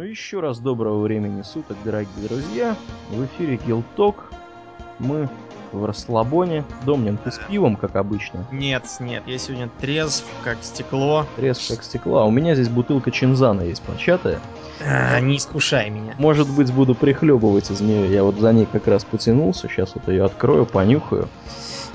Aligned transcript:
Еще 0.00 0.40
раз 0.40 0.58
доброго 0.58 1.02
времени 1.02 1.42
суток, 1.42 1.76
дорогие 1.84 2.26
друзья. 2.26 2.76
В 3.10 3.26
эфире 3.26 3.60
Гилток. 3.66 4.32
Мы 4.98 5.28
в 5.70 5.84
расслабоне. 5.84 6.64
Домнин, 6.86 7.18
ты 7.18 7.30
с 7.30 7.38
пивом, 7.38 7.76
как 7.76 7.96
обычно? 7.96 8.46
Нет, 8.50 8.84
нет, 9.00 9.22
я 9.26 9.36
сегодня 9.36 9.68
трезв, 9.82 10.24
как 10.44 10.56
стекло. 10.62 11.26
Трезв, 11.36 11.68
как 11.68 11.84
стекло. 11.84 12.20
А 12.20 12.24
у 12.24 12.30
меня 12.30 12.54
здесь 12.54 12.70
бутылка 12.70 13.10
чинзана 13.10 13.60
есть 13.60 13.82
початая. 13.82 14.40
А, 14.80 15.20
не 15.20 15.36
искушай 15.36 15.90
меня. 15.90 16.14
Может 16.18 16.48
быть, 16.48 16.72
буду 16.72 16.94
прихлебывать 16.94 17.70
из 17.70 17.82
нее. 17.82 18.10
Я 18.10 18.24
вот 18.24 18.36
за 18.36 18.50
ней 18.54 18.64
как 18.64 18.86
раз 18.86 19.04
потянулся. 19.04 19.68
Сейчас 19.68 19.94
вот 19.94 20.08
ее 20.08 20.24
открою, 20.24 20.64
понюхаю 20.64 21.28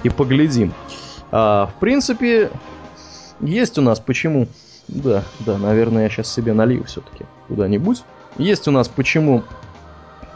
и 0.04 0.10
поглядим. 0.10 0.72
А, 1.32 1.66
в 1.66 1.80
принципе, 1.80 2.52
есть 3.40 3.80
у 3.80 3.82
нас 3.82 4.00
почему... 4.00 4.48
Да, 4.88 5.24
да, 5.42 5.58
наверное, 5.58 6.04
я 6.04 6.10
сейчас 6.10 6.34
себе 6.34 6.54
налью 6.54 6.84
все-таки 6.86 7.26
куда-нибудь. 7.48 8.04
Есть 8.38 8.68
у 8.68 8.72
нас 8.72 8.88
почему 8.88 9.44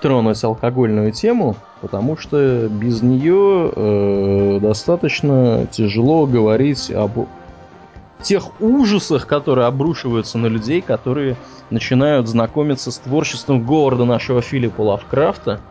тронуть 0.02 0.44
алкогольную 0.44 1.12
тему, 1.12 1.56
потому 1.80 2.18
что 2.18 2.68
без 2.68 3.02
нее 3.02 3.72
э, 3.74 4.60
достаточно 4.62 5.68
тяжело 5.72 6.26
говорить 6.26 6.92
об 6.92 7.28
тех 8.22 8.60
ужасах, 8.62 9.28
которые 9.28 9.68
обрушиваются 9.68 10.38
на 10.38 10.48
людей, 10.48 10.82
которые 10.82 11.36
начинают 11.70 12.28
знакомиться 12.28 12.92
с 12.92 12.98
творчеством 12.98 13.64
Говарда 13.66 14.06
нашего 14.06 14.42
Филиппа 14.42 14.82
Лавкрафта. 14.82 15.62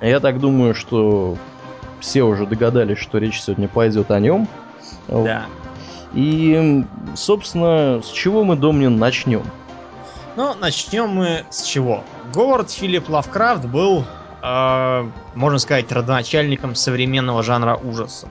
Я 0.00 0.20
так 0.20 0.38
думаю, 0.38 0.74
что 0.74 1.36
все 2.00 2.22
уже 2.22 2.46
догадались, 2.46 2.98
что 2.98 3.18
речь 3.18 3.40
сегодня 3.40 3.68
пойдет 3.68 4.10
о 4.10 4.20
нем. 4.20 4.46
Да. 5.08 5.46
И, 6.14 6.84
собственно, 7.14 8.00
с 8.02 8.10
чего 8.10 8.44
мы, 8.44 8.56
Домнин, 8.56 8.96
начнем? 8.98 9.42
Ну, 10.36 10.54
начнем 10.54 11.08
мы 11.08 11.44
с 11.50 11.62
чего? 11.62 12.02
Говард 12.32 12.70
Филипп 12.70 13.08
Лавкрафт 13.08 13.64
был, 13.66 14.04
э, 14.42 15.08
можно 15.34 15.58
сказать, 15.58 15.90
родоначальником 15.90 16.74
современного 16.74 17.42
жанра 17.42 17.76
ужаса. 17.76 18.28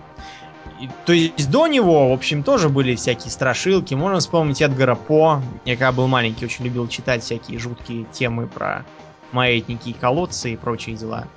И, 0.79 0.89
то 1.05 1.13
есть 1.13 1.49
до 1.49 1.67
него, 1.67 2.09
в 2.09 2.13
общем, 2.13 2.43
тоже 2.43 2.67
были 2.67 2.95
всякие 2.95 3.31
страшилки. 3.31 3.93
Можно 3.93 4.19
вспомнить 4.19 4.61
Эдгара 4.61 4.95
По. 4.95 5.41
Я 5.65 5.75
когда 5.75 5.91
был 5.91 6.07
маленький, 6.07 6.45
очень 6.45 6.65
любил 6.65 6.87
читать 6.87 7.23
всякие 7.23 7.59
жуткие 7.59 8.05
темы 8.11 8.47
про 8.47 8.85
маятники 9.31 9.89
и 9.89 9.93
колодцы 9.93 10.53
и 10.53 10.57
прочие 10.57 10.95
дела. 10.95 11.27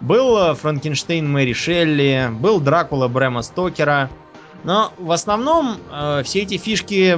Был 0.00 0.38
э, 0.38 0.54
Франкенштейн 0.54 1.30
Мэри 1.30 1.52
Шелли, 1.52 2.28
был 2.30 2.60
Дракула 2.60 3.08
Брэма 3.08 3.42
Стокера. 3.42 4.10
Но 4.64 4.92
в 4.98 5.12
основном 5.12 5.76
э, 5.92 6.22
все 6.24 6.40
эти 6.42 6.56
фишки 6.56 7.16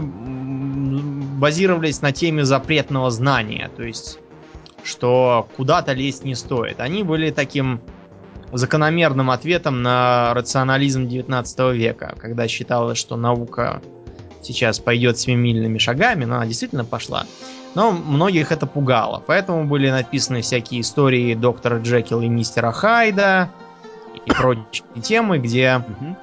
базировались 1.36 2.02
на 2.02 2.12
теме 2.12 2.44
запретного 2.44 3.10
знания. 3.10 3.70
То 3.76 3.84
есть, 3.84 4.18
что 4.82 5.48
куда-то 5.56 5.92
лезть 5.92 6.24
не 6.24 6.34
стоит. 6.34 6.80
Они 6.80 7.02
были 7.02 7.30
таким 7.30 7.80
закономерным 8.52 9.30
ответом 9.30 9.82
на 9.82 10.32
рационализм 10.34 11.08
19 11.08 11.58
века, 11.74 12.16
когда 12.18 12.48
считалось, 12.48 12.98
что 12.98 13.16
наука 13.16 13.80
сейчас 14.42 14.78
пойдет 14.78 15.18
семимильными 15.18 15.78
шагами, 15.78 16.24
но 16.24 16.36
она 16.36 16.46
действительно 16.46 16.84
пошла. 16.84 17.26
Но 17.74 17.92
многих 17.92 18.52
это 18.52 18.66
пугало. 18.66 19.22
Поэтому 19.26 19.66
были 19.66 19.90
написаны 19.90 20.40
всякие 20.40 20.80
истории 20.80 21.34
доктора 21.34 21.78
Джекила 21.78 22.22
и 22.22 22.28
мистера 22.28 22.72
Хайда 22.72 23.50
и 24.24 24.30
прочие 24.30 24.84
темы, 25.02 25.38
где 25.38 25.82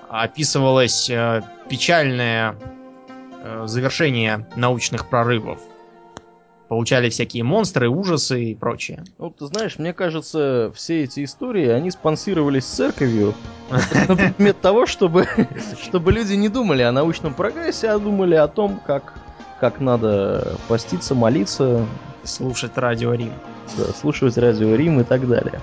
описывалось 0.10 1.10
э, 1.10 1.42
печальное 1.70 2.56
э, 3.44 3.64
завершение 3.66 4.48
научных 4.56 5.10
прорывов. 5.10 5.60
Получали 6.70 7.10
всякие 7.10 7.44
монстры, 7.44 7.88
ужасы 7.88 8.46
и 8.46 8.56
прочее. 8.56 9.04
Вот, 9.20 9.38
ты 9.38 9.46
знаешь, 9.46 9.78
мне 9.78 9.94
кажется, 9.94 10.72
все 10.76 11.04
эти 11.04 11.24
истории, 11.24 11.68
они 11.68 11.92
спонсировались 11.92 12.66
церковью 12.66 13.36
на 14.08 14.16
предмет 14.16 14.60
того, 14.60 14.86
чтобы, 14.86 15.28
чтобы 15.82 16.12
люди 16.12 16.34
не 16.34 16.50
думали 16.50 16.82
о 16.82 16.92
научном 16.92 17.34
прогрессе, 17.34 17.90
а 17.90 18.00
думали 18.00 18.36
о 18.36 18.48
том, 18.48 18.80
как, 18.88 19.14
как 19.60 19.80
надо 19.82 20.58
поститься, 20.68 21.14
молиться. 21.14 21.86
Слушать 22.24 22.78
радио 22.78 23.14
Рим. 23.14 23.34
Да, 23.78 23.86
слушать 23.94 24.38
радио 24.38 24.76
Рим 24.76 25.02
и 25.02 25.04
так 25.04 25.28
далее. 25.28 25.62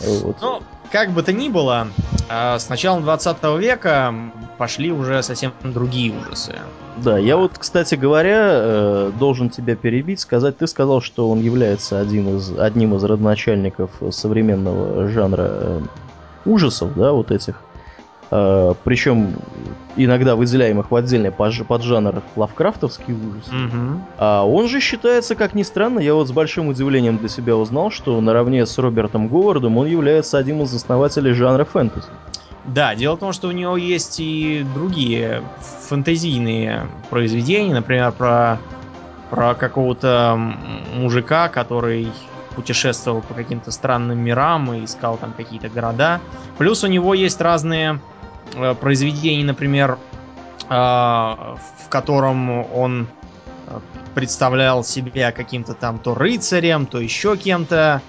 Вот. 0.00 0.36
Ну, 0.40 0.62
как 0.90 1.10
бы 1.10 1.22
то 1.22 1.32
ни 1.32 1.48
было, 1.48 1.88
а, 2.28 2.58
с 2.58 2.68
началом 2.68 3.02
20 3.02 3.58
века 3.58 4.14
пошли 4.58 4.92
уже 4.92 5.22
совсем 5.22 5.52
другие 5.62 6.12
ужасы. 6.12 6.54
Да, 6.96 7.18
я 7.18 7.36
вот, 7.36 7.58
кстати 7.58 7.94
говоря, 7.94 8.48
э, 8.52 9.12
должен 9.18 9.50
тебя 9.50 9.76
перебить, 9.76 10.20
сказать, 10.20 10.56
ты 10.56 10.66
сказал, 10.66 11.02
что 11.02 11.30
он 11.30 11.40
является 11.40 12.00
один 12.00 12.36
из, 12.36 12.58
одним 12.58 12.94
из 12.94 13.04
родоначальников 13.04 13.90
современного 14.10 15.08
жанра 15.08 15.48
э, 15.50 15.80
ужасов, 16.46 16.94
да, 16.94 17.12
вот 17.12 17.30
этих. 17.30 17.60
Э, 18.30 18.74
Причем 18.84 19.34
иногда 19.96 20.36
выделяемых 20.36 20.90
в 20.90 20.96
отдельный 20.96 21.30
поджанр 21.30 22.22
лавкрафтовский 22.34 23.14
ужас. 23.14 23.48
Угу. 23.48 24.00
А 24.18 24.44
он 24.44 24.68
же 24.68 24.80
считается, 24.80 25.34
как 25.34 25.54
ни 25.54 25.62
странно, 25.62 26.00
я 26.00 26.14
вот 26.14 26.28
с 26.28 26.32
большим 26.32 26.68
удивлением 26.68 27.18
для 27.18 27.28
себя 27.28 27.56
узнал, 27.56 27.90
что 27.90 28.20
наравне 28.20 28.66
с 28.66 28.76
Робертом 28.78 29.28
Говардом 29.28 29.78
он 29.78 29.86
является 29.86 30.38
одним 30.38 30.62
из 30.62 30.74
основателей 30.74 31.32
жанра 31.32 31.64
фэнтези. 31.64 32.08
Да, 32.66 32.94
дело 32.96 33.14
в 33.14 33.20
том, 33.20 33.32
что 33.32 33.48
у 33.48 33.52
него 33.52 33.76
есть 33.76 34.18
и 34.18 34.66
другие 34.74 35.42
фэнтезийные 35.88 36.88
произведения, 37.10 37.72
например, 37.72 38.10
про, 38.10 38.58
про 39.30 39.54
какого-то 39.54 40.36
мужика, 40.96 41.48
который 41.48 42.08
путешествовал 42.56 43.20
по 43.20 43.34
каким-то 43.34 43.70
странным 43.70 44.18
мирам 44.18 44.72
и 44.72 44.84
искал 44.84 45.16
там 45.16 45.32
какие-то 45.36 45.68
города. 45.68 46.20
Плюс 46.58 46.82
у 46.82 46.88
него 46.88 47.14
есть 47.14 47.40
разные 47.40 48.00
э, 48.54 48.74
произведения, 48.74 49.44
например, 49.44 49.98
э, 50.68 50.72
в 50.72 51.88
котором 51.88 52.50
он 52.74 53.06
э, 53.66 53.78
представлял 54.14 54.84
себя 54.84 55.32
каким-то 55.32 55.74
там 55.74 55.98
то 55.98 56.14
рыцарем, 56.14 56.86
то 56.86 57.00
еще 57.00 57.36
кем-то, 57.36 58.02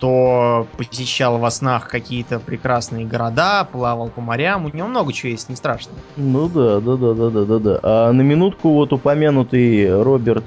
то 0.00 0.66
посещал 0.76 1.38
во 1.38 1.48
снах 1.48 1.88
какие-то 1.88 2.40
прекрасные 2.40 3.06
города, 3.06 3.66
плавал 3.70 4.08
по 4.08 4.20
морям. 4.20 4.64
У 4.64 4.68
него 4.68 4.88
много 4.88 5.12
чего 5.12 5.30
есть, 5.30 5.48
не 5.48 5.54
страшно. 5.54 5.92
Ну 6.16 6.48
да, 6.48 6.80
да, 6.80 6.96
да, 6.96 7.14
да, 7.14 7.30
да, 7.30 7.44
да, 7.44 7.58
да. 7.60 7.80
А 7.84 8.12
на 8.12 8.22
минутку 8.22 8.70
вот 8.70 8.92
упомянутый 8.92 10.02
Роберт 10.02 10.44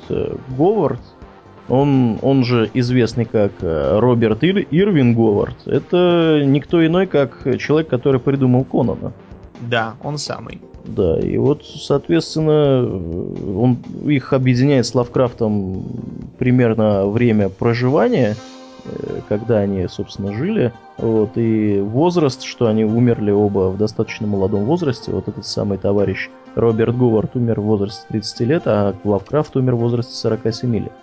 Говард, 0.49 0.99
он, 1.69 2.17
он 2.21 2.43
же 2.43 2.69
известный 2.73 3.25
как 3.25 3.51
э, 3.61 3.99
Роберт 3.99 4.43
Ир, 4.43 4.65
Ирвин 4.71 5.13
Говард, 5.13 5.55
это 5.65 6.41
никто 6.45 6.85
иной, 6.85 7.07
как 7.07 7.45
человек, 7.59 7.89
который 7.89 8.19
придумал 8.19 8.63
Конана. 8.63 9.13
Да, 9.61 9.95
он 10.03 10.17
самый. 10.17 10.61
Да, 10.85 11.19
и 11.19 11.37
вот, 11.37 11.65
соответственно, 11.65 12.87
он 13.59 13.77
их 14.05 14.31
объединяет 14.31 14.85
с 14.85 14.95
Лавкрафтом 14.95 15.83
примерно 16.37 17.07
время 17.07 17.49
проживания, 17.49 18.35
э, 18.85 19.21
когда 19.27 19.57
они, 19.57 19.87
собственно, 19.87 20.33
жили. 20.33 20.71
Вот, 20.97 21.31
и 21.35 21.79
возраст, 21.81 22.43
что 22.43 22.67
они 22.67 22.85
умерли 22.85 23.31
оба 23.31 23.69
в 23.69 23.77
достаточно 23.77 24.25
молодом 24.25 24.63
возрасте. 24.63 25.11
Вот 25.11 25.27
этот 25.27 25.45
самый 25.45 25.77
товарищ 25.77 26.29
Роберт 26.55 26.97
Говард 26.97 27.35
умер 27.35 27.59
в 27.59 27.65
возрасте 27.65 28.05
30 28.07 28.39
лет, 28.41 28.63
а 28.65 28.95
Лавкрафт 29.03 29.55
умер 29.57 29.75
в 29.75 29.79
возрасте 29.79 30.15
47 30.15 30.75
лет. 30.75 30.93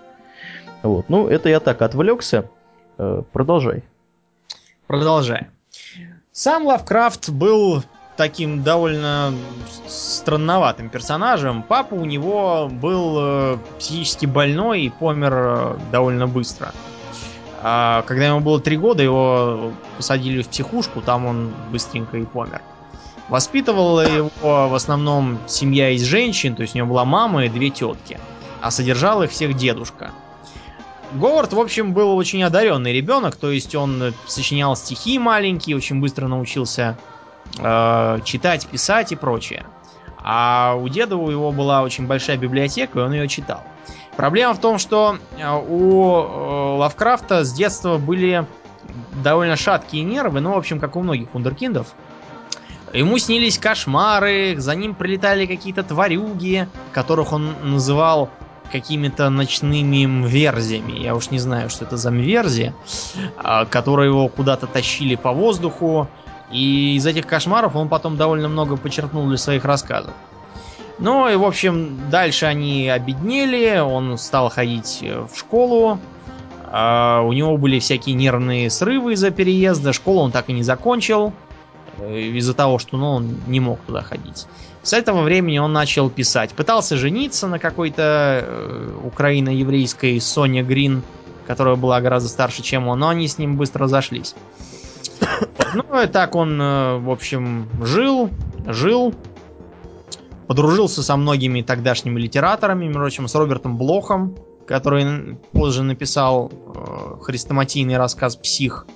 Вот. 0.85 1.09
Ну, 1.09 1.27
это 1.27 1.49
я 1.49 1.61
так 1.61 1.81
отвлекся. 1.81 2.51
Э, 2.99 3.23
продолжай. 3.33 3.83
Продолжаем. 4.87 5.49
Сам 6.31 6.67
Лавкрафт 6.67 7.31
был 7.31 7.83
таким 8.19 8.63
довольно 8.63 9.33
странноватым 9.89 10.91
персонажем. 10.91 11.63
Папа 11.63 11.95
у 11.95 12.05
него 12.05 12.69
был 12.71 13.17
э, 13.19 13.59
психически 13.79 14.27
больной 14.27 14.83
и 14.83 14.91
помер 14.91 15.33
э, 15.35 15.77
довольно 15.91 16.27
быстро. 16.27 16.73
А 17.63 18.03
когда 18.03 18.27
ему 18.27 18.41
было 18.41 18.61
три 18.61 18.77
года, 18.77 19.03
его 19.03 19.73
посадили 19.97 20.43
в 20.43 20.49
психушку, 20.49 21.01
там 21.01 21.25
он 21.25 21.55
быстренько 21.73 22.19
и 22.19 22.27
помер. 22.27 22.61
Воспитывала 23.31 24.07
его 24.07 24.69
в 24.69 24.75
основном 24.75 25.39
семья 25.47 25.89
из 25.89 26.03
женщин, 26.03 26.55
то 26.55 26.61
есть 26.61 26.75
у 26.75 26.79
него 26.79 26.89
была 26.89 27.07
мама 27.07 27.47
и 27.47 27.49
две 27.49 27.71
тетки, 27.71 28.21
а 28.61 28.71
содержал 28.71 29.23
их 29.23 29.31
всех 29.31 29.57
дедушка. 29.57 30.11
Говард, 31.15 31.53
в 31.53 31.61
общем, 31.61 31.93
был 31.93 32.17
очень 32.17 32.43
одаренный 32.43 32.93
ребенок, 32.93 33.37
то 33.37 33.51
есть 33.51 33.75
он 33.77 34.13
сочинял 34.27 34.75
стихи 34.75 35.19
маленькие, 35.21 35.77
очень 35.77 36.01
быстро 36.01 36.27
научился 36.27 36.99
э, 37.59 38.19
читать, 38.25 38.67
писать 38.67 39.13
и 39.13 39.17
прочее. 39.17 39.65
А 40.19 40.75
у 40.75 40.89
деда 40.89 41.17
у 41.17 41.31
его 41.31 41.53
была 41.53 41.83
очень 41.83 42.09
большая 42.09 42.37
библиотека, 42.37 42.99
и 42.99 43.03
он 43.03 43.13
ее 43.13 43.29
читал. 43.29 43.63
Проблема 44.17 44.55
в 44.55 44.61
том, 44.61 44.79
что 44.79 45.19
у 45.69 46.03
э, 46.03 46.77
Лавкрафта 46.79 47.45
с 47.45 47.53
детства 47.53 47.97
были 47.97 48.45
довольно 49.23 49.55
шаткие 49.55 50.03
нервы, 50.03 50.41
ну, 50.41 50.55
в 50.55 50.59
общем, 50.59 50.81
как 50.81 50.97
у 50.97 51.03
многих 51.03 51.33
вундеркиндов. 51.33 51.95
Ему 52.93 53.19
снились 53.19 53.59
кошмары, 53.59 54.55
за 54.57 54.75
ним 54.75 54.95
прилетали 54.95 55.47
какие-то 55.47 55.85
тварюги, 55.85 56.69
которых 56.93 57.33
он 57.33 57.55
называл 57.63 58.31
какими-то 58.71 59.31
ночными 59.31 60.07
мверзями. 60.07 60.99
Я 60.99 61.15
уж 61.15 61.31
не 61.31 61.39
знаю, 61.39 61.71
что 61.71 61.85
это 61.85 61.97
за 61.97 62.11
мверзи, 62.11 62.75
а, 63.37 63.65
которые 63.67 64.09
его 64.09 64.29
куда-то 64.29 64.67
тащили 64.67 65.15
по 65.15 65.33
воздуху. 65.33 66.09
И 66.51 66.97
из 66.97 67.07
этих 67.07 67.27
кошмаров 67.27 67.75
он 67.77 67.89
потом 67.89 68.17
довольно 68.17 68.49
много 68.49 68.77
почерпнул 68.77 69.27
для 69.27 69.39
своих 69.39 69.65
рассказов. 69.65 70.13
Ну 70.99 71.29
и, 71.29 71.35
в 71.37 71.45
общем, 71.45 71.99
дальше 72.11 72.47
они 72.47 72.89
обеднели, 72.89 73.81
он 73.81 74.17
стал 74.17 74.49
ходить 74.49 75.03
в 75.03 75.37
школу, 75.37 75.99
а, 76.77 77.21
у 77.23 77.33
него 77.33 77.57
были 77.57 77.79
всякие 77.79 78.17
нервные 78.17 78.69
срывы 78.69 79.13
из-за 79.13 79.31
переезда, 79.31 79.93
школу 79.93 80.21
он 80.21 80.33
так 80.33 80.49
и 80.49 80.53
не 80.53 80.65
закончил, 80.65 81.33
из-за 82.09 82.55
того, 82.55 82.79
что 82.79 82.97
ну, 82.97 83.11
он 83.13 83.37
не 83.47 83.61
мог 83.61 83.81
туда 83.81 84.03
ходить. 84.03 84.47
С 84.83 84.93
этого 84.93 85.23
времени 85.23 85.59
он 85.59 85.73
начал 85.73 86.11
писать. 86.11 86.53
Пытался 86.53 86.97
жениться 86.97 87.47
на 87.47 87.59
какой-то 87.59 88.45
э, 88.45 88.99
украино-еврейской 89.05 90.21
Соне 90.21 90.63
Грин, 90.63 91.03
которая 91.47 91.77
была 91.77 92.01
гораздо 92.01 92.29
старше, 92.29 92.63
чем 92.63 92.89
он, 92.89 92.99
но 92.99 93.09
они 93.09 93.27
с 93.27 93.39
ним 93.39 93.57
быстро 93.57 93.85
разошлись. 93.85 94.35
Ну, 95.75 96.03
и 96.03 96.07
так 96.07 96.35
он, 96.35 96.61
э, 96.61 96.99
в 96.99 97.11
общем, 97.11 97.69
жил, 97.83 98.31
жил, 98.67 99.15
подружился 100.47 101.03
со 101.03 101.17
многими 101.17 101.63
тогдашними 101.63 102.21
литераторами, 102.21 102.85
между 102.85 103.01
прочим, 103.01 103.29
с 103.29 103.35
Робертом 103.35 103.77
Блохом, 103.77 104.37
который 104.67 105.37
позже 105.53 105.83
написал 105.83 106.53
э, 106.53 107.23
хрестоматийный 107.23 107.97
рассказ 107.97 108.37
«Псих», 108.37 108.87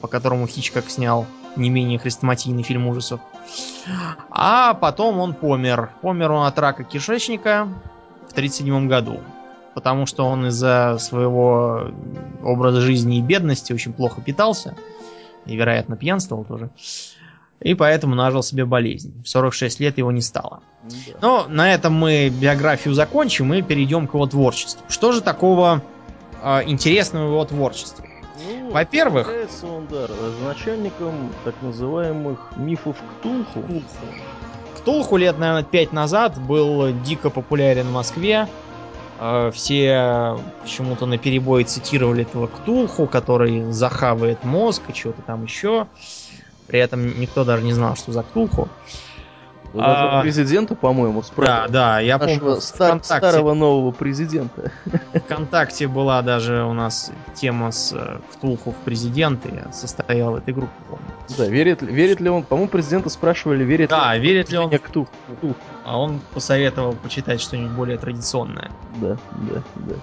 по 0.00 0.08
которому 0.08 0.46
Хичкок 0.46 0.88
снял 0.90 1.26
не 1.58 1.70
менее 1.70 1.98
хрестоматийный 1.98 2.62
фильм 2.62 2.86
ужасов. 2.86 3.20
А 4.30 4.74
потом 4.74 5.18
он 5.18 5.34
помер. 5.34 5.90
Помер 6.00 6.32
он 6.32 6.46
от 6.46 6.58
рака 6.58 6.84
кишечника 6.84 7.68
в 8.28 8.32
1937 8.32 8.88
году. 8.88 9.20
Потому 9.74 10.06
что 10.06 10.24
он 10.24 10.46
из-за 10.46 10.96
своего 10.98 11.90
образа 12.42 12.80
жизни 12.80 13.18
и 13.18 13.22
бедности 13.22 13.72
очень 13.72 13.92
плохо 13.92 14.20
питался. 14.20 14.74
И, 15.46 15.56
вероятно, 15.56 15.96
пьянствовал 15.96 16.44
тоже. 16.44 16.70
И 17.60 17.74
поэтому 17.74 18.14
нажил 18.14 18.42
себе 18.42 18.64
болезнь. 18.64 19.22
В 19.22 19.28
46 19.28 19.80
лет 19.80 19.98
его 19.98 20.12
не 20.12 20.22
стало. 20.22 20.62
Да. 20.84 21.18
Но 21.20 21.46
на 21.48 21.72
этом 21.72 21.92
мы 21.92 22.28
биографию 22.28 22.94
закончим 22.94 23.52
и 23.52 23.62
перейдем 23.62 24.06
к 24.06 24.14
его 24.14 24.26
творчеству. 24.26 24.82
Что 24.88 25.12
же 25.12 25.20
такого 25.20 25.82
э, 26.42 26.62
интересного 26.66 27.26
в 27.26 27.30
его 27.30 27.44
творчестве? 27.44 28.08
Ну, 28.46 28.70
Во-первых... 28.70 29.28
он, 29.62 29.86
да, 29.88 30.06
начальником 30.44 31.32
так 31.44 31.54
называемых 31.62 32.52
мифов 32.56 32.96
Ктулху. 33.18 33.64
Ктулху 34.76 35.16
лет, 35.16 35.38
наверное, 35.38 35.64
пять 35.64 35.92
назад 35.92 36.38
был 36.40 36.92
дико 37.02 37.30
популярен 37.30 37.86
в 37.88 37.92
Москве. 37.92 38.48
Э, 39.18 39.50
Все 39.52 40.38
почему-то 40.62 41.06
на 41.06 41.18
перебой 41.18 41.64
цитировали 41.64 42.22
этого 42.22 42.46
Ктулху, 42.46 43.06
который 43.06 43.72
захавает 43.72 44.44
мозг 44.44 44.82
и 44.88 44.94
что-то 44.94 45.22
там 45.22 45.42
еще. 45.42 45.86
При 46.66 46.78
этом 46.78 47.18
никто 47.18 47.44
даже 47.44 47.64
не 47.64 47.72
знал, 47.72 47.96
что 47.96 48.12
за 48.12 48.22
Ктулху. 48.22 48.62
Ну, 48.62 49.07
даже 49.80 50.02
А, 50.08 50.20
президента, 50.22 50.74
по-моему, 50.74 51.20
Да, 51.20 51.26
спрашивали. 51.26 51.72
да, 51.72 52.00
я 52.00 52.18
Нашего 52.18 52.38
помню, 52.40 52.60
стар- 52.60 53.00
старого 53.04 53.54
нового 53.54 53.90
президента. 53.92 54.70
ВКонтакте 55.14 55.86
была 55.88 56.22
даже 56.22 56.62
у 56.64 56.72
нас 56.72 57.10
тема 57.34 57.70
с 57.72 57.92
э, 57.92 58.18
Ктулху 58.32 58.72
в 58.72 58.76
президенты. 58.84 59.50
Я 59.64 59.72
состоял 59.72 60.32
в 60.32 60.36
этой 60.36 60.54
группе, 60.54 60.72
помню. 60.88 61.04
Да, 61.36 61.46
верит, 61.46 61.82
верит 61.82 62.20
ли 62.20 62.28
он, 62.30 62.42
по-моему, 62.42 62.68
президента 62.70 63.08
спрашивали, 63.08 63.64
верит 63.64 63.90
Да, 63.90 64.14
ли 64.14 64.20
верит 64.20 64.50
ли 64.50 64.58
он, 64.58 64.70
в 64.70 64.78
Ктулху. 64.78 65.12
а 65.84 65.98
он 65.98 66.20
посоветовал 66.34 66.92
почитать 66.94 67.40
что-нибудь 67.40 67.72
более 67.72 67.98
традиционное. 67.98 68.70
Да, 68.96 69.16
да, 69.32 69.62
да. 69.76 69.94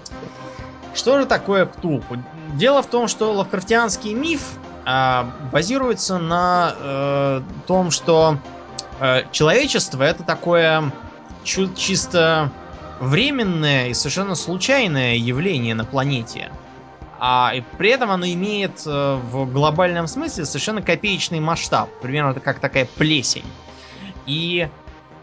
Что 0.94 1.18
же 1.20 1.26
такое 1.26 1.66
Ктулху? 1.66 2.16
Дело 2.54 2.82
в 2.82 2.86
том, 2.86 3.06
что 3.08 3.32
лавкрафтианский 3.32 4.14
миф 4.14 4.52
а, 4.86 5.26
базируется 5.52 6.16
на 6.18 6.72
э, 6.80 7.40
том, 7.66 7.90
что 7.90 8.38
э, 9.00 9.22
человечество 9.32 10.02
это 10.02 10.22
такое 10.22 10.92
чисто 11.44 12.50
временное 13.00 13.88
и 13.88 13.94
совершенно 13.94 14.34
случайное 14.34 15.16
явление 15.16 15.74
на 15.74 15.84
планете. 15.84 16.50
А 17.18 17.52
и 17.54 17.62
при 17.78 17.90
этом 17.90 18.10
оно 18.10 18.26
имеет 18.26 18.82
э, 18.86 19.18
в 19.30 19.50
глобальном 19.50 20.06
смысле 20.06 20.44
совершенно 20.44 20.82
копеечный 20.82 21.40
масштаб. 21.40 21.88
Примерно 22.02 22.30
это 22.30 22.40
как 22.40 22.58
такая 22.58 22.84
плесень. 22.84 23.44
И 24.26 24.68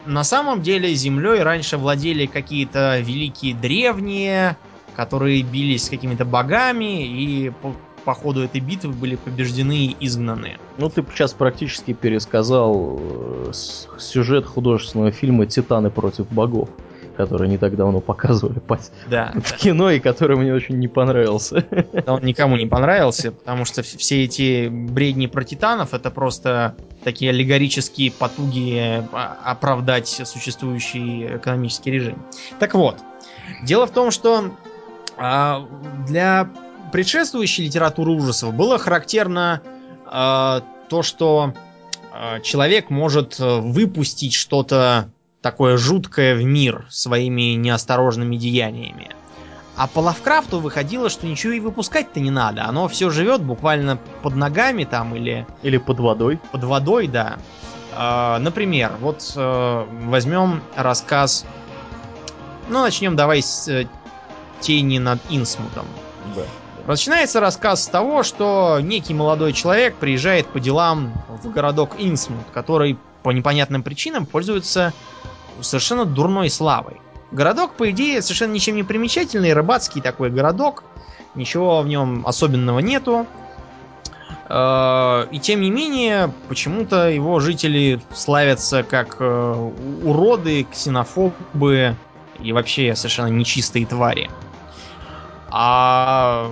на 0.06 0.24
самом 0.24 0.62
деле 0.62 0.94
Землей 0.94 1.44
раньше 1.44 1.78
владели 1.78 2.26
какие-то 2.26 3.00
великие 3.00 3.54
древние, 3.54 4.58
которые 4.96 5.44
бились 5.44 5.86
с 5.86 5.90
какими-то 5.90 6.26
богами 6.26 7.06
и 7.06 7.52
по, 8.06 8.14
ходу 8.14 8.42
этой 8.44 8.62
битвы 8.62 8.92
были 8.94 9.16
побеждены 9.16 9.86
и 9.88 9.98
изгнаны. 10.00 10.58
Ну, 10.78 10.90
ты 10.90 11.04
сейчас 11.14 11.34
практически 11.34 11.94
пересказал 11.94 13.00
э, 13.00 13.52
сюжет 13.98 14.46
художественного 14.46 15.12
фильма 15.12 15.46
«Титаны 15.46 15.90
против 15.90 16.28
богов», 16.32 16.70
который 17.18 17.48
не 17.48 17.58
так 17.58 17.76
давно 17.76 18.02
показывали 18.02 18.60
по- 18.60 18.80
Да, 19.08 19.32
в 19.36 19.54
кино 19.58 19.92
и 19.92 20.00
который 20.00 20.36
мне 20.36 20.54
очень 20.54 20.80
не 20.80 20.88
понравился. 20.88 21.66
да, 22.06 22.14
он 22.14 22.24
никому 22.24 22.58
не 22.58 22.66
понравился, 22.66 23.32
потому 23.32 23.66
что 23.66 23.84
все 23.84 24.24
эти 24.24 24.68
бредни 24.70 25.28
про 25.28 25.44
титанов 25.44 25.94
это 25.94 26.10
просто 26.10 26.76
такие 27.04 27.32
аллегорические 27.32 28.12
потуги 28.12 29.04
а, 29.12 29.38
оправдать 29.44 30.08
существующий 30.26 31.38
экономический 31.38 31.92
режим. 31.92 32.22
Так 32.60 32.74
вот, 32.74 32.98
дело 33.64 33.86
в 33.86 33.92
том, 33.92 34.10
что 34.12 34.52
а, 35.18 35.68
для 36.08 36.50
предшествующей 36.94 37.66
литературы 37.66 38.12
ужасов 38.12 38.54
было 38.54 38.78
характерно 38.78 39.62
а, 40.06 40.62
то, 40.90 41.02
что 41.02 41.56
а, 42.14 42.40
человек 42.40 42.92
может 42.92 43.40
э, 43.40 43.60
выпустить 43.60 44.36
что-то 44.36 45.10
такое 45.42 45.78
жуткое 45.78 46.36
в 46.36 46.44
мир 46.44 46.86
своими 46.92 47.56
неосторожными 47.56 48.38
деяниями. 48.38 49.10
А 49.76 49.88
по 49.88 50.02
Лавкрафту 50.02 50.60
выходило, 50.60 51.10
что 51.10 51.26
ничего 51.26 51.54
и 51.54 51.60
выпускать-то 51.60 52.20
не 52.20 52.30
надо. 52.30 52.66
Оно 52.66 52.88
все 52.88 53.10
живет 53.10 53.42
буквально 53.42 53.98
под 54.22 54.36
ногами 54.36 54.84
там 54.84 55.16
или 55.16 55.48
Или 55.64 55.78
под 55.78 56.00
водой. 56.00 56.40
под 56.52 56.64
водой, 56.64 57.08
да. 57.08 57.40
А, 57.96 58.38
например, 58.38 58.92
вот 59.00 59.34
э, 59.36 59.86
возьмем 60.04 60.62
рассказ. 60.76 61.44
Ну, 62.70 62.84
начнем 62.84 63.16
давай 63.16 63.42
с 63.42 63.68
э, 63.68 63.88
тени 64.60 65.00
над 65.00 65.20
Инсмутом. 65.32 65.88
Да. 66.36 66.44
Начинается 66.86 67.40
рассказ 67.40 67.86
с 67.86 67.88
того, 67.88 68.24
что 68.24 68.80
некий 68.82 69.14
молодой 69.14 69.54
человек 69.54 69.96
приезжает 69.96 70.48
по 70.48 70.60
делам 70.60 71.14
в 71.30 71.50
городок 71.50 71.96
Инсмут, 71.98 72.44
который 72.54 72.98
по 73.24 73.32
непонятным 73.32 73.84
причинам 73.84 74.26
пользуется 74.26 74.94
совершенно 75.62 76.04
дурной 76.04 76.50
славой. 76.50 77.00
Городок, 77.32 77.76
по 77.76 77.90
идее, 77.90 78.22
совершенно 78.22 78.52
ничем 78.52 78.76
не 78.76 78.84
примечательный, 78.84 79.54
рыбацкий 79.54 80.02
такой 80.02 80.30
городок, 80.30 80.84
ничего 81.36 81.82
в 81.82 81.88
нем 81.88 82.28
особенного 82.28 82.80
нету. 82.80 83.26
Э, 84.50 85.26
И 85.32 85.40
тем 85.40 85.62
не 85.62 85.72
менее, 85.72 86.34
почему-то 86.50 87.10
его 87.10 87.40
жители 87.40 88.02
славятся 88.14 88.84
как 88.84 89.18
э, 89.20 89.72
уроды, 90.04 90.68
ксенофобы 90.70 91.96
и 92.42 92.52
вообще 92.52 92.94
совершенно 92.94 93.28
нечистые 93.28 93.86
твари. 93.86 94.30
А 95.50 96.52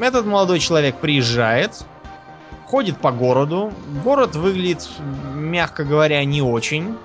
этот 0.00 0.26
молодой 0.26 0.58
человек 0.58 0.96
приезжает, 0.96 1.84
ходит 2.66 2.98
по 2.98 3.12
городу. 3.12 3.72
Город 4.02 4.36
выглядит, 4.36 4.88
мягко 5.34 5.84
говоря, 5.84 6.24
не 6.24 6.42
очень. 6.42 6.96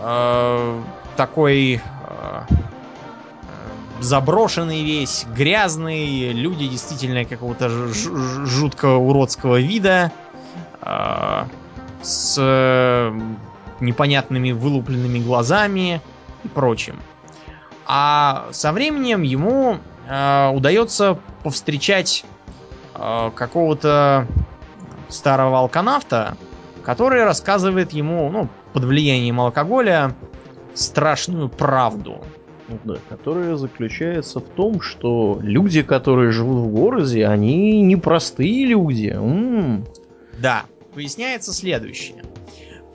Э, 0.00 0.82
Такой 1.16 1.74
э, 1.76 2.40
заброшенный 4.00 4.82
весь, 4.82 5.26
грязный, 5.34 6.32
люди 6.32 6.66
действительно 6.66 7.24
какого-то 7.24 7.68
жуткого 7.68 8.98
уродского 8.98 9.60
вида, 9.60 10.10
э, 10.82 11.44
с 12.02 13.12
непонятными 13.80 14.52
вылупленными 14.52 15.20
глазами 15.20 16.00
и 16.42 16.48
прочим. 16.48 17.00
А 17.86 18.48
со 18.50 18.72
временем 18.72 19.22
ему 19.22 19.78
э, 20.08 20.50
удается 20.54 21.18
повстречать 21.42 22.24
э, 22.94 23.30
какого-то 23.34 24.26
старого 25.08 25.58
алканавта, 25.58 26.36
который 26.82 27.24
рассказывает 27.24 27.92
ему, 27.92 28.30
ну, 28.30 28.48
под 28.72 28.84
влиянием 28.84 29.40
алкоголя, 29.40 30.14
страшную 30.74 31.48
правду. 31.48 32.24
Ну 32.68 32.78
Да, 32.84 32.94
которая 33.08 33.56
заключается 33.56 34.40
в 34.40 34.48
том, 34.48 34.80
что 34.80 35.38
люди, 35.42 35.82
которые 35.82 36.30
живут 36.32 36.66
в 36.66 36.68
городе, 36.72 37.26
они 37.26 37.82
непростые 37.82 38.66
люди. 38.66 39.08
М, 39.08 39.86
Да, 40.38 40.64
выясняется 40.94 41.52
следующее. 41.52 42.24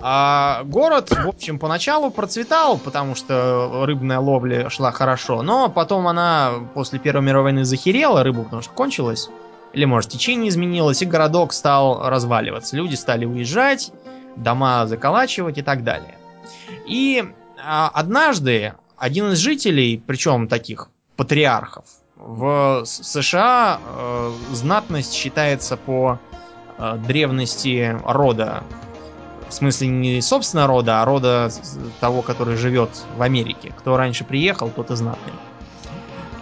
А 0.01 0.63
город, 0.63 1.09
в 1.11 1.27
общем, 1.27 1.59
поначалу 1.59 2.09
процветал, 2.09 2.77
потому 2.77 3.15
что 3.15 3.85
рыбная 3.85 4.19
ловля 4.19 4.69
шла 4.69 4.91
хорошо, 4.91 5.41
но 5.41 5.69
потом 5.69 6.07
она 6.07 6.53
после 6.73 6.99
Первой 6.99 7.23
мировой 7.23 7.51
войны 7.51 7.65
захерела, 7.65 8.23
рыбу 8.23 8.43
потому 8.43 8.61
что 8.61 8.71
кончилась, 8.71 9.29
или, 9.73 9.85
может, 9.85 10.09
течение 10.09 10.49
изменилось, 10.49 11.01
и 11.01 11.05
городок 11.05 11.51
стал 11.51 12.09
разваливаться. 12.09 12.77
Люди 12.77 12.95
стали 12.95 13.25
уезжать, 13.25 13.91
дома 14.37 14.87
заколачивать 14.87 15.57
и 15.57 15.61
так 15.61 15.83
далее. 15.83 16.17
И 16.85 17.23
а, 17.61 17.89
однажды 17.93 18.73
один 18.97 19.31
из 19.31 19.37
жителей, 19.37 20.01
причем 20.05 20.47
таких 20.47 20.89
патриархов, 21.15 21.85
в 22.15 22.83
США 22.85 23.79
э, 23.81 24.31
знатность 24.51 25.13
считается 25.13 25.77
по 25.77 26.19
э, 26.77 26.97
древности 27.07 27.97
рода. 28.05 28.63
В 29.49 29.53
смысле 29.53 29.87
не 29.87 30.21
собственно 30.21 30.67
рода, 30.67 31.01
а 31.01 31.05
рода 31.05 31.51
того, 31.99 32.21
который 32.21 32.55
живет 32.55 32.89
в 33.17 33.21
Америке. 33.21 33.73
Кто 33.77 33.97
раньше 33.97 34.23
приехал, 34.23 34.69
тот 34.69 34.91
и 34.91 34.95
знатный. 34.95 35.33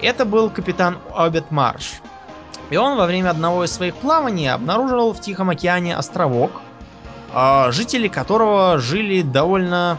Это 0.02 0.26
был 0.26 0.50
капитан 0.50 0.98
Обет 1.16 1.50
Марш. 1.50 2.02
И 2.70 2.76
он 2.76 2.98
во 2.98 3.06
время 3.06 3.30
одного 3.30 3.64
из 3.64 3.72
своих 3.72 3.96
плаваний 3.96 4.52
обнаружил 4.52 5.14
в 5.14 5.22
Тихом 5.22 5.50
океане 5.50 5.96
островок, 5.96 6.52
э, 7.34 7.72
жители 7.72 8.10
которого 8.10 8.78
жили 8.78 9.22
довольно 9.22 9.98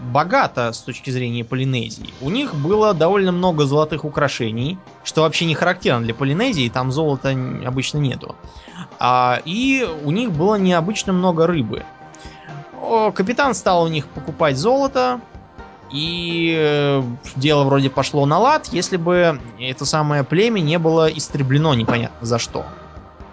богато 0.00 0.72
с 0.72 0.78
точки 0.78 1.10
зрения 1.10 1.44
Полинезии. 1.44 2.12
У 2.20 2.30
них 2.30 2.54
было 2.54 2.94
довольно 2.94 3.32
много 3.32 3.64
золотых 3.64 4.04
украшений, 4.04 4.78
что 5.04 5.22
вообще 5.22 5.44
не 5.44 5.54
характерно 5.54 6.04
для 6.04 6.14
Полинезии, 6.14 6.68
там 6.68 6.90
золота 6.90 7.36
обычно 7.64 7.98
нету. 7.98 8.34
А, 8.98 9.40
и 9.44 9.86
у 10.04 10.10
них 10.10 10.32
было 10.32 10.56
необычно 10.56 11.12
много 11.12 11.46
рыбы. 11.46 11.84
О, 12.86 13.10
капитан 13.10 13.52
стал 13.54 13.82
у 13.82 13.88
них 13.88 14.06
покупать 14.06 14.56
золото, 14.56 15.20
и 15.90 16.54
э, 16.56 17.02
дело 17.34 17.64
вроде 17.64 17.90
пошло 17.90 18.26
на 18.26 18.38
лад, 18.38 18.68
если 18.70 18.96
бы 18.96 19.40
это 19.58 19.84
самое 19.84 20.22
племя 20.22 20.60
не 20.60 20.78
было 20.78 21.08
истреблено 21.08 21.74
непонятно 21.74 22.24
за 22.24 22.38
что. 22.38 22.64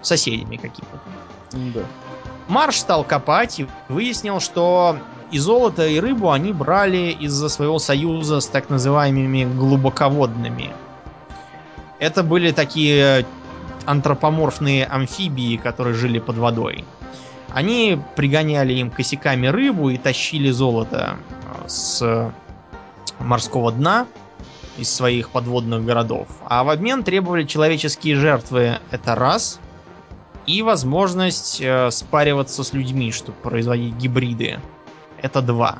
Соседями 0.01 0.55
какими-то. 0.55 0.99
Да. 1.51 1.81
Марш 2.47 2.77
стал 2.77 3.03
копать 3.03 3.59
и 3.59 3.67
выяснил, 3.89 4.39
что 4.39 4.97
и 5.29 5.37
золото, 5.37 5.87
и 5.87 5.99
рыбу 5.99 6.31
они 6.31 6.51
брали 6.51 7.15
из-за 7.19 7.47
своего 7.47 7.77
союза 7.77 8.39
с 8.39 8.47
так 8.47 8.71
называемыми 8.71 9.45
глубоководными. 9.45 10.71
Это 11.99 12.23
были 12.23 12.51
такие 12.51 13.23
антропоморфные 13.85 14.85
амфибии, 14.85 15.57
которые 15.57 15.93
жили 15.93 16.17
под 16.17 16.37
водой. 16.37 16.85
Они 17.53 17.99
пригоняли 18.15 18.73
им 18.73 18.89
косяками 18.89 19.47
рыбу 19.47 19.89
и 19.89 19.97
тащили 19.97 20.49
золото 20.49 21.17
э, 21.63 21.67
с 21.67 22.31
морского 23.19 23.71
дна 23.71 24.07
из 24.77 24.89
своих 24.89 25.29
подводных 25.29 25.85
городов. 25.85 26.27
А 26.47 26.63
в 26.63 26.69
обмен 26.69 27.03
требовали 27.03 27.43
человеческие 27.43 28.15
жертвы, 28.15 28.79
это 28.91 29.15
раз, 29.15 29.59
и 30.47 30.61
возможность 30.61 31.61
э, 31.61 31.91
спариваться 31.91 32.63
с 32.63 32.73
людьми, 32.73 33.11
чтобы 33.11 33.37
производить 33.37 33.95
гибриды 33.95 34.59
это 35.23 35.41
2. 35.41 35.79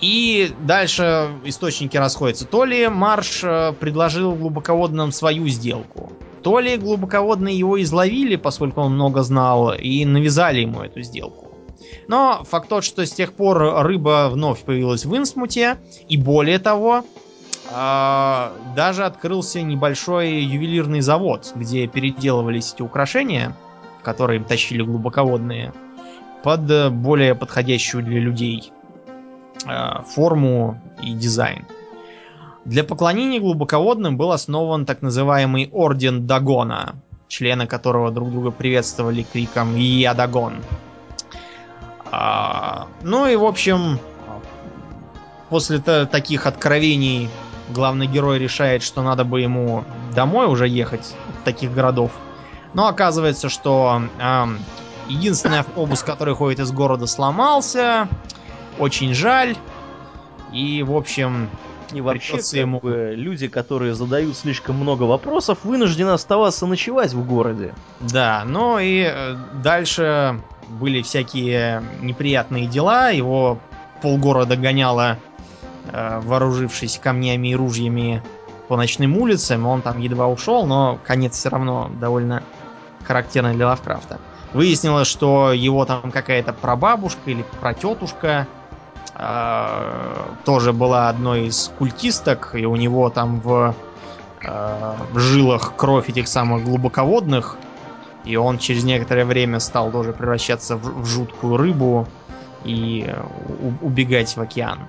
И 0.00 0.52
дальше 0.60 1.30
источники 1.44 1.96
расходятся. 1.96 2.46
То 2.46 2.64
ли 2.64 2.88
Марш 2.88 3.40
э, 3.42 3.72
предложил 3.78 4.34
глубоководным 4.34 5.12
свою 5.12 5.48
сделку, 5.48 6.12
то 6.46 6.60
ли 6.60 6.76
глубоководные 6.76 7.58
его 7.58 7.82
изловили, 7.82 8.36
поскольку 8.36 8.80
он 8.80 8.92
много 8.92 9.24
знал, 9.24 9.72
и 9.74 10.04
навязали 10.04 10.60
ему 10.60 10.80
эту 10.80 11.02
сделку. 11.02 11.52
Но 12.06 12.44
факт 12.44 12.68
тот, 12.68 12.84
что 12.84 13.04
с 13.04 13.10
тех 13.10 13.32
пор 13.32 13.82
рыба 13.84 14.28
вновь 14.30 14.62
появилась 14.62 15.04
в 15.04 15.16
Инсмуте, 15.16 15.76
и 16.08 16.16
более 16.16 16.60
того, 16.60 17.02
э, 17.68 18.50
даже 18.76 19.04
открылся 19.04 19.60
небольшой 19.60 20.34
ювелирный 20.34 21.00
завод, 21.00 21.52
где 21.56 21.88
переделывались 21.88 22.74
эти 22.74 22.82
украшения, 22.82 23.56
которые 24.04 24.38
тащили 24.38 24.82
глубоководные 24.82 25.72
под 26.44 26.92
более 26.92 27.34
подходящую 27.34 28.04
для 28.04 28.20
людей 28.20 28.70
э, 29.66 30.02
форму 30.14 30.80
и 31.02 31.10
дизайн. 31.10 31.66
Для 32.66 32.84
поклонения 32.84 33.40
глубоководным 33.40 34.16
был 34.16 34.32
основан 34.32 34.84
так 34.84 35.00
называемый 35.00 35.70
Орден 35.72 36.26
Дагона, 36.26 36.96
члены 37.28 37.66
которого 37.66 38.10
друг 38.10 38.30
друга 38.30 38.50
приветствовали 38.50 39.22
криком 39.22 39.76
«Я 39.76 40.12
Дагон». 40.12 40.62
А, 42.10 42.88
ну 43.02 43.26
и, 43.26 43.36
в 43.36 43.44
общем, 43.44 43.98
после 45.48 45.78
таких 45.78 46.46
откровений 46.46 47.30
главный 47.70 48.06
герой 48.06 48.38
решает, 48.38 48.82
что 48.82 49.02
надо 49.02 49.24
бы 49.24 49.40
ему 49.40 49.84
домой 50.14 50.46
уже 50.46 50.68
ехать 50.68 51.14
от 51.28 51.44
таких 51.44 51.72
городов. 51.72 52.12
Но 52.74 52.86
оказывается, 52.88 53.48
что 53.48 54.02
э, 54.20 54.44
Единственный 55.08 55.60
автобус, 55.60 56.02
который 56.02 56.34
ходит 56.34 56.60
из 56.60 56.72
города, 56.72 57.06
сломался. 57.06 58.08
Очень 58.78 59.14
жаль. 59.14 59.56
И, 60.52 60.82
в 60.82 60.96
общем, 60.96 61.48
и 61.92 62.00
вообще, 62.00 62.38
ему... 62.60 62.80
бы, 62.80 63.14
люди, 63.16 63.48
которые 63.48 63.94
задают 63.94 64.36
слишком 64.36 64.76
много 64.76 65.04
вопросов, 65.04 65.58
вынуждены 65.64 66.10
оставаться 66.10 66.66
ночевать 66.66 67.12
в 67.12 67.26
городе. 67.26 67.74
Да, 68.00 68.44
ну 68.46 68.78
и 68.78 69.02
э, 69.08 69.36
дальше 69.62 70.40
были 70.68 71.02
всякие 71.02 71.82
неприятные 72.00 72.66
дела. 72.66 73.10
Его 73.10 73.58
полгорода 74.02 74.56
гоняло, 74.56 75.18
э, 75.92 76.20
вооружившись 76.20 76.98
камнями 77.02 77.48
и 77.48 77.56
ружьями 77.56 78.22
по 78.68 78.76
ночным 78.76 79.16
улицам. 79.16 79.66
Он 79.66 79.82
там 79.82 80.00
едва 80.00 80.28
ушел, 80.28 80.66
но 80.66 80.98
конец 81.04 81.34
все 81.36 81.48
равно 81.48 81.90
довольно 82.00 82.42
характерный 83.04 83.54
для 83.54 83.68
Лавкрафта. 83.68 84.18
Выяснилось, 84.52 85.08
что 85.08 85.52
его 85.52 85.84
там 85.84 86.10
какая-то 86.10 86.52
прабабушка 86.52 87.30
или 87.30 87.44
протетушка 87.60 88.46
тоже 90.44 90.72
была 90.72 91.08
одной 91.08 91.46
из 91.46 91.72
культисток, 91.78 92.54
и 92.54 92.66
у 92.66 92.76
него 92.76 93.08
там 93.10 93.40
в, 93.40 93.74
в 94.42 95.18
жилах 95.18 95.74
кровь 95.76 96.08
этих 96.10 96.28
самых 96.28 96.64
глубоководных, 96.64 97.56
и 98.24 98.36
он 98.36 98.58
через 98.58 98.84
некоторое 98.84 99.24
время 99.24 99.60
стал 99.60 99.90
тоже 99.90 100.12
превращаться 100.12 100.76
в, 100.76 101.02
в 101.02 101.06
жуткую 101.06 101.56
рыбу 101.56 102.06
и 102.64 103.10
у, 103.60 103.86
убегать 103.86 104.36
в 104.36 104.40
океан. 104.40 104.80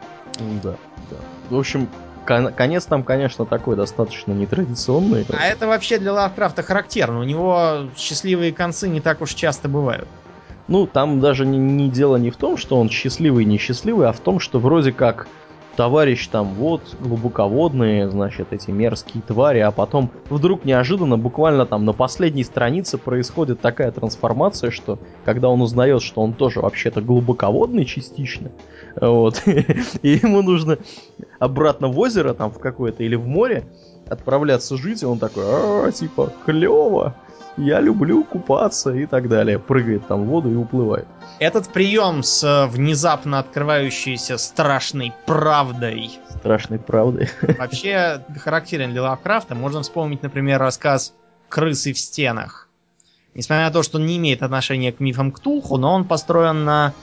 Да, 0.64 0.76
да. 1.10 1.18
В 1.50 1.58
общем, 1.58 1.88
конец 2.26 2.86
там, 2.86 3.04
конечно, 3.04 3.46
такой 3.46 3.76
достаточно 3.76 4.34
нетрадиционный. 4.34 5.26
А 5.30 5.46
это 5.46 5.68
вообще 5.68 5.98
для 6.00 6.12
Лавкрафта 6.14 6.64
характерно. 6.64 7.20
У 7.20 7.24
него 7.24 7.88
счастливые 7.96 8.52
концы 8.52 8.90
не 8.90 9.00
так 9.00 9.22
уж 9.22 9.34
часто 9.34 9.70
бывают. 9.70 10.08
Ну, 10.68 10.86
там 10.86 11.20
даже 11.20 11.46
не, 11.46 11.58
не 11.58 11.90
дело 11.90 12.18
не 12.18 12.30
в 12.30 12.38
том, 12.38 12.58
что 12.58 12.80
он 12.80 12.90
счастливый 12.90 13.44
и 13.44 13.48
несчастливый, 13.48 14.08
а 14.08 14.12
в 14.12 14.20
том, 14.20 14.40
что 14.40 14.60
вроде 14.60 14.92
как 14.92 15.28
товарищ 15.78 16.28
там 16.28 16.56
вот 16.56 16.82
глубоководные, 17.00 18.10
значит, 18.10 18.48
эти 18.52 18.72
мерзкие 18.72 19.22
твари, 19.22 19.60
а 19.60 19.72
потом 19.72 20.10
вдруг 20.30 20.66
неожиданно, 20.66 21.18
буквально 21.18 21.68
там 21.68 21.86
на 21.86 21.94
последней 21.94 22.44
странице 22.44 22.98
происходит 22.98 23.62
такая 23.62 23.92
трансформация, 23.92 24.72
что 24.72 24.98
когда 25.24 25.50
он 25.50 25.62
узнает, 25.62 26.02
что 26.02 26.22
он 26.22 26.34
тоже 26.34 26.62
вообще-то 26.62 27.02
глубоководный 27.02 27.86
частично, 27.86 28.52
вот, 29.00 29.44
и 30.02 30.10
ему 30.10 30.42
нужно 30.42 30.80
обратно 31.40 31.90
в 31.90 32.00
озеро 32.00 32.34
там 32.34 32.50
в 32.50 32.58
какое-то 32.58 33.04
или 33.04 33.16
в 33.16 33.28
море 33.28 33.64
отправляться 34.10 34.78
жить, 34.78 35.04
и 35.04 35.06
он 35.06 35.20
такой, 35.20 35.44
а, 35.46 35.92
типа, 35.92 36.34
клево, 36.46 37.14
я 37.58 37.80
люблю 37.80 38.24
купаться 38.24 38.94
и 38.94 39.06
так 39.06 39.28
далее. 39.28 39.60
Прыгает 39.60 40.08
там 40.08 40.24
в 40.24 40.28
воду 40.28 40.52
и 40.52 40.56
уплывает. 40.56 41.08
Этот 41.40 41.70
прием 41.70 42.24
с 42.24 42.44
э, 42.44 42.68
внезапно 42.68 43.40
открывающейся 43.40 44.38
страшной 44.38 45.14
правдой. 45.26 46.20
Страшной 46.30 46.80
правдой. 46.80 47.30
Вообще 47.42 48.24
характерен 48.38 48.92
для 48.92 49.04
Лавкрафта. 49.04 49.56
Можно 49.56 49.82
вспомнить, 49.82 50.24
например, 50.24 50.60
рассказ 50.60 51.14
«Крысы 51.50 51.94
в 51.94 52.00
стенах». 52.00 52.70
Несмотря 53.34 53.66
на 53.66 53.72
то, 53.72 53.84
что 53.84 53.98
он 53.98 54.06
не 54.08 54.18
имеет 54.18 54.42
отношения 54.42 54.92
к 54.92 55.00
мифам 55.00 55.32
Ктулху, 55.32 55.78
но 55.78 55.94
он 55.94 56.06
построен 56.06 56.66
на 56.66 56.94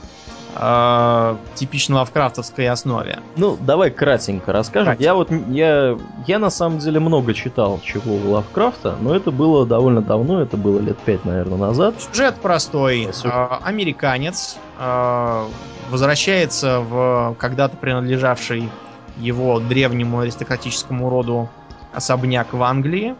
э, 0.55 1.35
типично 1.55 1.97
лавкрафтовской 1.97 2.67
основе. 2.67 3.19
Ну, 3.35 3.57
давай 3.59 3.91
кратенько 3.91 4.51
расскажем. 4.53 4.95
Кратенько. 4.95 5.03
Я 5.03 5.13
вот, 5.13 5.31
я, 5.49 5.97
я 6.27 6.39
на 6.39 6.49
самом 6.49 6.79
деле 6.79 6.99
много 6.99 7.33
читал 7.33 7.79
чего 7.83 8.15
у 8.15 8.31
Лавкрафта, 8.31 8.95
но 8.99 9.15
это 9.15 9.31
было 9.31 9.65
довольно 9.65 10.01
давно, 10.01 10.41
это 10.41 10.57
было 10.57 10.79
лет 10.79 10.97
пять, 10.99 11.25
наверное, 11.25 11.57
назад. 11.57 11.95
Сюжет 11.99 12.35
простой. 12.35 13.09
Э, 13.23 13.47
американец 13.63 14.57
э, 14.79 15.45
возвращается 15.89 16.79
в 16.79 17.35
когда-то 17.37 17.77
принадлежавший 17.77 18.69
его 19.17 19.59
древнему 19.59 20.19
аристократическому 20.19 21.09
роду 21.09 21.49
особняк 21.93 22.53
в 22.53 22.61
Англии, 22.61 23.15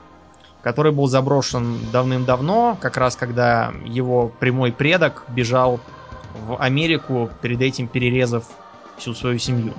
который 0.61 0.91
был 0.91 1.07
заброшен 1.07 1.77
давным-давно, 1.91 2.77
как 2.79 2.97
раз 2.97 3.15
когда 3.15 3.71
его 3.85 4.31
прямой 4.39 4.71
предок 4.71 5.23
бежал 5.29 5.79
в 6.47 6.61
Америку, 6.61 7.29
перед 7.41 7.61
этим 7.61 7.87
перерезав 7.87 8.45
всю 8.97 9.13
свою 9.13 9.39
семью. 9.39 9.73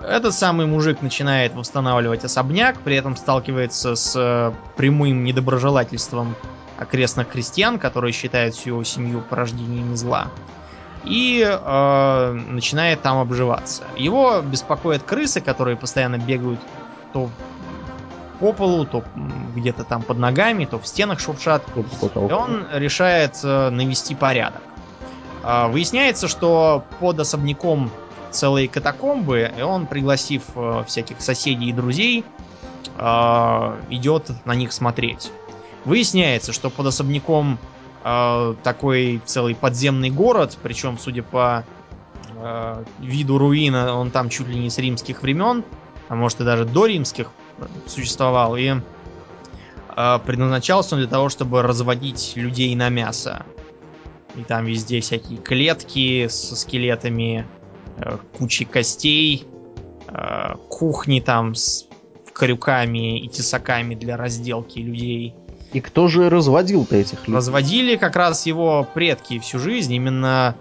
Этот 0.00 0.34
самый 0.34 0.66
мужик 0.66 1.00
начинает 1.00 1.54
восстанавливать 1.54 2.24
особняк, 2.24 2.78
при 2.80 2.96
этом 2.96 3.16
сталкивается 3.16 3.94
с 3.94 4.14
э, 4.16 4.52
прямым 4.76 5.24
недоброжелательством 5.24 6.36
окрестных 6.78 7.28
крестьян, 7.28 7.78
которые 7.78 8.12
считают 8.12 8.54
всю 8.54 8.70
его 8.70 8.84
семью 8.84 9.22
порождением 9.22 9.96
зла. 9.96 10.28
И 11.04 11.42
э, 11.42 12.32
начинает 12.32 13.00
там 13.02 13.18
обживаться. 13.18 13.84
Его 13.96 14.42
беспокоят 14.42 15.02
крысы, 15.02 15.40
которые 15.40 15.76
постоянно 15.76 16.18
бегают 16.18 16.60
то 17.12 17.30
по 18.40 18.52
полу, 18.52 18.84
то 18.84 19.04
где-то 19.54 19.84
там 19.84 20.02
под 20.02 20.18
ногами, 20.18 20.64
то 20.66 20.78
в 20.78 20.86
стенах 20.86 21.20
шуршат. 21.20 21.62
И 22.14 22.18
он 22.18 22.66
решает 22.72 23.38
э, 23.42 23.70
навести 23.70 24.14
порядок. 24.14 24.62
Э, 25.44 25.68
выясняется, 25.68 26.28
что 26.28 26.84
под 27.00 27.20
особняком 27.20 27.90
целые 28.30 28.68
катакомбы, 28.68 29.52
и 29.56 29.62
он, 29.62 29.86
пригласив 29.86 30.42
э, 30.56 30.84
всяких 30.86 31.20
соседей 31.20 31.68
и 31.68 31.72
друзей, 31.72 32.24
э, 32.98 33.82
идет 33.90 34.30
на 34.44 34.54
них 34.54 34.72
смотреть. 34.72 35.30
Выясняется, 35.84 36.52
что 36.52 36.70
под 36.70 36.86
особняком 36.86 37.58
э, 38.04 38.54
такой 38.62 39.20
целый 39.24 39.54
подземный 39.54 40.10
город, 40.10 40.58
причем, 40.62 40.98
судя 40.98 41.22
по 41.22 41.64
э, 42.36 42.84
виду 43.00 43.38
руина, 43.38 43.94
он 43.94 44.10
там 44.10 44.30
чуть 44.30 44.48
ли 44.48 44.58
не 44.58 44.70
с 44.70 44.78
римских 44.78 45.22
времен, 45.22 45.62
а 46.08 46.14
может 46.14 46.40
и 46.40 46.44
даже 46.44 46.64
до 46.64 46.86
римских 46.86 47.30
существовал, 47.86 48.56
и 48.56 48.74
э, 49.96 50.18
предназначался 50.24 50.94
он 50.94 51.02
для 51.02 51.10
того, 51.10 51.28
чтобы 51.28 51.62
разводить 51.62 52.32
людей 52.34 52.74
на 52.74 52.88
мясо. 52.88 53.44
И 54.36 54.42
там 54.42 54.64
везде 54.64 55.00
всякие 55.00 55.38
клетки 55.38 56.26
со 56.28 56.56
скелетами, 56.56 57.46
Э, 57.96 58.18
кучей 58.36 58.64
костей, 58.64 59.46
э, 60.08 60.54
кухни 60.68 61.20
там 61.20 61.54
с 61.54 61.86
крюками 62.32 63.20
и 63.20 63.28
тесаками 63.28 63.94
для 63.94 64.16
разделки 64.16 64.80
людей. 64.80 65.34
И 65.72 65.80
кто 65.80 66.08
же 66.08 66.28
разводил-то 66.28 66.96
этих 66.96 67.20
людей? 67.20 67.34
Разводили 67.34 67.96
как 67.96 68.16
раз 68.16 68.46
его 68.46 68.86
предки 68.94 69.38
всю 69.38 69.58
жизнь. 69.58 69.92
Именно 69.92 70.56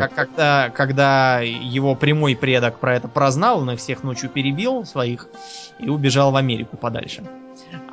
как, 0.00 0.14
когда, 0.14 0.70
когда 0.70 1.40
его 1.40 1.94
прямой 1.94 2.34
предок 2.34 2.78
про 2.78 2.96
это 2.96 3.08
прознал, 3.08 3.60
он 3.60 3.70
их 3.72 3.78
всех 3.78 4.02
ночью 4.02 4.30
перебил 4.30 4.84
своих 4.86 5.28
и 5.78 5.88
убежал 5.88 6.32
в 6.32 6.36
Америку 6.36 6.76
подальше. 6.78 7.22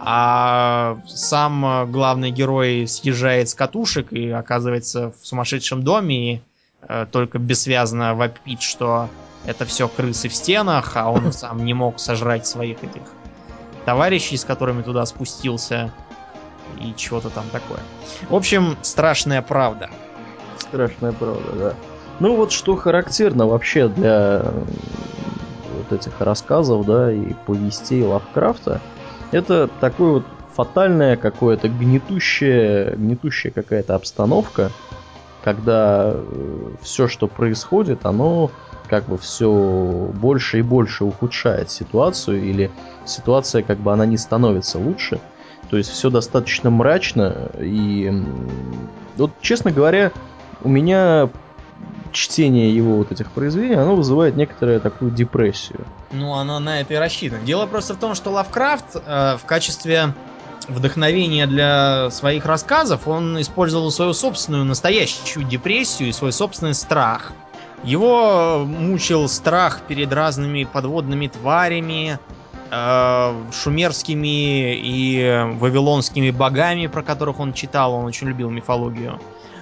А 0.03 0.98
сам 1.05 1.91
главный 1.91 2.31
герой 2.31 2.88
съезжает 2.88 3.50
с 3.50 3.53
катушек 3.53 4.12
и 4.12 4.29
оказывается 4.29 5.13
в 5.22 5.27
сумасшедшем 5.27 5.84
доме 5.84 6.34
и 6.34 6.41
Э, 6.88 7.05
только 7.10 7.38
бессвязно 7.38 8.15
вопит, 8.15 8.62
что 8.62 9.08
это 9.46 9.65
все 9.65 9.88
крысы 9.88 10.29
в 10.29 10.36
стенах, 10.36 10.96
а 10.96 11.12
он 11.12 11.31
сам 11.34 11.63
не 11.63 11.74
мог 11.74 12.00
сожрать 12.00 12.48
своих 12.48 12.84
этих 12.84 13.03
товарищей, 13.86 14.38
с 14.38 14.46
которыми 14.46 14.81
туда 14.81 15.05
спустился, 15.05 15.91
и 16.79 16.93
чего-то 16.96 17.29
там 17.29 17.46
такое. 17.51 17.79
В 18.29 18.36
общем, 18.36 18.77
страшная 18.81 19.41
правда. 19.41 19.89
Страшная 20.58 21.12
правда, 21.12 21.51
да. 21.53 21.74
Ну 22.20 22.36
вот 22.36 22.51
что 22.51 22.75
характерно 22.75 23.48
вообще 23.48 23.88
для 23.88 24.46
вот 25.75 25.91
этих 25.91 26.20
рассказов, 26.22 26.86
да, 26.86 27.12
и 27.12 27.34
повестей 27.46 28.03
Лавкрафта, 28.03 28.79
это 29.31 29.69
такое 29.79 30.11
вот 30.13 30.25
фатальное 30.53 31.15
какое-то 31.15 31.69
гнетущее, 31.69 32.95
гнетущая 32.95 33.51
какая-то 33.51 33.95
обстановка, 33.95 34.71
когда 35.43 36.13
э, 36.13 36.71
все, 36.81 37.07
что 37.07 37.27
происходит, 37.27 38.05
оно 38.05 38.51
как 38.88 39.05
бы 39.05 39.17
все 39.17 39.50
больше 40.13 40.59
и 40.59 40.61
больше 40.61 41.05
ухудшает 41.05 41.71
ситуацию, 41.71 42.43
или 42.43 42.69
ситуация 43.05 43.63
как 43.63 43.79
бы 43.79 43.93
она 43.93 44.05
не 44.05 44.17
становится 44.17 44.77
лучше. 44.79 45.19
То 45.69 45.77
есть 45.77 45.89
все 45.89 46.09
достаточно 46.09 46.69
мрачно, 46.69 47.50
и 47.57 48.11
вот, 49.15 49.31
честно 49.41 49.72
говоря, 49.72 50.11
у 50.63 50.70
меня 50.70 51.29
чтение 52.11 52.75
его 52.75 52.97
вот 52.97 53.11
этих 53.11 53.31
произведений, 53.31 53.75
оно 53.75 53.95
вызывает 53.95 54.35
некоторую 54.35 54.79
такую 54.81 55.11
депрессию. 55.11 55.85
Ну, 56.11 56.33
оно 56.33 56.59
на 56.59 56.81
это 56.81 56.93
и 56.93 56.97
рассчитано. 56.97 57.43
Дело 57.43 57.65
просто 57.65 57.93
в 57.93 57.97
том, 57.97 58.15
что 58.15 58.31
Лавкрафт 58.31 58.95
э, 58.95 59.37
в 59.37 59.45
качестве 59.45 60.13
вдохновение 60.67 61.47
для 61.47 62.09
своих 62.11 62.45
рассказов, 62.45 63.07
он 63.07 63.39
использовал 63.41 63.91
свою 63.91 64.13
собственную 64.13 64.65
настоящую 64.65 65.45
депрессию 65.45 66.09
и 66.09 66.11
свой 66.11 66.31
собственный 66.31 66.74
страх. 66.74 67.31
Его 67.83 68.63
мучил 68.65 69.27
страх 69.27 69.81
перед 69.87 70.13
разными 70.13 70.65
подводными 70.65 71.27
тварями, 71.27 72.19
э, 72.69 73.43
шумерскими 73.51 74.75
и 74.75 75.47
вавилонскими 75.59 76.29
богами, 76.29 76.87
про 76.87 77.01
которых 77.01 77.39
он 77.39 77.53
читал, 77.53 77.93
он 77.93 78.05
очень 78.05 78.27
любил 78.27 78.50
мифологию. 78.50 79.19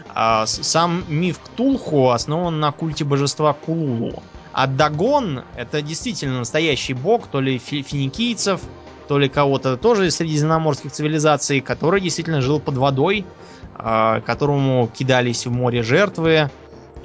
А 0.10 0.46
сам 0.46 1.04
миф 1.08 1.40
Ктулху 1.40 2.10
основан 2.10 2.60
на 2.60 2.72
культе 2.72 3.06
божества 3.06 3.54
Кулулу. 3.54 4.24
А 4.52 4.68
Дагон 4.68 5.44
это 5.56 5.82
действительно 5.82 6.40
настоящий 6.40 6.94
бог, 6.94 7.28
то 7.28 7.40
ли 7.40 7.58
финикийцев, 7.60 8.62
то 9.08 9.18
ли 9.18 9.30
кого-то 9.30 9.78
тоже 9.78 10.08
из 10.08 10.16
средиземноморских 10.16 10.92
цивилизаций, 10.92 11.62
который 11.62 12.02
действительно 12.02 12.42
жил 12.42 12.60
под 12.60 12.78
водой, 12.78 13.26
а, 13.76 14.22
которому 14.22 14.88
кидались 14.88 15.46
в 15.46 15.52
море 15.52 15.84
жертвы 15.84 16.50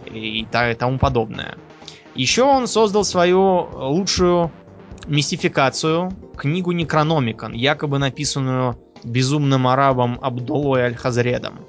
и 0.07 0.47
тому 0.79 0.99
подобное. 0.99 1.57
Еще 2.14 2.43
он 2.43 2.67
создал 2.67 3.05
свою 3.05 3.69
лучшую 3.73 4.51
мистификацию, 5.07 6.12
книгу 6.37 6.73
Некрономикон, 6.73 7.53
якобы 7.53 7.99
написанную 7.99 8.79
безумным 9.03 9.67
арабом 9.67 10.19
Абдулой 10.23 10.83
Аль-Хазредом. 10.83 11.61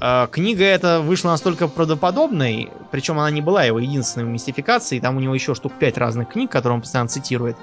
А, 0.00 0.26
книга 0.28 0.64
эта 0.64 1.00
вышла 1.00 1.30
настолько 1.30 1.68
правдоподобной, 1.68 2.70
причем 2.90 3.18
она 3.18 3.30
не 3.30 3.40
была 3.40 3.64
его 3.64 3.78
единственной 3.78 4.24
мистификацией, 4.24 5.00
там 5.00 5.16
у 5.16 5.20
него 5.20 5.34
еще 5.34 5.54
штук 5.54 5.72
пять 5.78 5.98
разных 5.98 6.30
книг, 6.30 6.50
которые 6.50 6.76
он 6.76 6.82
постоянно 6.82 7.08
цитирует. 7.08 7.56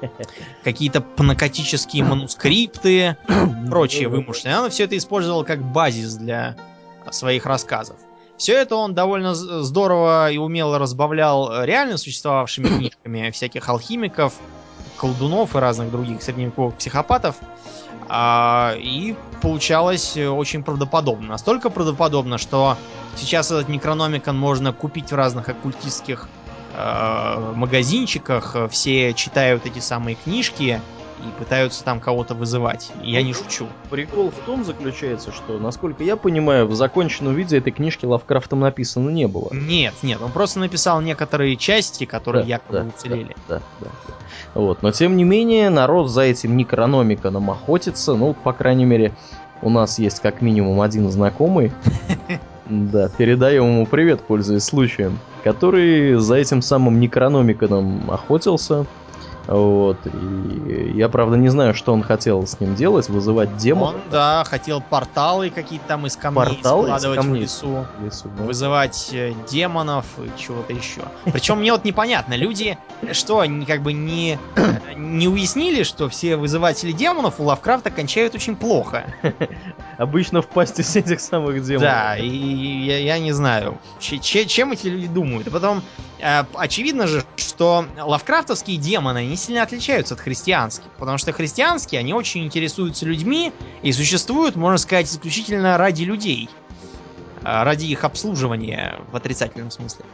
Какие-то 0.64 1.00
панокотические 1.00 2.04
манускрипты, 2.04 3.16
прочие 3.68 4.08
вымышленные. 4.08 4.60
Он 4.60 4.70
все 4.70 4.84
это 4.84 4.96
использовал 4.96 5.44
как 5.44 5.60
базис 5.60 6.14
для 6.14 6.56
своих 7.10 7.46
рассказов. 7.46 7.96
Все 8.36 8.54
это 8.54 8.76
он 8.76 8.94
довольно 8.94 9.34
здорово 9.34 10.30
и 10.30 10.36
умело 10.36 10.78
разбавлял 10.78 11.64
реально 11.64 11.96
существовавшими 11.96 12.66
книжками 12.78 13.30
всяких 13.30 13.68
алхимиков, 13.68 14.34
колдунов 14.96 15.56
и 15.56 15.58
разных 15.58 15.90
других 15.90 16.22
средневековых 16.22 16.76
психопатов. 16.76 17.36
А, 18.08 18.74
и 18.76 19.14
получалось 19.40 20.16
очень 20.16 20.62
правдоподобно. 20.62 21.28
Настолько 21.28 21.70
правдоподобно, 21.70 22.38
что 22.38 22.76
сейчас 23.16 23.50
этот 23.50 23.68
Некрономикон 23.68 24.38
можно 24.38 24.72
купить 24.72 25.10
в 25.10 25.14
разных 25.14 25.48
оккультистских 25.48 26.28
э, 26.74 27.52
магазинчиках. 27.54 28.56
Все 28.70 29.14
читают 29.14 29.66
эти 29.66 29.78
самые 29.78 30.16
книжки 30.16 30.80
и 31.26 31.38
пытаются 31.38 31.84
там 31.84 32.00
кого-то 32.00 32.34
вызывать. 32.34 32.92
Я 33.02 33.22
не 33.22 33.32
шучу. 33.32 33.66
Прикол 33.90 34.30
в 34.30 34.46
том 34.46 34.64
заключается, 34.64 35.32
что, 35.32 35.58
насколько 35.58 36.02
я 36.02 36.16
понимаю, 36.16 36.66
в 36.66 36.74
законченном 36.74 37.34
виде 37.34 37.58
этой 37.58 37.72
книжки 37.72 38.04
Лавкрафтом 38.04 38.60
написано 38.60 39.10
не 39.10 39.26
было. 39.26 39.48
Нет, 39.52 39.94
нет, 40.02 40.20
он 40.20 40.32
просто 40.32 40.58
написал 40.58 41.00
некоторые 41.00 41.56
части, 41.56 42.04
которые 42.04 42.42
да, 42.42 42.48
якобы 42.48 42.78
да, 42.78 42.86
уцелели. 42.86 43.36
Да, 43.48 43.62
да, 43.80 43.86
да. 44.06 44.14
Вот. 44.54 44.82
Но 44.82 44.90
тем 44.90 45.16
не 45.16 45.24
менее, 45.24 45.70
народ 45.70 46.10
за 46.10 46.22
этим 46.22 46.56
Некрономиконом 46.56 47.50
охотится. 47.50 48.14
Ну, 48.14 48.34
по 48.34 48.52
крайней 48.52 48.84
мере, 48.84 49.12
у 49.62 49.70
нас 49.70 49.98
есть 49.98 50.20
как 50.20 50.42
минимум 50.42 50.80
один 50.80 51.10
знакомый. 51.10 51.72
Да, 52.66 53.08
передаем 53.08 53.64
ему 53.64 53.86
привет, 53.86 54.22
пользуясь 54.22 54.62
случаем. 54.62 55.18
Который 55.42 56.14
за 56.14 56.36
этим 56.36 56.62
самым 56.62 57.00
Некрономиконом 57.00 58.10
охотился. 58.10 58.86
Вот. 59.46 59.98
И 60.06 60.92
я, 60.94 61.08
правда, 61.08 61.36
не 61.36 61.48
знаю, 61.48 61.74
что 61.74 61.92
он 61.92 62.02
хотел 62.02 62.46
с 62.46 62.60
ним 62.60 62.74
делать, 62.74 63.08
вызывать 63.08 63.56
демонов. 63.56 63.94
Он, 63.94 64.10
да, 64.10 64.44
хотел 64.44 64.80
порталы 64.80 65.50
какие-то 65.50 65.86
там 65.88 66.06
из 66.06 66.16
камней 66.16 66.54
порталы 66.54 66.84
складывать 66.84 67.18
из 67.18 67.22
камней. 67.22 67.40
в 67.40 67.42
лесу. 67.42 67.86
В 67.98 68.04
лесу 68.04 68.30
да. 68.36 68.44
Вызывать 68.44 69.10
э, 69.12 69.34
демонов 69.50 70.06
и 70.18 70.40
чего-то 70.40 70.72
еще. 70.72 71.02
Причем 71.24 71.58
мне 71.58 71.72
вот 71.72 71.84
непонятно, 71.84 72.34
люди 72.34 72.78
что, 73.10 73.40
они 73.40 73.66
как 73.66 73.82
бы 73.82 73.92
не, 73.92 74.38
не 74.96 75.28
уяснили, 75.28 75.82
что 75.82 76.08
все 76.08 76.36
вызыватели 76.36 76.92
демонов 76.92 77.40
у 77.40 77.44
Лавкрафта 77.44 77.90
кончают 77.90 78.34
очень 78.34 78.56
плохо. 78.56 79.12
Обычно 79.98 80.42
в 80.42 80.46
пасти 80.46 80.82
с 80.82 80.96
этих 80.96 81.20
самых 81.20 81.62
демонов. 81.62 81.82
Да, 81.82 82.16
и 82.16 82.28
я, 82.28 82.98
я 82.98 83.18
не 83.18 83.32
знаю, 83.32 83.78
чем 83.98 84.72
эти 84.72 84.86
люди 84.86 85.08
думают. 85.08 85.48
И 85.48 85.50
потом, 85.50 85.82
э, 86.20 86.44
очевидно 86.54 87.06
же, 87.06 87.24
что 87.36 87.84
лавкрафтовские 87.98 88.76
демоны 88.76 89.31
не 89.32 89.36
сильно 89.36 89.62
отличаются 89.62 90.14
от 90.14 90.20
христианских, 90.20 90.90
потому 90.98 91.18
что 91.18 91.32
христианские, 91.32 91.98
они 92.00 92.12
очень 92.14 92.44
интересуются 92.44 93.06
людьми 93.06 93.52
и 93.82 93.92
существуют, 93.92 94.56
можно 94.56 94.78
сказать, 94.78 95.06
исключительно 95.06 95.76
ради 95.78 96.04
людей. 96.04 96.48
а, 97.44 97.64
ради 97.64 97.86
их 97.86 98.04
обслуживания 98.04 99.00
в 99.10 99.16
отрицательном 99.16 99.70
смысле. 99.70 100.04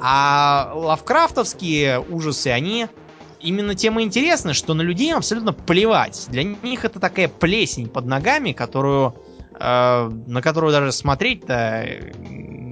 А 0.00 0.72
лавкрафтовские 0.74 1.98
ужасы, 1.98 2.48
они 2.48 2.86
именно 3.40 3.74
тем 3.74 3.98
и 3.98 4.04
интересны, 4.04 4.54
что 4.54 4.74
на 4.74 4.82
людей 4.82 5.12
абсолютно 5.12 5.52
плевать. 5.52 6.26
Для 6.28 6.44
них 6.44 6.84
это 6.84 7.00
такая 7.00 7.26
плесень 7.26 7.88
под 7.88 8.06
ногами, 8.06 8.52
которую, 8.52 9.14
э, 9.58 10.10
на 10.26 10.42
которую 10.42 10.72
даже 10.72 10.92
смотреть-то 10.92 11.88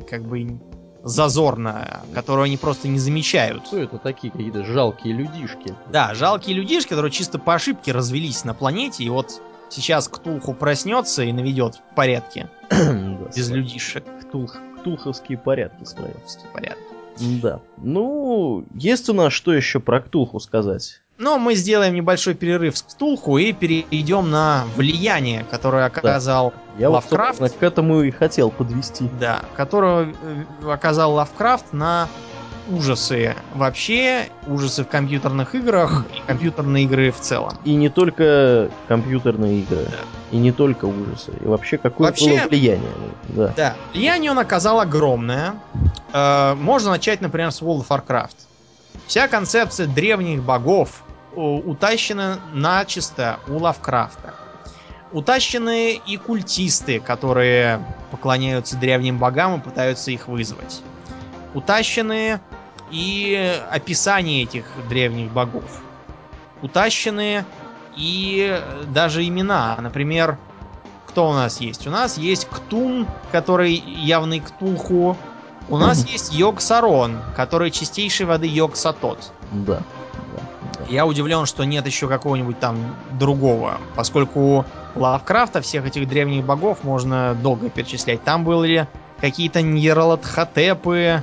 как 0.08 0.24
бы 0.24 0.60
зазорно, 1.06 2.02
которую 2.12 2.44
они 2.44 2.56
просто 2.56 2.88
не 2.88 2.98
замечают. 2.98 3.66
Что 3.66 3.78
это 3.78 3.98
такие 3.98 4.32
какие-то 4.32 4.64
жалкие 4.64 5.14
людишки? 5.14 5.74
Да, 5.92 6.14
жалкие 6.14 6.56
людишки, 6.56 6.90
которые 6.90 7.12
чисто 7.12 7.38
по 7.38 7.54
ошибке 7.54 7.92
развелись 7.92 8.44
на 8.44 8.54
планете, 8.54 9.04
и 9.04 9.08
вот 9.08 9.40
сейчас 9.70 10.08
Ктулху 10.08 10.52
проснется 10.52 11.22
и 11.22 11.32
наведет 11.32 11.80
порядки. 11.94 12.48
Без 13.34 13.48
людишек. 13.50 14.04
Ктулх, 14.22 14.56
ктулховские 14.80 15.38
порядки 15.38 15.84
ставят. 15.84 16.16
Порядки. 16.52 16.82
Да. 17.40 17.60
Ну, 17.78 18.66
есть 18.74 19.08
у 19.08 19.14
нас 19.14 19.32
что 19.32 19.54
еще 19.54 19.78
про 19.78 20.00
Ктулху 20.00 20.40
сказать? 20.40 21.00
Но 21.18 21.38
мы 21.38 21.54
сделаем 21.54 21.94
небольшой 21.94 22.34
перерыв 22.34 22.76
с 22.76 22.82
Ктулху 22.82 23.38
и 23.38 23.52
перейдем 23.52 24.30
на 24.30 24.64
влияние, 24.76 25.46
которое 25.50 25.86
оказал 25.86 26.50
да. 26.50 26.82
Я 26.82 26.90
Лавкрафт. 26.90 27.40
Вот, 27.40 27.52
к 27.52 27.62
этому 27.62 28.02
и 28.02 28.10
хотел 28.10 28.50
подвести. 28.50 29.08
Да, 29.18 29.40
которое 29.56 30.14
э, 30.62 30.70
оказал 30.70 31.14
Лавкрафт 31.14 31.72
на 31.72 32.08
ужасы 32.68 33.34
вообще, 33.54 34.28
ужасы 34.46 34.84
в 34.84 34.88
компьютерных 34.88 35.54
играх 35.54 36.04
и 36.14 36.20
компьютерные 36.26 36.84
игры 36.84 37.10
в 37.10 37.20
целом. 37.20 37.52
И 37.64 37.74
не 37.74 37.88
только 37.88 38.70
компьютерные 38.88 39.60
игры, 39.60 39.84
да. 39.84 39.98
и 40.32 40.36
не 40.36 40.52
только 40.52 40.84
ужасы, 40.84 41.32
и 41.42 41.46
вообще 41.46 41.78
какое 41.78 42.08
вообще, 42.08 42.40
было 42.40 42.48
влияние. 42.48 42.90
Да. 43.28 43.52
да, 43.56 43.76
влияние 43.94 44.30
он 44.32 44.38
оказал 44.38 44.80
огромное. 44.80 45.54
Э, 46.12 46.54
можно 46.54 46.90
начать, 46.90 47.22
например, 47.22 47.52
с 47.52 47.62
World 47.62 47.86
of 47.86 47.88
Warcraft. 47.88 48.36
Вся 49.06 49.28
концепция 49.28 49.86
древних 49.86 50.42
богов 50.42 51.04
утащена 51.36 52.38
начисто 52.52 53.38
у 53.46 53.58
Лавкрафта. 53.58 54.34
Утащены 55.12 55.94
и 55.94 56.16
культисты, 56.16 56.98
которые 56.98 57.84
поклоняются 58.10 58.76
древним 58.76 59.18
богам 59.18 59.60
и 59.60 59.62
пытаются 59.62 60.10
их 60.10 60.26
вызвать. 60.28 60.82
Утащены 61.54 62.40
и 62.90 63.60
описание 63.70 64.42
этих 64.42 64.64
древних 64.88 65.30
богов. 65.30 65.82
Утащены 66.62 67.44
и 67.96 68.60
даже 68.88 69.26
имена. 69.26 69.76
Например, 69.80 70.38
кто 71.06 71.30
у 71.30 71.32
нас 71.32 71.60
есть? 71.60 71.86
У 71.86 71.90
нас 71.90 72.18
есть 72.18 72.46
Ктун, 72.48 73.06
который 73.32 73.72
явный 73.72 74.40
Ктулху. 74.40 75.16
У 75.68 75.76
нас 75.78 76.06
есть 76.06 76.32
Йог 76.32 76.60
Сарон, 76.60 77.18
который 77.34 77.70
чистейшей 77.70 78.26
воды 78.26 78.46
Йог 78.46 78.76
Сатот. 78.76 79.32
Да. 79.50 79.82
Я 80.88 81.06
удивлен, 81.06 81.46
что 81.46 81.64
нет 81.64 81.86
еще 81.86 82.06
какого-нибудь 82.06 82.60
там 82.60 82.76
другого, 83.18 83.80
поскольку 83.96 84.64
у 84.94 85.00
Лавкрафта 85.00 85.60
всех 85.60 85.86
этих 85.86 86.08
древних 86.08 86.44
богов 86.44 86.84
можно 86.84 87.34
долго 87.34 87.68
перечислять. 87.68 88.22
Там 88.22 88.44
были 88.44 88.86
какие-то 89.20 89.62
Ньерлатхотепы 89.62 91.22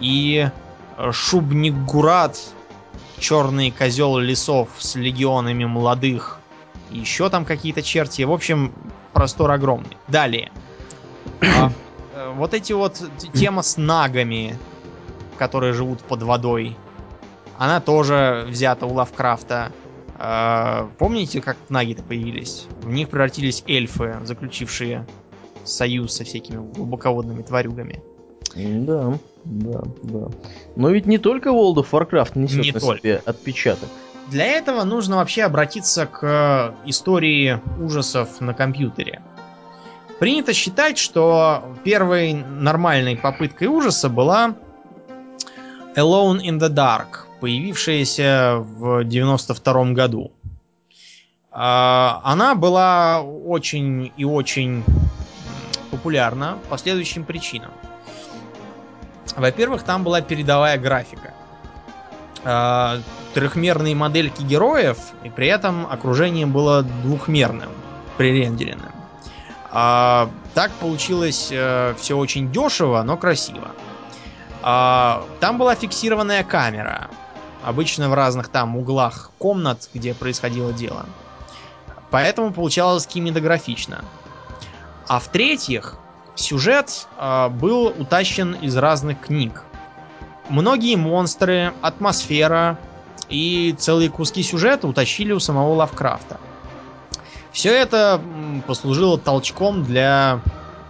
и 0.00 0.48
э, 0.96 1.12
Шубнигурат, 1.12 2.38
черный 3.18 3.70
козел 3.70 4.18
лесов 4.18 4.68
с 4.78 4.96
легионами 4.96 5.64
молодых. 5.64 6.40
Еще 6.90 7.30
там 7.30 7.44
какие-то 7.44 7.82
черти. 7.82 8.22
В 8.22 8.32
общем, 8.32 8.72
простор 9.12 9.50
огромный. 9.52 9.96
Далее. 10.08 10.50
А, 12.24 12.30
э, 12.30 12.34
вот 12.34 12.54
эти 12.54 12.72
вот 12.72 13.02
тема 13.32 13.62
с 13.62 13.76
нагами, 13.76 14.56
которые 15.38 15.72
живут 15.72 16.00
под 16.00 16.22
водой. 16.22 16.76
Она 17.58 17.80
тоже 17.80 18.46
взята 18.48 18.86
у 18.86 18.94
Лавкрафта. 18.94 19.72
Э, 20.18 20.88
помните, 20.98 21.40
как 21.40 21.56
наги-то 21.68 22.02
появились? 22.02 22.66
В 22.82 22.90
них 22.90 23.08
превратились 23.08 23.62
эльфы, 23.66 24.16
заключившие 24.24 25.06
союз 25.64 26.14
со 26.14 26.24
всякими 26.24 26.56
глубоководными 26.56 27.42
тварюгами. 27.42 28.02
Да, 28.54 29.18
да, 29.44 29.82
да. 30.02 30.28
Но 30.76 30.90
ведь 30.90 31.06
не 31.06 31.18
только 31.18 31.48
World 31.48 31.76
of 31.76 31.90
Warcraft 31.90 32.38
несет 32.38 32.64
не 32.64 32.72
на 32.72 32.80
только. 32.80 32.98
себе 32.98 33.22
отпечаток. 33.24 33.88
Для 34.30 34.46
этого 34.46 34.84
нужно 34.84 35.16
вообще 35.16 35.42
обратиться 35.42 36.06
к 36.06 36.74
истории 36.86 37.60
ужасов 37.80 38.40
на 38.40 38.54
компьютере. 38.54 39.22
Принято 40.18 40.52
считать, 40.52 40.98
что 40.98 41.76
первой 41.82 42.34
нормальной 42.34 43.16
попыткой 43.16 43.68
ужаса 43.68 44.08
была 44.08 44.54
Alone 45.96 46.40
in 46.40 46.58
the 46.58 46.68
Dark, 46.68 47.26
появившаяся 47.40 48.56
в 48.58 49.04
92 49.04 49.84
году. 49.92 50.32
А, 51.50 52.20
она 52.24 52.54
была 52.54 53.22
очень 53.22 54.12
и 54.16 54.24
очень 54.24 54.84
популярна 55.90 56.58
по 56.68 56.78
следующим 56.78 57.24
причинам. 57.24 57.70
Во-первых, 59.36 59.82
там 59.82 60.04
была 60.04 60.20
передовая 60.20 60.78
графика. 60.78 61.34
А, 62.44 62.98
трехмерные 63.34 63.94
модельки 63.94 64.42
героев, 64.42 64.98
и 65.22 65.28
при 65.30 65.48
этом 65.48 65.86
окружение 65.86 66.46
было 66.46 66.82
двухмерным, 66.82 67.70
пререндеренным. 68.16 68.93
А, 69.76 70.30
так 70.54 70.70
получилось 70.74 71.48
э, 71.50 71.94
все 71.98 72.16
очень 72.16 72.52
дешево, 72.52 73.02
но 73.02 73.16
красиво. 73.16 73.72
А, 74.62 75.24
там 75.40 75.58
была 75.58 75.74
фиксированная 75.74 76.44
камера, 76.44 77.10
обычно 77.64 78.08
в 78.08 78.14
разных 78.14 78.48
там 78.48 78.76
углах 78.76 79.32
комнат, 79.38 79.90
где 79.92 80.14
происходило 80.14 80.72
дело. 80.72 81.06
Поэтому 82.10 82.52
получалось 82.52 83.08
кинематографично. 83.08 84.04
А 85.08 85.18
в-третьих, 85.18 85.96
сюжет 86.36 87.08
э, 87.18 87.48
был 87.48 87.86
утащен 87.86 88.52
из 88.52 88.76
разных 88.76 89.22
книг. 89.22 89.64
Многие 90.48 90.94
монстры, 90.94 91.74
атмосфера 91.82 92.78
и 93.28 93.74
целые 93.76 94.08
куски 94.08 94.44
сюжета 94.44 94.86
утащили 94.86 95.32
у 95.32 95.40
самого 95.40 95.74
Лавкрафта. 95.74 96.38
Все 97.54 97.72
это 97.72 98.20
послужило 98.66 99.16
толчком 99.16 99.84
для 99.84 100.40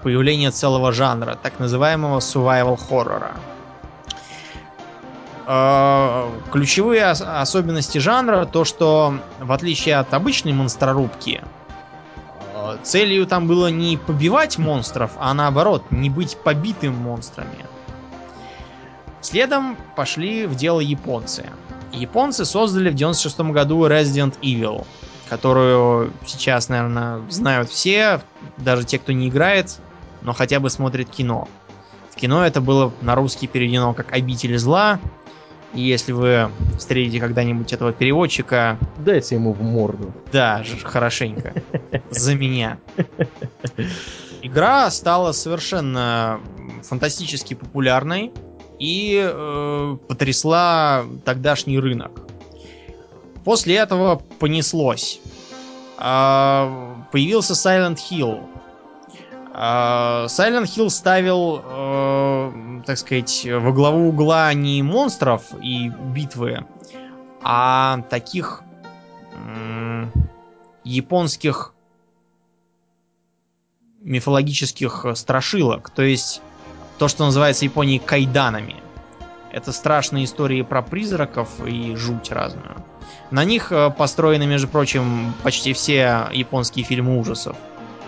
появления 0.03 0.51
целого 0.51 0.93
жанра, 0.93 1.39
так 1.41 1.59
называемого 1.59 2.21
survival 2.21 2.79
хоррора. 2.79 3.33
Ключевые 6.51 7.05
особенности 7.05 7.99
жанра 7.99 8.47
то, 8.47 8.65
что 8.65 9.19
в 9.41 9.53
отличие 9.53 9.97
от 9.97 10.15
обычной 10.15 10.55
монстрорубки, 10.55 11.43
э, 12.55 12.77
целью 12.83 13.27
там 13.27 13.47
было 13.47 13.67
не 13.67 13.99
побивать 13.99 14.57
монстров, 14.57 15.11
а 15.19 15.35
наоборот, 15.35 15.85
не 15.91 16.09
быть 16.09 16.39
побитым 16.39 16.95
монстрами. 16.95 17.67
Следом 19.21 19.77
пошли 19.97 20.47
в 20.47 20.55
дело 20.55 20.81
японцы. 20.81 21.45
Японцы 21.93 22.47
создали 22.47 22.89
в 22.89 22.95
96 22.95 23.53
году 23.53 23.87
Resident 23.87 24.39
Evil, 24.41 24.87
которую 25.35 26.13
сейчас, 26.25 26.69
наверное, 26.69 27.21
знают 27.29 27.69
все, 27.69 28.21
даже 28.57 28.85
те, 28.85 29.01
кто 29.01 29.11
не 29.11 29.29
играет, 29.29 29.81
но 30.23 30.33
хотя 30.33 30.61
бы 30.61 30.71
смотрит 30.71 31.11
кино. 31.11 31.49
В 32.11 32.15
кино 32.15 32.47
это 32.47 32.61
было 32.61 32.93
на 33.01 33.17
русский 33.17 33.49
переведено 33.49 33.95
как 33.95 34.13
«Обитель 34.13 34.57
зла», 34.59 35.01
и 35.75 35.81
если 35.81 36.13
вы 36.13 36.53
встретите 36.79 37.19
когда-нибудь 37.19 37.73
этого 37.73 37.93
переводчика... 37.93 38.79
Дайте 38.99 39.35
ему 39.35 39.53
в 39.53 39.61
морду. 39.61 40.15
Да, 40.31 40.63
хорошенько. 40.85 41.53
За 42.11 42.37
меня. 42.37 42.79
Игра 44.41 44.89
стала 44.93 45.33
совершенно 45.33 46.39
фантастически 46.85 47.55
популярной 47.55 48.31
и 48.79 49.21
э, 49.21 49.97
потрясла 50.07 51.05
тогдашний 51.25 51.81
рынок. 51.81 52.21
После 53.45 53.77
этого 53.77 54.17
понеслось. 54.39 55.21
Э, 55.99 56.95
появился 57.13 57.53
Silent 57.53 57.99
Hill. 58.11 58.49
Э, 59.53 60.27
Silent 60.27 60.65
Hill 60.65 60.91
ставил 60.91 61.63
э, 61.65 62.75
так 62.87 62.99
сказать, 62.99 63.47
во 63.47 63.73
главу 63.73 64.09
угла 64.09 64.53
не 64.53 64.83
монстров 64.83 65.43
и 65.63 65.89
битвы, 65.89 66.67
а 67.43 68.01
таких 68.11 68.63
м- 69.33 70.13
японских 70.85 71.75
мифологических 74.01 75.07
страшилок. 75.15 75.91
То 75.91 76.03
есть 76.03 76.43
то, 76.99 77.09
что 77.09 77.25
называется 77.25 77.61
в 77.61 77.65
Японии 77.65 77.99
кайданами. 77.99 78.77
Это 79.55 79.71
страшные 79.71 80.25
истории 80.25 80.63
про 80.63 80.83
призраков 80.83 81.49
и 81.65 81.95
жуть 81.95 82.33
разную. 82.33 82.75
На 83.31 83.45
них 83.45 83.71
э, 83.71 83.89
построены, 83.97 84.47
между 84.47 84.67
прочим, 84.67 85.33
почти 85.45 85.73
все 85.73 86.29
японские 86.33 86.85
фильмы 86.85 87.21
ужасов. 87.21 87.57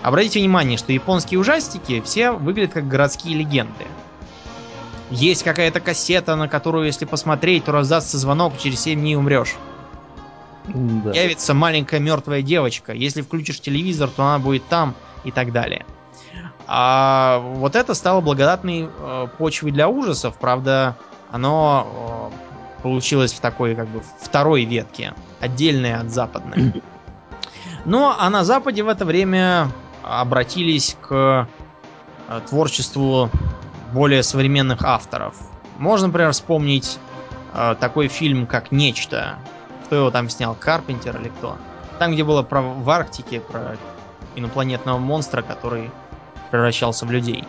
Обратите 0.03 0.41
внимание, 0.41 0.77
что 0.77 0.93
японские 0.93 1.39
ужастики 1.39 2.01
все 2.01 2.33
выглядят 2.33 2.73
как 2.73 2.89
городские 2.89 3.39
легенды. 3.39 3.87
Есть 5.13 5.45
какая-то 5.45 5.79
кассета, 5.79 6.35
на 6.35 6.49
которую, 6.49 6.87
если 6.87 7.05
посмотреть, 7.05 7.67
то 7.67 7.71
раздастся 7.71 8.19
звонок, 8.19 8.59
через 8.59 8.81
7 8.81 8.99
дней 8.99 9.15
умрешь. 9.15 9.55
Да. 10.67 11.13
Явится 11.13 11.55
маленькая 11.55 12.01
мертвая 12.01 12.43
девочка. 12.43 12.93
Если 12.93 13.23
включишь 13.23 13.61
телевизор, 13.61 14.11
то 14.11 14.25
она 14.25 14.41
будет 14.41 14.67
там 14.67 14.97
и 15.23 15.31
так 15.31 15.53
далее. 15.53 15.87
А 16.67 17.39
вот 17.39 17.77
это 17.77 17.95
стало 17.95 18.21
благодатной 18.21 18.89
э, 18.89 19.29
почвой 19.39 19.71
для 19.71 19.89
ужасов. 19.89 20.37
Правда, 20.39 20.97
оно 21.37 22.31
э, 22.33 22.83
получилось 22.83 23.33
в 23.33 23.41
такой 23.41 23.75
как 23.75 23.89
бы 23.89 24.03
второй 24.21 24.65
ветке, 24.65 25.15
отдельной 25.41 25.95
от 25.95 26.11
западной. 26.11 26.83
Ну, 27.89 28.13
а 28.19 28.29
на 28.31 28.43
Западе 28.43 28.83
в 28.83 28.89
это 28.89 29.05
время 29.05 29.71
обратились 30.03 30.97
к 31.01 31.47
э, 32.29 32.41
творчеству 32.49 33.31
более 33.93 34.25
современных 34.25 34.83
авторов. 34.83 35.37
Можно, 35.79 36.09
например, 36.09 36.33
вспомнить 36.33 36.99
э, 37.55 37.77
такой 37.79 38.09
фильм, 38.09 38.49
как 38.49 38.73
«Нечто». 38.73 39.37
Кто 39.85 39.95
его 39.95 40.11
там 40.11 40.29
снял? 40.29 40.57
Карпентер 40.57 41.21
или 41.21 41.29
кто? 41.29 41.57
Там, 42.01 42.13
где 42.13 42.25
было 42.25 42.43
про 42.43 42.61
в 42.61 42.91
Арктике, 42.91 43.39
про 43.39 43.77
инопланетного 44.35 44.99
монстра, 44.99 45.43
который 45.43 45.93
превращался 46.51 47.07
в 47.07 47.13
людей. 47.13 47.45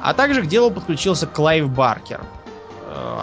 А 0.00 0.14
также 0.14 0.40
к 0.40 0.46
делу 0.46 0.70
подключился 0.70 1.26
Клайв 1.26 1.68
Баркер, 1.68 2.22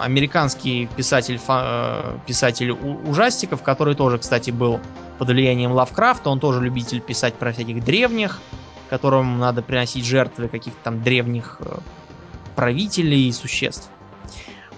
американский 0.00 0.88
писатель, 0.96 1.40
э, 1.46 2.18
писатель 2.26 2.72
ужастиков, 2.72 3.62
который 3.62 3.94
тоже, 3.94 4.18
кстати, 4.18 4.50
был 4.50 4.80
под 5.18 5.28
влиянием 5.28 5.72
Лавкрафта. 5.72 6.30
Он 6.30 6.40
тоже 6.40 6.60
любитель 6.60 7.00
писать 7.00 7.34
про 7.34 7.52
всяких 7.52 7.84
древних, 7.84 8.40
которым 8.90 9.38
надо 9.38 9.62
приносить 9.62 10.04
жертвы 10.04 10.48
каких-то 10.48 10.78
там 10.82 11.02
древних 11.02 11.58
э, 11.60 11.78
правителей 12.56 13.28
и 13.28 13.32
существ. 13.32 13.88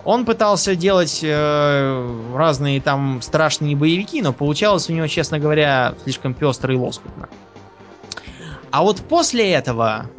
Он 0.05 0.27
пытался 0.27 0.77
делать 0.77 1.21
э, 1.23 2.35
разные 2.35 2.81
там 2.81 3.23
страшные 3.23 3.75
боевики, 3.75 4.21
но 4.21 4.33
получалось 4.33 4.91
у 4.91 4.93
него, 4.93 5.07
честно 5.07 5.39
говоря, 5.39 5.95
слишком 6.05 6.35
пестро 6.35 6.75
и 6.75 6.77
лоскутно. 6.77 7.29
А 8.71 8.83
вот 8.83 9.01
после 9.09 9.53
этого 9.53 10.11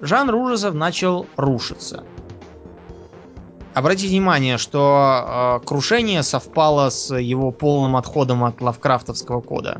жанр 0.00 0.34
ужасов 0.34 0.74
начал 0.74 1.26
рушиться. 1.36 2.04
Обратите 3.74 4.08
внимание, 4.08 4.58
что 4.58 5.60
э, 5.62 5.66
крушение 5.66 6.22
совпало 6.22 6.90
с 6.90 7.14
его 7.16 7.50
полным 7.52 7.96
отходом 7.96 8.44
от 8.44 8.60
лавкрафтовского 8.60 9.40
кода. 9.40 9.78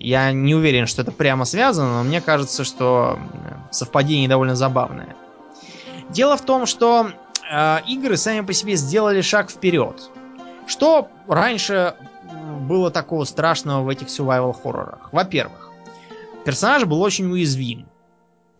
Я 0.00 0.32
не 0.32 0.54
уверен, 0.54 0.86
что 0.86 1.02
это 1.02 1.12
прямо 1.12 1.44
связано, 1.44 1.98
но 1.98 2.02
мне 2.04 2.22
кажется, 2.22 2.64
что 2.64 3.18
э, 3.18 3.54
совпадение 3.70 4.28
довольно 4.28 4.56
забавное. 4.56 5.14
Дело 6.08 6.38
в 6.38 6.42
том, 6.42 6.64
что 6.64 7.10
э, 7.50 7.78
игры 7.86 8.16
сами 8.16 8.40
по 8.40 8.54
себе 8.54 8.76
сделали 8.76 9.20
шаг 9.20 9.50
вперед. 9.50 10.10
Что 10.66 11.08
раньше 11.28 11.94
было 12.60 12.90
такого 12.90 13.24
страшного 13.24 13.82
в 13.82 13.88
этих 13.90 14.08
survival 14.08 14.54
хоррорах? 14.54 15.10
Во-первых, 15.12 15.70
персонаж 16.46 16.84
был 16.84 17.02
очень 17.02 17.30
уязвим. 17.30 17.86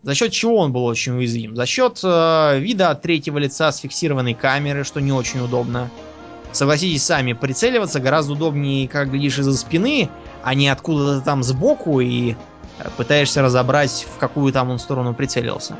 За 0.05 0.13
счет 0.13 0.31
чего 0.31 0.57
он 0.57 0.71
был 0.71 0.85
очень 0.85 1.13
уязвим? 1.13 1.55
За 1.55 1.65
счет 1.65 1.99
э, 2.03 2.59
вида 2.59 2.91
от 2.91 3.01
третьего 3.01 3.39
лица 3.39 3.71
с 3.71 3.79
фиксированной 3.79 4.35
камеры, 4.35 4.83
что 4.83 4.99
не 5.01 5.11
очень 5.11 5.39
удобно. 5.39 5.89
Согласитесь 6.51 7.03
сами, 7.03 7.33
прицеливаться 7.33 7.99
гораздо 7.99 8.33
удобнее, 8.33 8.87
как 8.87 9.09
глядишь 9.09 9.39
из-за 9.39 9.57
спины, 9.57 10.11
а 10.43 10.53
не 10.53 10.69
откуда-то 10.69 11.25
там 11.25 11.41
сбоку 11.41 12.01
и 12.01 12.33
э, 12.33 12.35
пытаешься 12.97 13.41
разобрать, 13.41 14.05
в 14.15 14.19
какую 14.19 14.53
там 14.53 14.69
он 14.69 14.77
сторону 14.77 15.15
прицелился. 15.15 15.75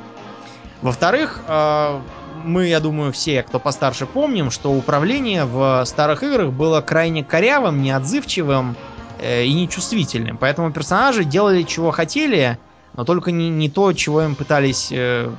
Во-вторых, 0.82 1.42
э, 1.48 2.00
мы, 2.44 2.66
я 2.66 2.80
думаю, 2.80 3.14
все, 3.14 3.44
кто 3.44 3.60
постарше, 3.60 4.08
помним, 4.08 4.50
что 4.50 4.72
управление 4.74 5.46
в 5.46 5.84
старых 5.86 6.24
играх 6.24 6.52
было 6.52 6.82
крайне 6.82 7.24
корявым, 7.24 7.84
неотзывчивым 7.84 8.76
э, 9.20 9.44
и 9.44 9.54
нечувствительным. 9.54 10.40
Поэтому 10.40 10.72
персонажи 10.72 11.26
делали, 11.26 11.62
чего 11.62 11.92
хотели, 11.92 12.58
но 12.98 13.04
только 13.04 13.32
не, 13.32 13.50
не 13.50 13.70
то, 13.70 13.94
чего 13.94 14.22
им 14.22 14.36
пытались 14.36 14.90
э, 14.92 15.30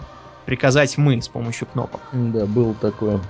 приказать 0.45 0.99
мы 0.99 1.21
с 1.21 1.29
помощью 1.29 1.67
кнопок. 1.67 2.01
Да, 2.13 2.47
было 2.47 2.75
такое. 2.75 3.21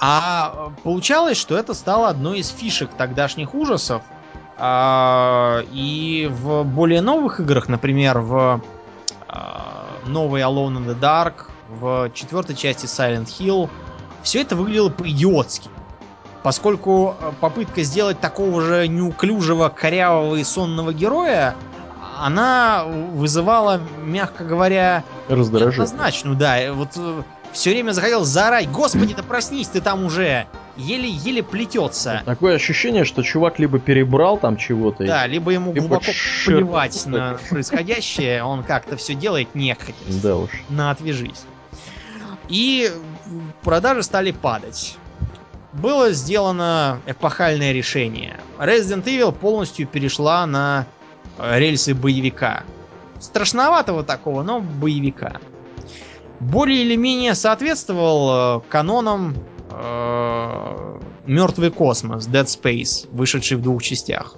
А 0.00 0.72
получалось, 0.84 1.36
что 1.36 1.56
это 1.56 1.74
стало 1.74 2.08
одной 2.08 2.40
из 2.40 2.48
фишек 2.48 2.90
тогдашних 2.96 3.54
ужасов. 3.54 4.02
А, 4.56 5.62
и 5.72 6.28
в 6.30 6.64
более 6.64 7.00
новых 7.00 7.40
играх, 7.40 7.68
например, 7.68 8.20
в 8.20 8.60
а, 9.28 9.86
новой 10.06 10.40
Alone 10.42 10.78
in 10.78 10.86
the 10.86 10.98
Dark, 10.98 11.50
в 11.68 12.10
четвертой 12.14 12.56
части 12.56 12.86
Silent 12.86 13.26
Hill, 13.26 13.68
все 14.22 14.42
это 14.42 14.56
выглядело 14.56 14.90
по-идиотски. 14.90 15.70
Поскольку 16.42 17.14
э, 17.20 17.32
попытка 17.40 17.82
сделать 17.82 18.20
такого 18.20 18.62
же 18.62 18.88
неуклюжего, 18.88 19.68
корявого 19.68 20.36
и 20.36 20.44
сонного 20.44 20.94
героя, 20.94 21.54
она 22.20 22.84
вызывала, 22.86 23.80
мягко 24.04 24.44
говоря, 24.44 25.04
Раздражение. 25.28 25.84
Однозначно, 25.84 26.34
да. 26.34 26.60
э, 26.60 26.72
Вот 26.72 26.90
все 27.52 27.70
время 27.70 27.92
захотел 27.92 28.24
заорать. 28.24 28.70
Господи, 28.70 29.14
да 29.14 29.22
проснись 29.22 29.68
ты 29.68 29.80
там 29.80 30.04
уже. 30.04 30.46
Еле-еле 30.76 31.42
плетется. 31.42 32.22
Такое 32.24 32.54
ощущение, 32.54 33.04
что 33.04 33.22
чувак 33.22 33.58
либо 33.58 33.80
перебрал 33.80 34.38
там 34.38 34.56
чего-то. 34.56 35.04
Да, 35.04 35.26
либо 35.26 35.50
ему 35.50 35.72
Либо 35.72 35.88
глубоко 35.88 36.04
черт 36.12 36.16
плевать 36.46 37.02
на 37.06 37.38
происходящее, 37.50 38.44
он 38.44 38.62
как-то 38.62 38.96
все 38.96 39.14
делает 39.14 39.54
нехотя. 39.54 39.94
Да 40.22 40.36
уж. 40.36 40.50
На 40.68 40.90
отвяжись. 40.92 41.44
И 42.48 42.92
продажи 43.62 44.02
стали 44.02 44.30
падать. 44.30 44.96
Было 45.72 46.12
сделано 46.12 47.00
эпохальное 47.06 47.72
решение. 47.72 48.36
Resident 48.58 49.04
Evil 49.04 49.32
полностью 49.32 49.86
перешла 49.86 50.46
на 50.46 50.86
э, 50.86 50.97
рельсы 51.38 51.94
боевика. 51.94 52.64
Страшноватого 53.20 54.04
такого, 54.04 54.42
но 54.42 54.60
боевика. 54.60 55.40
Более 56.40 56.82
или 56.82 56.96
менее 56.96 57.34
соответствовал 57.34 58.60
э, 58.60 58.60
канонам 58.68 59.34
э, 59.70 60.98
Мертвый 61.26 61.70
космос, 61.70 62.26
Dead 62.26 62.46
Space, 62.46 63.06
вышедший 63.12 63.58
в 63.58 63.62
двух 63.62 63.82
частях. 63.82 64.36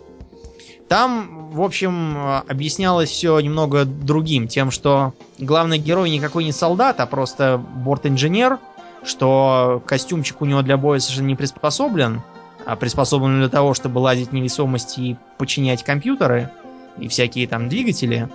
Там, 0.88 1.50
в 1.52 1.62
общем, 1.62 2.42
объяснялось 2.48 3.10
все 3.10 3.38
немного 3.38 3.84
другим, 3.84 4.48
тем, 4.48 4.72
что 4.72 5.14
главный 5.38 5.78
герой 5.78 6.10
никакой 6.10 6.42
не 6.42 6.50
солдат, 6.50 6.98
а 6.98 7.06
просто 7.06 7.58
борт-инженер, 7.58 8.58
что 9.04 9.80
костюмчик 9.86 10.42
у 10.42 10.46
него 10.46 10.62
для 10.62 10.76
боя 10.76 10.98
совершенно 10.98 11.28
не 11.28 11.36
приспособлен, 11.36 12.22
а 12.66 12.74
приспособлен 12.74 13.38
для 13.38 13.48
того, 13.48 13.72
чтобы 13.72 13.98
лазить 13.98 14.32
невесомости 14.32 15.00
и 15.00 15.16
подчинять 15.38 15.84
компьютеры 15.84 16.50
и 16.98 17.08
всякие 17.08 17.46
там 17.46 17.68
двигатели. 17.68 18.28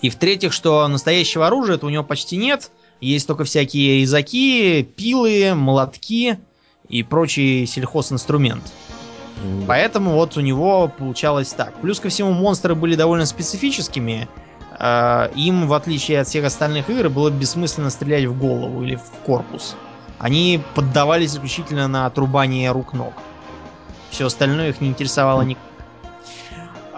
И 0.00 0.10
в-третьих, 0.10 0.52
что 0.52 0.86
настоящего 0.88 1.46
оружия 1.46 1.78
у 1.80 1.88
него 1.88 2.04
почти 2.04 2.36
нет, 2.36 2.70
есть 3.00 3.26
только 3.26 3.44
всякие 3.44 4.00
резаки, 4.00 4.82
пилы, 4.82 5.54
молотки 5.54 6.38
и 6.88 7.02
прочий 7.02 7.66
сельхозинструмент. 7.66 8.62
Поэтому 9.66 10.12
вот 10.12 10.36
у 10.36 10.40
него 10.40 10.88
получалось 10.88 11.52
так. 11.52 11.74
Плюс 11.80 12.00
ко 12.00 12.08
всему, 12.08 12.32
монстры 12.32 12.74
были 12.74 12.94
довольно 12.94 13.26
специфическими. 13.26 14.28
Э, 14.78 15.28
Им, 15.34 15.66
в 15.66 15.74
отличие 15.74 16.20
от 16.20 16.28
всех 16.28 16.44
остальных 16.44 16.88
игр, 16.88 17.08
было 17.08 17.30
бессмысленно 17.30 17.90
стрелять 17.90 18.26
в 18.26 18.38
голову 18.38 18.82
или 18.82 18.96
в 18.96 19.10
корпус. 19.26 19.76
Они 20.18 20.60
поддавались 20.74 21.32
исключительно 21.34 21.88
на 21.88 22.06
отрубание 22.06 22.70
рук-ног. 22.70 23.12
Все 24.10 24.26
остальное 24.26 24.70
их 24.70 24.80
не 24.80 24.88
интересовало 24.88 25.42
никак. 25.42 25.62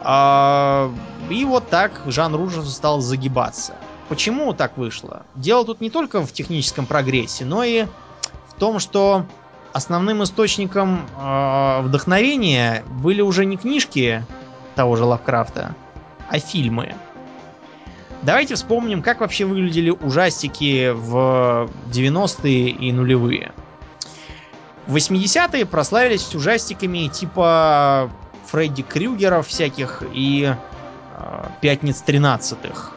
А, 0.09 0.93
И 1.31 1.45
вот 1.45 1.69
так 1.69 2.01
жанр 2.07 2.41
ужасов 2.41 2.71
стал 2.71 3.01
загибаться. 3.01 3.75
Почему 4.09 4.53
так 4.53 4.79
вышло? 4.79 5.27
Дело 5.35 5.65
тут 5.65 5.81
не 5.81 5.91
только 5.91 6.25
в 6.25 6.33
техническом 6.33 6.87
прогрессе, 6.87 7.45
но 7.45 7.65
и 7.65 7.87
в 8.47 8.55
том, 8.57 8.79
что 8.79 9.27
основным 9.73 10.23
источником 10.23 11.01
э, 11.19 11.81
вдохновения 11.83 12.85
были 13.03 13.21
уже 13.21 13.47
не 13.47 13.57
книжки 13.57 14.25
того 14.77 14.95
же 14.95 15.05
Лавкрафта, 15.05 15.75
а 16.31 16.39
фильмы. 16.39 16.95
Давайте 18.23 18.55
вспомним, 18.55 19.03
как 19.03 19.21
вообще 19.21 19.45
выглядели 19.45 19.91
ужастики 19.91 20.93
в 20.95 21.69
90-е 21.93 22.69
и 22.69 22.93
нулевые. 22.93 23.51
В 24.87 24.95
80-е 24.95 25.67
прославились 25.67 26.33
ужастиками 26.33 27.09
типа 27.09 28.09
Фредди 28.57 28.83
Крюгеров 28.83 29.49
всяких 29.49 30.03
и 30.15 30.51
э, 31.15 31.47
Пятниц 31.61 32.03
13-х 32.07 32.93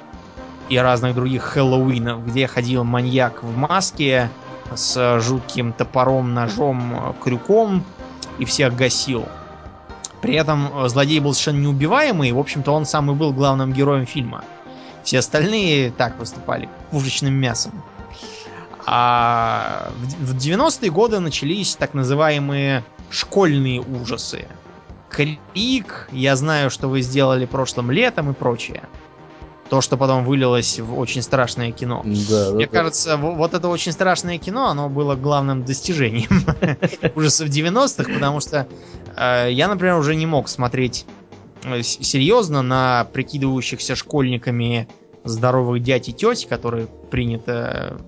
и 0.70 0.78
разных 0.78 1.16
других 1.16 1.44
Хэллоуинов, 1.44 2.26
где 2.26 2.48
ходил 2.48 2.86
маньяк 2.86 3.44
в 3.44 3.58
маске 3.58 4.30
с 4.74 5.20
жутким 5.20 5.74
топором, 5.74 6.34
ножом, 6.34 6.96
э, 6.96 7.14
крюком 7.22 7.84
и 8.38 8.46
всех 8.46 8.74
гасил. 8.78 9.28
При 10.22 10.36
этом 10.36 10.72
э, 10.74 10.88
злодей 10.88 11.20
был 11.20 11.34
совершенно 11.34 11.64
неубиваемый, 11.64 12.30
и, 12.30 12.32
в 12.32 12.40
общем-то, 12.40 12.72
он 12.72 12.86
сам 12.86 13.12
и 13.12 13.14
был 13.14 13.34
главным 13.34 13.74
героем 13.74 14.06
фильма. 14.06 14.46
Все 15.04 15.20
остальные 15.20 15.92
так 15.92 16.18
выступали, 16.20 16.70
пушечным 16.90 17.34
мясом. 17.34 17.74
А 18.86 19.92
в 20.22 20.38
90-е 20.38 20.90
годы 20.90 21.20
начались 21.20 21.76
так 21.76 21.94
называемые 21.94 22.86
школьные 23.10 23.82
ужасы. 23.82 24.48
Крик, 25.10 26.08
я 26.12 26.36
знаю, 26.36 26.70
что 26.70 26.88
вы 26.88 27.02
сделали 27.02 27.46
прошлым 27.46 27.92
летом 27.92 28.30
и 28.32 28.34
прочее. 28.34 28.84
То, 29.70 29.82
что 29.82 29.98
потом 29.98 30.26
вылилось 30.26 30.80
в 30.80 30.98
очень 30.98 31.22
страшное 31.22 31.72
кино. 31.72 32.02
Да, 32.04 32.52
Мне 32.54 32.66
да, 32.66 32.72
кажется, 32.72 33.18
в- 33.18 33.36
вот 33.36 33.54
это 33.54 33.68
очень 33.68 33.92
страшное 33.92 34.40
кино, 34.40 34.68
оно 34.68 34.90
было 34.90 35.16
главным 35.16 35.64
достижением 35.64 36.30
ужасов 37.16 37.50
90-х, 37.50 38.12
потому 38.12 38.40
что 38.40 38.68
э, 39.16 39.50
я, 39.52 39.68
например, 39.68 39.96
уже 39.98 40.16
не 40.16 40.26
мог 40.26 40.50
смотреть 40.50 41.06
э, 41.64 41.84
серьезно 41.84 42.64
на 42.64 43.08
прикидывающихся 43.14 43.96
школьниками 43.96 44.88
здоровых 45.24 45.84
дядь 45.84 46.10
и 46.10 46.14
теть, 46.14 46.48
которые 46.48 46.88
принято 47.12 48.00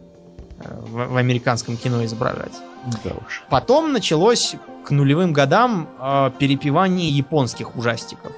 в, 0.64 1.14
в 1.14 1.18
американском 1.18 1.78
кино 1.78 2.04
изображать. 2.06 2.54
да 3.04 3.12
уж. 3.26 3.44
Потом 3.50 3.94
началось 3.94 4.56
к 4.86 4.92
нулевым 4.92 5.34
годам 5.34 5.88
э, 6.00 6.32
перепевание 6.40 7.10
японских 7.10 7.76
ужастиков. 7.76 8.32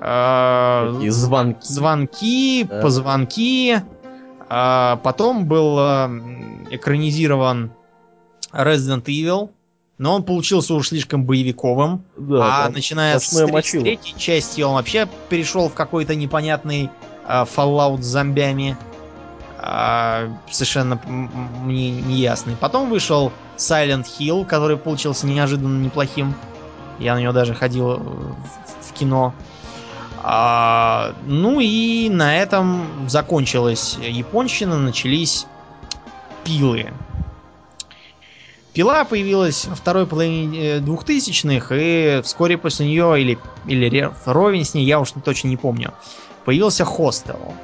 Э, 0.00 0.92
Такие 0.94 1.10
звонки. 1.10 1.58
звонки, 1.62 2.64
Да. 2.68 2.80
позвонки. 2.80 3.82
А, 4.48 4.96
потом 5.04 5.46
был 5.46 5.78
э, 5.78 6.08
экранизирован 6.70 7.70
Resident 8.52 9.04
Evil, 9.04 9.50
но 9.98 10.16
он 10.16 10.22
получился 10.24 10.74
уж 10.74 10.88
слишком 10.88 11.24
боевиковым. 11.24 12.02
Да, 12.16 12.64
а 12.64 12.70
начиная 12.70 13.18
с, 13.18 13.26
с 13.28 13.70
третьей 13.70 14.18
части 14.18 14.62
он 14.62 14.74
вообще 14.74 15.06
перешел 15.28 15.68
в 15.68 15.74
какой-то 15.74 16.14
непонятный 16.16 16.90
э, 17.28 17.44
Fallout 17.44 18.02
с 18.02 18.06
зомбями. 18.06 18.76
А, 19.72 20.28
совершенно 20.50 21.00
мне 21.06 21.92
неясный. 21.92 22.56
Потом 22.56 22.90
вышел 22.90 23.30
Silent 23.56 24.04
Hill, 24.18 24.44
который 24.44 24.76
получился 24.76 25.28
неожиданно 25.28 25.80
неплохим. 25.80 26.34
Я 26.98 27.14
на 27.14 27.20
него 27.20 27.32
даже 27.32 27.54
ходил 27.54 27.92
э, 27.92 27.98
в, 28.00 28.92
кино. 28.94 29.32
А, 30.24 31.14
ну 31.24 31.60
и 31.60 32.08
на 32.10 32.36
этом 32.36 33.08
закончилась 33.08 33.96
японщина, 34.02 34.76
начались 34.76 35.46
пилы. 36.42 36.92
Пила 38.72 39.04
появилась 39.04 39.66
во 39.66 39.76
второй 39.76 40.08
половине 40.08 40.58
э, 40.58 40.80
двухтысячных, 40.80 41.70
и 41.72 42.20
вскоре 42.24 42.58
после 42.58 42.86
нее, 42.86 43.22
или, 43.22 43.38
или 43.66 44.10
ровень 44.24 44.64
с 44.64 44.74
ней, 44.74 44.84
я 44.84 44.98
уж 44.98 45.12
точно 45.24 45.46
не 45.46 45.56
помню, 45.56 45.94
появился 46.44 46.84
Хостел. 46.84 47.54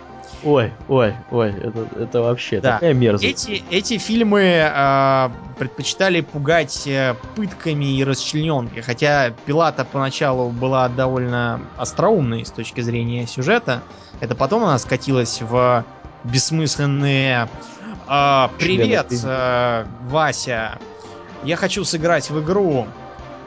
Ой, 0.44 0.72
ой, 0.88 1.14
ой, 1.30 1.50
это, 1.50 1.88
это 1.98 2.22
вообще 2.22 2.60
Да. 2.60 2.74
такая 2.74 2.94
мерзость. 2.94 3.48
Эти, 3.48 3.64
эти 3.70 3.98
фильмы 3.98 4.42
э, 4.42 5.30
предпочитали 5.58 6.20
пугать 6.20 6.86
э, 6.86 7.14
пытками 7.34 7.96
и 7.96 8.04
расчлененкой, 8.04 8.82
хотя 8.82 9.30
Пилата 9.46 9.84
поначалу 9.84 10.50
была 10.50 10.88
довольно 10.88 11.60
остроумной 11.76 12.44
с 12.44 12.50
точки 12.50 12.80
зрения 12.80 13.26
сюжета. 13.26 13.82
Это 14.20 14.34
потом 14.34 14.64
она 14.64 14.78
скатилась 14.78 15.40
в 15.40 15.84
бессмысленные 16.24 17.48
э, 18.08 18.48
«Привет, 18.58 19.06
э, 19.24 19.84
Вася, 20.08 20.78
я 21.44 21.56
хочу 21.56 21.84
сыграть 21.84 22.30
в 22.30 22.42
игру». 22.42 22.86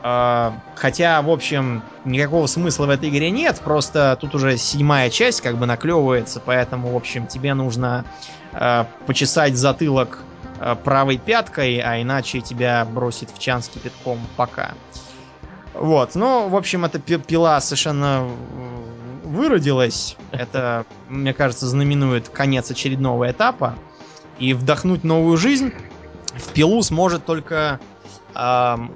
Э, 0.04 0.52
хотя, 0.76 1.22
в 1.22 1.30
общем, 1.30 1.84
никакого 2.06 2.48
смысла 2.48 2.86
в 2.86 2.90
этой 2.90 3.10
игре 3.10 3.30
нет, 3.32 3.60
просто 3.64 4.18
тут 4.20 4.36
уже 4.36 4.58
седьмая 4.58 5.10
часть 5.10 5.42
как 5.42 5.58
бы 5.58 5.66
наклевывается, 5.66 6.42
поэтому, 6.44 6.92
в 6.92 6.96
общем, 6.96 7.28
тебе 7.28 7.54
нужно 7.54 8.06
э, 8.54 8.86
почесать 9.06 9.56
затылок 9.56 10.20
э, 10.60 10.76
правой 10.84 11.18
пяткой, 11.18 11.80
а 11.80 12.02
иначе 12.02 12.42
тебя 12.42 12.86
бросит 12.86 13.30
в 13.32 13.40
чан 13.40 13.62
с 13.62 13.70
кипятком 13.70 14.20
пока. 14.38 14.72
Вот, 15.74 16.16
ну, 16.16 16.50
в 16.50 16.56
общем, 16.56 16.86
эта 16.86 17.00
пи- 17.00 17.18
пила 17.20 17.60
совершенно 17.62 18.28
выродилась. 19.24 20.18
Это, 20.32 20.86
мне 21.08 21.34
кажется, 21.34 21.68
знаменует 21.68 22.30
конец 22.30 22.72
очередного 22.72 23.30
этапа. 23.32 23.76
И 24.40 24.54
вдохнуть 24.54 25.04
новую 25.04 25.38
жизнь 25.38 25.74
в 26.34 26.54
пилу 26.54 26.82
сможет 26.82 27.26
только 27.26 27.80
ам, 28.34 28.92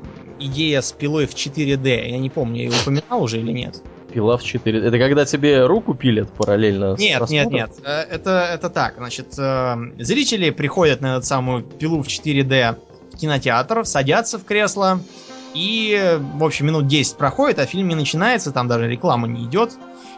идея 0.45 0.81
с 0.81 0.91
пилой 0.91 1.25
в 1.25 1.33
4D. 1.33 2.09
Я 2.09 2.17
не 2.17 2.29
помню, 2.29 2.63
я 2.63 2.69
ее 2.69 2.81
упоминал 2.81 3.23
уже 3.23 3.39
или 3.39 3.51
нет. 3.51 3.81
Пила 4.11 4.37
в 4.37 4.43
4. 4.43 4.79
Это 4.79 4.99
когда 4.99 5.25
тебе 5.25 5.65
руку 5.65 5.95
пилят 5.95 6.31
параллельно 6.33 6.95
с 6.95 6.99
Нет, 6.99 7.29
нет, 7.29 7.51
нет. 7.51 7.71
Э, 7.83 8.01
Это, 8.01 8.47
это 8.53 8.69
так. 8.69 8.95
Значит, 8.97 9.37
э, 9.39 9.75
зрители 9.99 10.51
приходят 10.51 11.01
на 11.01 11.17
эту 11.17 11.25
самую 11.25 11.63
пилу 11.63 12.03
в 12.03 12.07
4D 12.07 12.77
в 13.11 13.17
кинотеатр, 13.17 13.85
садятся 13.85 14.37
в 14.37 14.43
кресло, 14.43 14.99
и, 15.53 16.19
в 16.35 16.43
общем, 16.43 16.67
минут 16.67 16.87
10 16.87 17.17
проходит, 17.17 17.59
а 17.59 17.65
фильм 17.65 17.87
не 17.87 17.95
начинается, 17.95 18.51
там 18.51 18.67
даже 18.67 18.87
реклама 18.87 19.27
не 19.27 19.45
идет. 19.45 19.71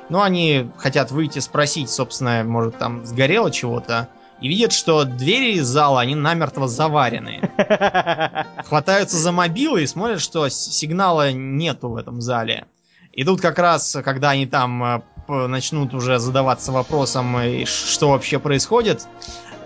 Но 0.10 0.22
они 0.22 0.70
хотят 0.78 1.12
выйти 1.12 1.40
спросить, 1.40 1.90
собственно, 1.90 2.44
может, 2.44 2.78
там 2.78 3.06
сгорело 3.06 3.52
чего-то, 3.52 4.08
и 4.42 4.48
видят, 4.48 4.74
что 4.74 5.06
двери 5.06 5.54
из 5.54 5.68
зала, 5.68 6.02
они 6.02 6.16
намертво 6.16 6.68
заварены. 6.68 7.50
Хватаются 8.66 9.18
за 9.18 9.32
мобилы 9.32 9.84
и 9.84 9.88
смотрят, 9.88 10.22
что 10.22 10.50
сигнала 10.50 11.32
нету 11.32 11.90
в 11.90 11.96
этом 11.96 12.22
зале. 12.22 12.66
И 13.14 13.24
тут 13.24 13.40
как 13.40 13.60
раз, 13.60 13.98
когда 14.04 14.32
они 14.32 14.46
там 14.46 14.84
э, 14.84 15.02
начнут 15.48 15.94
уже 15.94 16.20
задаваться 16.20 16.74
вопросом, 16.74 17.38
э, 17.38 17.66
что 17.66 18.10
вообще 18.10 18.40
происходит, 18.40 19.08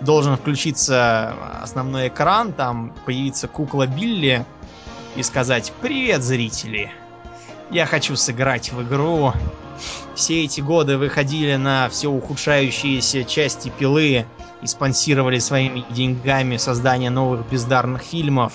должен 0.00 0.36
включиться 0.36 1.34
основной 1.62 2.08
экран, 2.08 2.52
там 2.52 2.94
появится 3.04 3.48
кукла 3.48 3.86
Билли 3.88 4.46
и 5.16 5.22
сказать 5.24 5.72
«Привет, 5.80 6.22
зрители! 6.22 6.92
Я 7.70 7.86
хочу 7.86 8.16
сыграть 8.16 8.72
в 8.72 8.82
игру. 8.82 9.32
Все 10.16 10.44
эти 10.44 10.60
годы 10.60 10.98
вы 10.98 11.08
ходили 11.08 11.54
на 11.54 11.88
все 11.88 12.08
ухудшающиеся 12.08 13.24
части 13.24 13.72
пилы 13.78 14.26
и 14.60 14.66
спонсировали 14.66 15.38
своими 15.38 15.84
деньгами 15.90 16.56
создание 16.56 17.10
новых 17.10 17.48
бездарных 17.48 18.02
фильмов. 18.02 18.52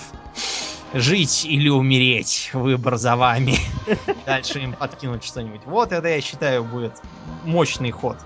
Жить 0.92 1.46
или 1.46 1.68
умереть, 1.70 2.50
выбор 2.52 2.96
за 2.96 3.16
вами. 3.16 3.56
Дальше 4.26 4.60
им 4.60 4.74
подкинуть 4.74 5.24
что-нибудь. 5.24 5.62
Вот 5.64 5.92
это, 5.92 6.08
я 6.08 6.20
считаю, 6.20 6.62
будет 6.62 6.92
мощный 7.44 7.90
ход. 7.90 8.18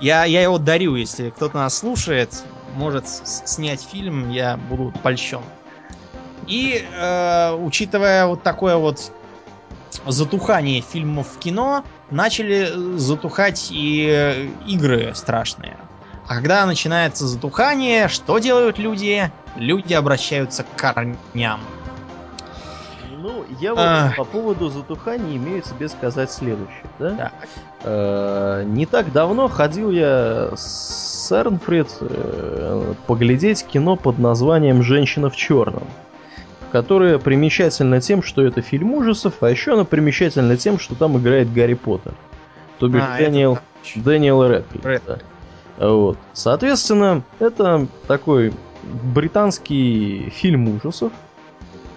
Я, 0.00 0.24
я 0.24 0.42
его 0.42 0.58
дарю, 0.58 0.96
если 0.96 1.30
кто-то 1.30 1.58
нас 1.58 1.76
слушает, 1.76 2.42
может 2.74 3.06
снять 3.06 3.82
фильм, 3.82 4.30
я 4.30 4.56
буду 4.56 4.92
польщен. 5.02 5.42
И 6.46 6.84
э, 6.92 7.52
учитывая 7.54 8.26
вот 8.26 8.42
такое 8.42 8.76
вот 8.76 9.12
затухание 10.06 10.80
фильмов 10.80 11.28
в 11.34 11.38
кино, 11.38 11.84
начали 12.10 12.68
э, 12.70 12.98
затухать 12.98 13.68
и 13.70 14.06
э, 14.08 14.46
игры 14.66 15.12
страшные. 15.14 15.76
А 16.26 16.34
когда 16.34 16.64
начинается 16.66 17.26
затухание, 17.26 18.08
что 18.08 18.38
делают 18.38 18.78
люди? 18.78 19.30
Люди 19.56 19.94
обращаются 19.94 20.62
к 20.62 20.66
корням. 20.76 21.60
Ну, 23.18 23.44
я 23.60 23.74
вот 23.74 23.80
Ах. 23.82 24.16
по 24.16 24.24
поводу 24.24 24.70
затухания 24.70 25.36
имею 25.36 25.60
тебе 25.60 25.88
сказать 25.88 26.32
следующее, 26.32 26.84
да? 26.98 27.16
Так. 27.16 27.32
Э, 27.82 28.64
Не 28.66 28.86
так 28.86 29.12
давно 29.12 29.48
ходил 29.48 29.90
я 29.90 30.52
с 30.56 31.30
Эрнфрид 31.30 31.88
э, 32.00 32.94
поглядеть 33.06 33.66
кино 33.66 33.96
под 33.96 34.18
названием 34.18 34.82
«Женщина 34.82 35.30
в 35.30 35.36
черном», 35.36 35.86
которое 36.70 37.18
примечательно 37.18 38.00
тем, 38.00 38.22
что 38.22 38.42
это 38.42 38.62
фильм 38.62 38.92
ужасов, 38.94 39.34
а 39.42 39.50
еще 39.50 39.74
оно 39.74 39.84
примечательно 39.84 40.56
тем, 40.56 40.78
что 40.78 40.94
там 40.94 41.18
играет 41.18 41.52
Гарри 41.52 41.74
Поттер. 41.74 42.14
То 42.78 42.88
бишь 42.88 43.02
А, 43.06 43.16
это 43.18 43.30
Дэниел, 43.30 43.58
точно. 43.82 44.02
Дэниел 44.02 44.48
Рэдклифф. 44.48 44.84
Рэдклифф. 44.84 45.20
да. 45.78 45.88
Вот. 45.88 46.18
Соответственно, 46.32 47.22
это 47.38 47.86
такой 48.06 48.52
британский 49.14 50.30
фильм 50.30 50.68
ужасов, 50.76 51.12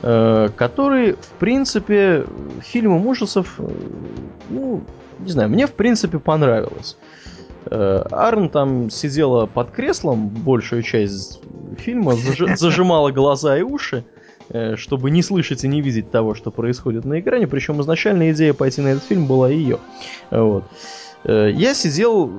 э, 0.01 0.49
который, 0.55 1.13
в 1.13 1.29
принципе, 1.39 2.25
фильмом 2.61 3.05
ужасов, 3.07 3.55
э, 3.59 3.67
ну, 4.49 4.83
не 5.19 5.31
знаю, 5.31 5.49
мне, 5.49 5.67
в 5.67 5.73
принципе, 5.73 6.19
понравилось. 6.19 6.97
Э, 7.65 8.05
Арн 8.11 8.49
там 8.49 8.89
сидела 8.89 9.45
под 9.45 9.71
креслом 9.71 10.27
большую 10.27 10.81
часть 10.81 11.39
фильма, 11.77 12.13
зажи- 12.13 12.55
зажимала 12.57 13.11
глаза 13.11 13.57
и 13.57 13.61
уши, 13.61 14.03
чтобы 14.75 15.11
не 15.11 15.21
слышать 15.21 15.63
и 15.63 15.67
не 15.67 15.81
видеть 15.81 16.11
того, 16.11 16.35
что 16.35 16.51
происходит 16.51 17.05
на 17.05 17.19
экране. 17.19 17.47
Причем 17.47 17.81
изначальная 17.81 18.31
идея 18.31 18.53
пойти 18.53 18.81
на 18.81 18.89
этот 18.89 19.03
фильм 19.03 19.25
была 19.25 19.49
ее. 19.49 19.79
Вот. 20.31 20.65
Э, 21.23 21.49
Я 21.53 21.73
сидел, 21.73 22.27
э, 22.27 22.31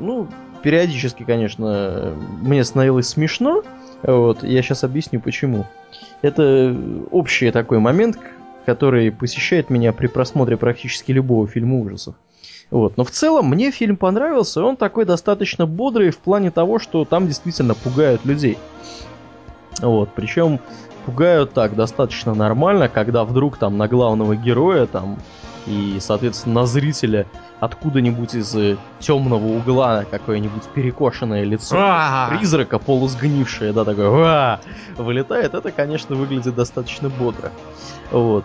ну, 0.00 0.28
периодически, 0.62 1.24
конечно, 1.24 1.66
э, 1.68 2.14
мне 2.42 2.64
становилось 2.64 3.08
смешно. 3.08 3.62
Вот, 4.02 4.42
я 4.42 4.62
сейчас 4.62 4.84
объясню 4.84 5.20
почему. 5.20 5.66
Это 6.22 6.76
общий 7.10 7.50
такой 7.50 7.78
момент, 7.78 8.18
который 8.66 9.12
посещает 9.12 9.70
меня 9.70 9.92
при 9.92 10.06
просмотре 10.06 10.56
практически 10.56 11.12
любого 11.12 11.46
фильма 11.46 11.78
ужасов. 11.78 12.14
Вот. 12.70 12.96
Но 12.96 13.04
в 13.04 13.10
целом 13.10 13.50
мне 13.50 13.70
фильм 13.70 13.96
понравился, 13.96 14.64
он 14.64 14.76
такой 14.76 15.04
достаточно 15.04 15.66
бодрый 15.66 16.10
в 16.10 16.18
плане 16.18 16.50
того, 16.50 16.78
что 16.78 17.04
там 17.04 17.26
действительно 17.26 17.74
пугают 17.74 18.24
людей. 18.24 18.56
Вот. 19.80 20.10
Причем 20.14 20.58
пугают 21.04 21.52
так 21.52 21.74
достаточно 21.74 22.34
нормально, 22.34 22.88
когда 22.88 23.24
вдруг 23.24 23.56
там 23.56 23.78
на 23.78 23.88
главного 23.88 24.36
героя 24.36 24.86
там 24.86 25.18
и, 25.66 25.98
соответственно, 26.00 26.62
на 26.62 26.66
зрителя 26.66 27.26
откуда-нибудь 27.60 28.34
из 28.34 28.54
э, 28.56 28.76
темного 28.98 29.46
угла 29.46 30.04
какое-нибудь 30.10 30.64
перекошенное 30.74 31.44
лицо 31.44 31.76
призрака, 32.30 32.78
полусгнившее, 32.78 33.72
да, 33.72 33.84
такое 33.84 34.60
вылетает, 34.96 35.54
это, 35.54 35.70
конечно, 35.70 36.16
выглядит 36.16 36.54
достаточно 36.54 37.08
бодро. 37.08 37.52
Вот. 38.10 38.44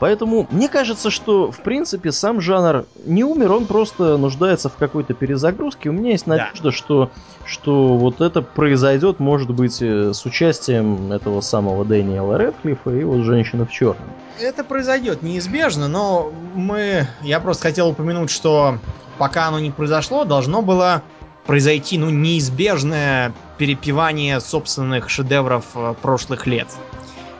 Поэтому 0.00 0.46
мне 0.50 0.68
кажется, 0.68 1.10
что 1.10 1.50
в 1.50 1.60
принципе 1.60 2.10
сам 2.10 2.40
жанр 2.40 2.84
не 3.04 3.24
умер, 3.24 3.52
он 3.52 3.66
просто 3.66 4.16
нуждается 4.16 4.68
в 4.68 4.74
какой-то 4.74 5.14
перезагрузке. 5.14 5.90
У 5.90 5.92
меня 5.92 6.10
есть 6.10 6.26
надежда, 6.26 6.64
да. 6.64 6.72
что, 6.72 7.10
что 7.46 7.96
вот 7.96 8.20
это 8.20 8.42
произойдет, 8.42 9.20
может 9.20 9.50
быть, 9.50 9.80
э, 9.80 10.12
с 10.12 10.24
участием 10.26 11.12
этого 11.12 11.40
самого 11.40 11.84
Дэниела 11.84 12.36
Редклиффа 12.36 12.90
и 12.90 13.04
вот 13.04 13.22
женщины 13.22 13.66
в 13.66 13.70
черном. 13.70 14.08
Это 14.40 14.64
произойдет 14.64 15.22
неизбежно, 15.22 15.86
но 15.86 16.32
мы. 16.54 17.06
Я 17.22 17.38
просто 17.38 17.64
хотел 17.64 17.90
упомянуть, 17.90 18.30
что 18.30 18.78
пока 19.16 19.46
оно 19.46 19.60
не 19.60 19.70
произошло, 19.70 20.24
должно 20.24 20.60
было 20.60 21.02
произойти 21.46 21.98
ну, 21.98 22.10
неизбежное 22.10 23.32
перепевание 23.58 24.40
собственных 24.40 25.08
шедевров 25.08 25.66
э, 25.74 25.94
прошлых 26.02 26.46
лет. 26.46 26.68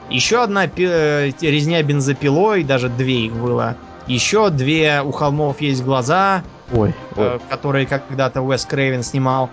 Еще 0.09 0.43
одна 0.43 0.65
э, 0.65 1.31
резня 1.41 1.81
бензопилой, 1.81 2.63
даже 2.63 2.89
две 2.89 3.25
их 3.25 3.33
было. 3.33 3.75
Еще 4.07 4.49
две 4.51 5.01
у 5.01 5.11
холмов 5.11 5.61
есть 5.61 5.83
глаза, 5.83 6.43
ой, 6.71 6.93
э, 7.15 7.33
ой. 7.33 7.39
которые 7.49 7.87
когда-то 7.87 8.41
Уэс 8.41 8.65
Крейвен 8.65 9.01
снимал. 9.01 9.49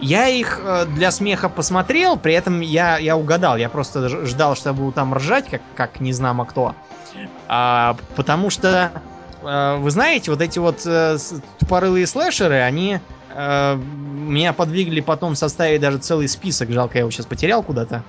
Я 0.00 0.28
их 0.28 0.60
э, 0.62 0.84
для 0.86 1.10
смеха 1.10 1.48
посмотрел, 1.48 2.18
при 2.18 2.34
этом 2.34 2.60
я, 2.60 2.98
я 2.98 3.16
угадал. 3.16 3.56
Я 3.56 3.70
просто 3.70 4.26
ждал, 4.26 4.56
что 4.56 4.70
я 4.70 4.74
буду 4.74 4.92
там 4.92 5.14
ржать, 5.14 5.48
как, 5.48 5.62
как 5.74 6.00
не 6.00 6.12
знамо 6.12 6.44
кто. 6.44 6.74
А, 7.48 7.96
потому 8.16 8.50
что, 8.50 8.90
вы 9.40 9.90
знаете, 9.90 10.32
вот 10.32 10.42
эти 10.42 10.58
вот 10.58 10.86
тупорылые 11.60 12.06
слэшеры, 12.06 12.56
они 12.56 12.98
меня 13.32 14.52
подвигли 14.52 15.00
потом 15.00 15.36
составить 15.36 15.80
даже 15.80 15.98
целый 15.98 16.28
список, 16.28 16.70
жалко, 16.70 16.94
я 16.94 17.00
его 17.00 17.10
сейчас 17.10 17.26
потерял 17.26 17.62
куда-то, 17.62 18.02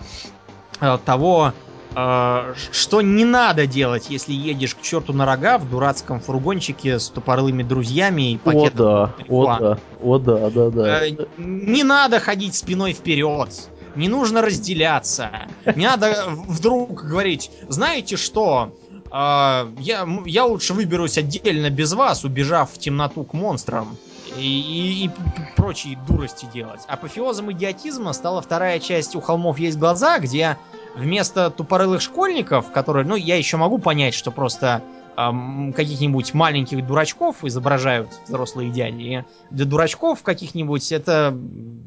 того, 1.06 1.54
что 1.96 3.02
не 3.02 3.24
надо 3.24 3.68
делать, 3.68 4.10
если 4.10 4.34
едешь 4.34 4.76
к 4.76 4.82
черту 4.82 5.14
на 5.14 5.26
рога 5.26 5.58
в 5.58 5.70
дурацком 5.70 6.20
фургончике 6.20 7.00
с 7.00 7.08
тупорылыми 7.10 7.64
друзьями 7.64 8.34
и 8.34 8.38
пакетом. 8.38 8.88
О 8.88 9.10
да, 9.10 9.14
о 9.30 9.58
да, 9.58 9.80
о 10.02 10.20
да, 10.20 10.50
да, 10.50 10.70
да. 10.70 11.08
Э, 11.08 11.12
не 11.38 11.84
надо 11.84 12.20
ходить 12.20 12.56
спиной 12.56 12.94
вперед. 12.94 13.50
Не 13.96 14.10
нужно 14.10 14.42
разделяться. 14.42 15.30
Не 15.76 15.86
надо 15.86 16.26
вдруг 16.48 17.06
говорить, 17.06 17.50
знаете 17.70 18.18
что, 18.18 18.74
а, 19.10 19.70
я, 19.80 20.06
я 20.26 20.46
лучше 20.46 20.74
выберусь 20.74 21.18
отдельно 21.18 21.70
без 21.70 21.94
вас, 21.94 22.26
убежав 22.26 22.72
в 22.74 22.78
темноту 22.78 23.24
к 23.24 23.34
монстрам. 23.34 23.96
И, 24.38 25.06
и, 25.06 25.10
прочие 25.56 25.98
дурости 26.08 26.48
делать. 26.54 26.82
Апофеозом 26.88 27.52
идиотизма 27.52 28.14
стала 28.14 28.42
вторая 28.42 28.80
часть 28.80 29.16
«У 29.16 29.22
холмов 29.22 29.60
есть 29.60 29.78
глаза», 29.78 30.20
где 30.20 30.58
вместо 30.96 31.50
тупорылых 31.50 32.02
школьников, 32.02 32.72
которые, 32.72 33.06
ну, 33.06 33.16
я 33.16 33.38
еще 33.38 33.58
могу 33.58 33.78
понять, 33.78 34.14
что 34.14 34.32
просто 34.32 34.82
эм, 35.18 35.74
каких-нибудь 35.74 36.34
маленьких 36.34 36.86
дурачков 36.86 37.44
изображают 37.44 38.10
взрослые 38.28 38.72
дяди. 38.72 39.26
Для 39.52 39.66
дурачков 39.66 40.24
каких-нибудь 40.24 40.92
это 40.92 41.38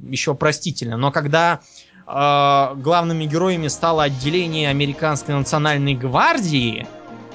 еще 0.09 0.35
простительно. 0.35 0.97
Но 0.97 1.11
когда 1.11 1.61
э, 2.07 2.75
главными 2.77 3.25
героями 3.25 3.69
стало 3.69 4.05
отделение 4.05 4.71
Американской 4.71 5.35
национальной 5.35 5.95
гвардии, 5.95 6.87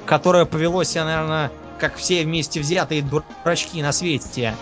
которое 0.06 0.46
повело 0.46 0.84
себя, 0.84 1.06
наверное, 1.06 1.52
как 1.80 1.96
все 1.96 2.24
вместе 2.24 2.60
взятые 2.60 3.02
дурачки 3.02 3.82
на 3.82 3.92
свете 3.92 4.56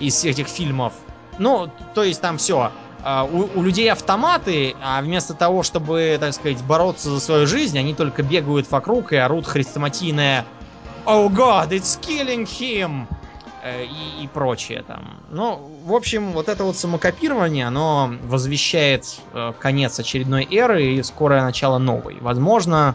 из 0.00 0.24
этих 0.24 0.48
фильмов. 0.48 0.92
Ну, 1.38 1.70
то 1.94 2.02
есть 2.02 2.20
там 2.20 2.38
все 2.38 2.70
а, 3.02 3.24
у, 3.24 3.48
у 3.58 3.62
людей 3.62 3.90
автоматы, 3.90 4.74
а 4.82 5.00
вместо 5.00 5.34
того, 5.34 5.62
чтобы, 5.62 6.16
так 6.18 6.32
сказать, 6.32 6.62
бороться 6.62 7.10
за 7.10 7.20
свою 7.20 7.46
жизнь, 7.46 7.78
они 7.78 7.94
только 7.94 8.22
бегают 8.22 8.70
вокруг 8.70 9.12
и 9.12 9.16
орут 9.16 9.46
хрестоматийное 9.46 10.44
Oh 11.04 11.28
God, 11.28 11.68
it's 11.70 12.00
killing 12.00 12.44
him! 12.44 13.06
Э, 13.66 13.84
и, 13.84 14.24
и 14.24 14.28
прочее 14.28 14.84
там. 14.86 15.20
Ну, 15.30 15.70
в 15.84 15.92
общем, 15.92 16.32
вот 16.32 16.48
это 16.48 16.64
вот 16.64 16.76
самокопирование, 16.76 17.66
оно 17.66 18.12
возвещает 18.22 19.04
э, 19.32 19.52
конец 19.58 19.98
очередной 19.98 20.46
эры 20.50 20.84
и 20.84 21.02
скорое 21.02 21.42
начало 21.42 21.78
новой. 21.78 22.18
Возможно, 22.20 22.94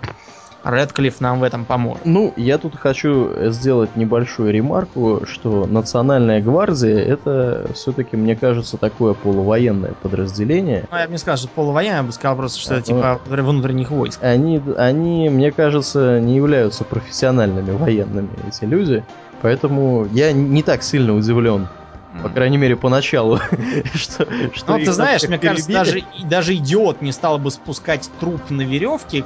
Редклифф 0.64 1.20
нам 1.22 1.40
в 1.40 1.44
этом 1.44 1.66
поможет. 1.66 2.06
Ну, 2.06 2.34
я 2.38 2.58
тут 2.58 2.76
хочу 2.76 3.32
сделать 3.50 3.96
небольшую 3.96 4.52
ремарку, 4.52 5.22
что 5.26 5.66
Национальная 5.66 6.42
гвардия 6.42 7.00
это 7.00 7.68
все-таки, 7.74 8.16
мне 8.16 8.36
кажется, 8.36 8.78
такое 8.78 9.14
полувоенное 9.14 9.94
подразделение. 10.02 10.86
Ну, 10.92 10.98
я 10.98 11.06
бы 11.06 11.12
не 11.12 11.18
сказал, 11.18 11.38
что 11.38 11.48
полувоенное, 11.50 11.98
я 11.98 12.04
бы 12.04 12.12
сказал 12.12 12.38
просто, 12.38 12.60
что 12.60 12.76
это 12.76 12.84
типа 12.84 13.20
внутренних 13.26 13.92
войск. 13.92 14.24
Они, 14.24 14.62
они, 14.78 15.30
мне 15.30 15.52
кажется, 15.52 16.20
не 16.20 16.36
являются 16.36 16.84
профессиональными 16.84 17.72
военными, 17.72 18.30
эти 18.48 18.66
люди. 18.66 19.04
Поэтому 19.42 20.08
я 20.12 20.32
не 20.32 20.62
так 20.62 20.84
сильно 20.84 21.16
удивлен 21.16 21.68
по 22.22 22.30
крайней 22.30 22.58
мере, 22.58 22.76
поначалу. 22.76 23.40
что, 23.94 24.28
что 24.54 24.78
ну, 24.78 24.80
ты 24.80 24.92
знаешь, 24.92 25.24
мне 25.24 25.40
кажется, 25.40 25.72
даже, 25.72 26.04
даже 26.26 26.56
идиот 26.56 27.02
не 27.02 27.12
стал 27.12 27.38
бы 27.40 27.52
спускать 27.52 28.10
труп 28.20 28.42
на 28.50 28.62
веревке 28.62 29.24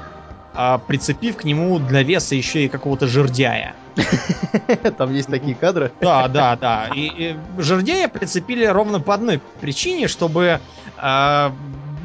а, 0.55 0.77
прицепив 0.77 1.37
к 1.37 1.43
нему 1.43 1.79
для 1.79 2.03
веса 2.03 2.35
еще 2.35 2.65
и 2.65 2.67
какого-то 2.67 3.07
жердяя. 3.07 3.75
Там 4.97 5.13
есть 5.13 5.29
такие 5.29 5.55
кадры? 5.55 5.91
Да, 6.01 6.27
да, 6.27 6.55
да. 6.55 6.89
И, 6.95 7.11
и 7.17 7.35
жердяя 7.57 8.07
прицепили 8.07 8.65
ровно 8.65 8.99
по 8.99 9.13
одной 9.13 9.41
причине, 9.61 10.07
чтобы 10.07 10.59
э, 11.01 11.51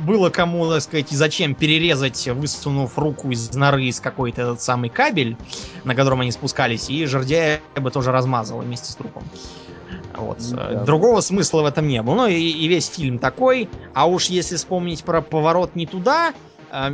было 0.07 0.31
кому, 0.31 0.69
так 0.69 0.83
сказать, 0.83 1.13
и 1.13 1.17
зачем 1.17 1.55
перерезать, 1.55 2.29
высунув 2.29 2.99
руку 2.99 3.31
из 3.31 3.55
норы 3.55 3.85
из 3.85 4.01
какой-то 4.01 4.43
этот 4.43 4.63
самый 4.63 4.91
кабель, 4.91 5.37
на 5.85 5.95
котором 5.95 6.21
они 6.21 6.33
спускались, 6.33 6.91
и 6.91 7.07
жердяя 7.07 7.61
бы 7.77 7.91
тоже 7.91 8.13
размазал 8.13 8.61
вместе 8.61 8.93
с 8.93 8.97
трупом. 8.97 9.25
Вот. 10.17 10.39
Да. 10.51 10.85
Другого 10.85 11.21
смысла 11.21 11.63
в 11.63 11.67
этом 11.67 11.89
не 11.89 12.03
было. 12.03 12.15
Ну 12.15 12.27
и, 12.27 12.35
и 12.35 12.69
весь 12.69 12.89
фильм 12.89 13.19
такой. 13.19 13.69
А 13.95 14.07
уж 14.07 14.27
если 14.27 14.57
вспомнить 14.57 15.03
про 15.05 15.23
поворот 15.23 15.75
не 15.75 15.87
туда, 15.87 16.35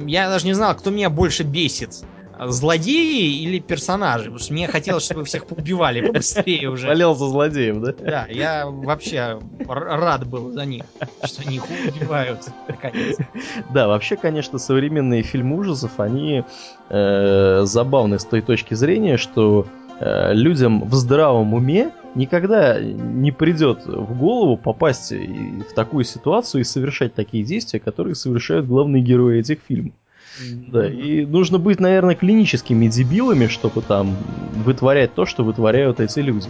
я 0.07 0.29
даже 0.29 0.47
не 0.47 0.55
знал, 0.55 0.75
кто 0.75 0.91
меня 0.91 1.11
больше 1.11 1.43
бесит. 1.43 2.05
Злодеи 2.39 3.43
или 3.43 3.59
персонажи? 3.61 4.25
Потому 4.25 4.39
что 4.39 4.53
мне 4.53 4.69
хотелось, 4.69 5.05
чтобы 5.05 5.25
всех 5.25 5.51
убивали 5.51 6.07
побыстрее 6.07 6.69
уже. 6.71 6.87
Болел 6.87 7.15
за 7.15 7.29
злодеев, 7.29 7.81
да? 7.81 7.95
Да, 7.99 8.27
я 8.29 8.67
вообще 8.67 9.39
рад 9.67 10.27
был 10.27 10.53
за 10.53 10.67
них, 10.67 10.85
что 11.25 11.43
они 11.47 11.57
их 11.57 11.65
убивают, 11.95 12.41
наконец. 12.69 13.17
Да, 13.73 13.89
вообще, 13.89 14.17
конечно, 14.17 14.59
современные 14.59 15.23
фильмы 15.23 15.57
ужасов, 15.57 15.99
они 15.99 16.45
э, 16.91 17.61
забавны 17.65 18.19
с 18.19 18.25
той 18.27 18.43
точки 18.43 18.75
зрения, 18.75 19.17
что 19.17 19.67
людям 20.01 20.85
в 20.85 20.95
здравом 20.95 21.55
уме 21.55 21.91
никогда 22.15 22.79
не 22.81 23.31
придет 23.33 23.87
в 23.87 24.19
голову 24.19 24.57
попасть 24.57 25.13
в 25.13 25.75
такую 25.75 26.05
ситуацию 26.05 26.63
и 26.63 26.65
совершать 26.65 27.15
такие 27.15 27.45
действия, 27.45 27.81
которые 27.81 28.15
совершают 28.15 28.67
главные 28.67 29.03
герои 29.03 29.41
этих 29.41 29.61
фильмов. 29.67 29.95
Да, 30.69 30.87
и 30.87 31.25
нужно 31.25 31.59
быть, 31.59 31.81
наверное, 31.81 32.15
клиническими 32.15 32.89
дебилами, 32.89 33.47
чтобы 33.47 33.81
там 33.81 34.17
вытворять 34.65 35.15
то, 35.15 35.25
что 35.25 35.45
вытворяют 35.45 36.01
эти 36.01 36.19
люди. 36.19 36.49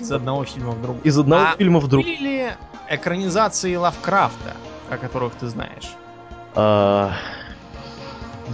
Из 0.00 0.12
одного 0.12 0.44
фильма 0.44 0.72
в 0.72 0.82
другой. 0.82 1.00
Из 1.04 1.18
одного 1.18 1.44
а 1.44 1.56
фильма 1.56 1.80
в 1.80 1.88
другой. 1.88 2.12
Или 2.12 2.52
экранизации 2.90 3.74
Лавкрафта, 3.74 4.54
о 4.90 4.98
которых 4.98 5.32
ты 5.34 5.46
знаешь? 5.46 5.94
А... 6.54 7.12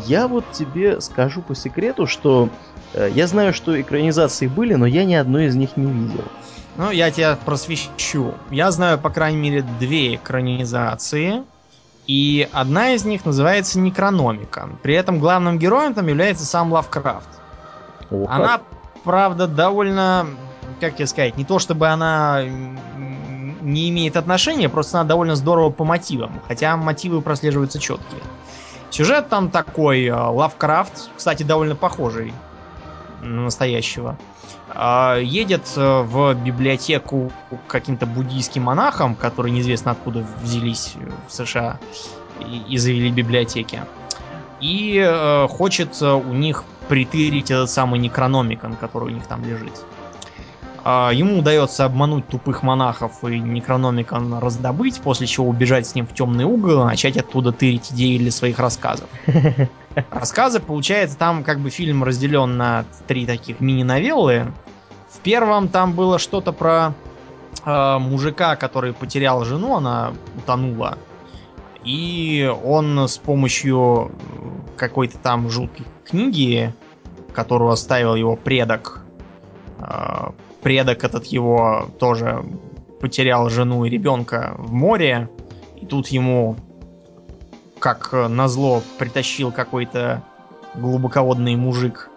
Я 0.07 0.28
вот 0.28 0.51
тебе 0.53 1.01
скажу 1.01 1.43
по 1.43 1.55
секрету, 1.55 2.07
что 2.07 2.49
э, 2.95 3.11
я 3.14 3.26
знаю, 3.26 3.53
что 3.53 3.80
экранизации 3.80 4.47
были, 4.47 4.74
но 4.74 4.86
я 4.86 5.05
ни 5.05 5.14
одной 5.14 5.47
из 5.47 5.57
них 5.57 5.76
не 5.76 5.91
видел. 5.91 6.24
Ну, 6.76 6.91
я 6.91 7.11
тебя 7.11 7.36
просвещу. 7.45 8.34
Я 8.51 8.70
знаю, 8.70 8.99
по 8.99 9.11
крайней 9.11 9.39
мере, 9.39 9.62
две 9.80 10.14
экранизации. 10.14 11.43
И 12.07 12.49
одна 12.53 12.93
из 12.93 13.05
них 13.05 13.26
называется 13.26 13.78
Некрономикон. 13.80 14.78
При 14.82 14.95
этом 14.95 15.18
главным 15.18 15.59
героем 15.59 15.93
там 15.93 16.07
является 16.07 16.47
сам 16.47 16.72
Лавкрафт. 16.72 17.28
О, 18.11 18.26
она, 18.28 18.61
правда, 19.05 19.47
довольно, 19.47 20.26
как 20.80 20.95
тебе 20.97 21.07
сказать, 21.07 21.36
не 21.36 21.45
то 21.45 21.59
чтобы 21.59 21.89
она 21.89 22.43
не 23.61 23.91
имеет 23.91 24.16
отношения, 24.16 24.68
просто 24.68 25.01
она 25.01 25.09
довольно 25.09 25.34
здорово 25.34 25.70
по 25.70 25.84
мотивам. 25.84 26.41
Хотя 26.47 26.76
мотивы 26.76 27.20
прослеживаются 27.20 27.78
четкие. 27.78 28.22
Сюжет 28.91 29.28
там 29.28 29.51
такой, 29.51 30.05
э, 30.07 30.14
Лавкрафт, 30.14 31.11
кстати, 31.16 31.43
довольно 31.43 31.76
похожий 31.76 32.32
настоящего, 33.22 34.16
э, 34.74 35.20
едет 35.22 35.72
э, 35.76 36.03
в 36.03 36.34
библиотеку 36.34 37.30
к 37.51 37.70
каким-то 37.70 38.07
буддийским 38.07 38.62
монахам, 38.62 39.14
которые 39.14 39.53
неизвестно 39.53 39.93
откуда 39.93 40.26
взялись 40.43 40.95
в 41.28 41.32
США 41.32 41.78
и, 42.68 42.76
завели 42.78 43.11
библиотеки. 43.11 43.82
И 44.61 44.99
э, 44.99 45.49
хочет 45.49 46.01
у 46.03 46.32
них 46.32 46.64
притырить 46.89 47.51
этот 47.51 47.70
самый 47.70 48.01
некрономикон, 48.01 48.74
который 48.76 49.12
у 49.12 49.14
них 49.14 49.26
там 49.26 49.45
лежит. 49.45 49.72
А, 50.91 51.11
ему 51.12 51.41
удается 51.41 51.84
обмануть 51.84 52.28
тупых 52.28 52.62
монахов 52.62 53.22
и 53.22 53.39
Некрономикон 53.39 54.39
раздобыть, 54.39 54.99
после 55.03 55.26
чего 55.26 55.47
убежать 55.47 55.86
с 55.86 55.95
ним 55.95 56.07
в 56.07 56.14
темный 56.14 56.47
угол 56.47 56.80
и 56.80 56.84
начать 56.86 57.18
оттуда 57.18 57.53
тырить 57.53 57.93
идеи 57.93 58.16
для 58.16 58.30
своих 58.30 58.59
рассказов. 58.59 59.07
Рассказы, 60.11 60.61
получается, 60.61 61.18
там 61.18 61.45
как 61.45 61.61
бы 61.61 61.68
фильм 61.68 62.05
разделен 62.05 62.57
на 62.57 62.86
три 63.07 63.26
таких 63.26 63.61
мини-новеллы. 63.61 64.51
В 65.11 65.18
первом 65.18 65.68
там 65.68 65.93
было 65.93 66.18
что-то 66.18 66.53
про 66.53 66.95
э, 67.66 67.99
мужика, 67.99 68.57
который 68.57 68.95
потерял 68.95 69.45
жену, 69.45 69.76
она 69.76 70.14
утонула. 70.39 70.97
И 71.84 72.51
он 72.64 72.99
с 72.99 73.18
помощью 73.18 74.11
какой-то 74.78 75.18
там 75.18 75.51
жуткой 75.51 75.84
книги, 76.07 76.72
которую 77.34 77.72
оставил 77.72 78.14
его 78.14 78.36
предок, 78.36 79.03
э, 79.80 80.30
предок 80.63 81.05
этот 81.05 81.27
его 81.27 81.89
тоже 81.99 82.45
потерял 83.01 83.49
жену 83.49 83.85
и 83.85 83.91
ребенка 83.91 84.55
в 84.59 84.73
море. 84.73 85.29
И 85.77 85.87
тут 85.87 86.09
ему, 86.09 86.57
как 87.79 88.13
назло, 88.13 88.83
притащил 88.99 89.53
какой-то 89.53 90.23
глубоководный 90.75 91.57
мужик 91.57 92.11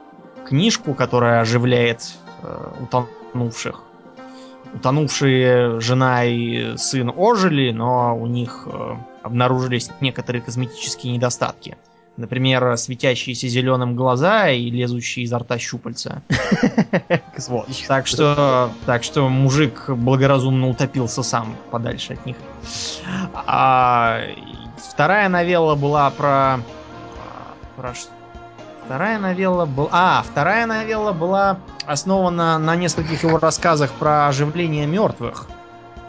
книжку, 0.46 0.94
которая 0.94 1.42
оживляет 1.42 2.16
э, 2.42 2.72
утонувших. 2.82 3.82
Утонувшие 4.74 5.80
жена 5.80 6.26
и 6.26 6.78
сын 6.78 7.12
ожили, 7.16 7.72
но 7.72 8.18
у 8.18 8.26
них 8.28 8.68
э, 8.72 8.96
обнаружились 9.24 9.90
некоторые 10.02 10.42
косметические 10.42 11.14
недостатки. 11.14 11.78
Например, 12.18 12.78
светящиеся 12.78 13.48
зеленым 13.48 13.96
глаза 13.96 14.50
и 14.50 14.70
лезущие 14.70 15.24
изо 15.24 15.40
рта 15.40 15.58
щупальца. 15.58 16.22
Так 17.88 18.06
что, 18.08 18.72
так 18.86 19.04
что 19.04 19.30
мужик 19.30 19.90
благоразумно 19.90 20.70
утопился 20.70 21.24
сам 21.24 21.56
подальше 21.72 22.14
от 22.14 22.26
них. 22.26 22.36
А, 23.34 24.20
вторая 24.78 25.30
новелла 25.30 25.76
была 25.76 26.10
про... 26.12 26.60
про 27.78 27.94
Вторая 28.86 29.20
новелла 29.20 29.66
была... 29.66 29.90
А, 29.92 30.24
вторая 30.24 30.66
новелла 30.66 31.14
была 31.14 31.60
основана 31.86 32.58
на 32.58 32.76
нескольких 32.76 33.24
его 33.24 33.40
рассказах 33.40 33.92
про 33.92 34.28
оживление 34.28 34.86
мертвых. 34.86 35.48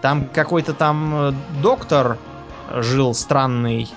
Там 0.01 0.27
какой-то 0.27 0.75
там 0.75 1.15
э, 1.15 1.33
доктор 1.63 2.19
жил 2.75 3.15
странный, 3.15 3.89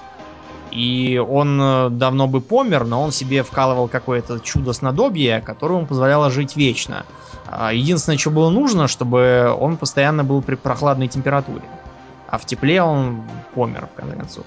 и 0.75 1.17
он 1.17 1.57
э, 1.61 1.89
давно 1.89 2.27
бы 2.27 2.41
помер, 2.41 2.83
но 2.83 3.01
он 3.01 3.13
себе 3.13 3.43
вкалывал 3.43 3.87
какое-то 3.87 4.41
чудо 4.41 4.73
снадобье, 4.73 5.39
которое 5.39 5.75
ему 5.75 5.87
позволяло 5.87 6.29
жить 6.29 6.57
вечно. 6.57 7.05
А 7.47 7.71
единственное, 7.71 8.17
что 8.17 8.29
было 8.29 8.49
нужно, 8.49 8.89
чтобы 8.89 9.55
он 9.57 9.77
постоянно 9.77 10.25
был 10.25 10.41
при 10.41 10.55
прохладной 10.55 11.07
температуре. 11.07 11.61
А 12.27 12.37
в 12.37 12.45
тепле 12.45 12.81
он 12.81 13.23
помер, 13.53 13.87
в 13.87 13.97
конце 13.97 14.17
концов. 14.17 14.45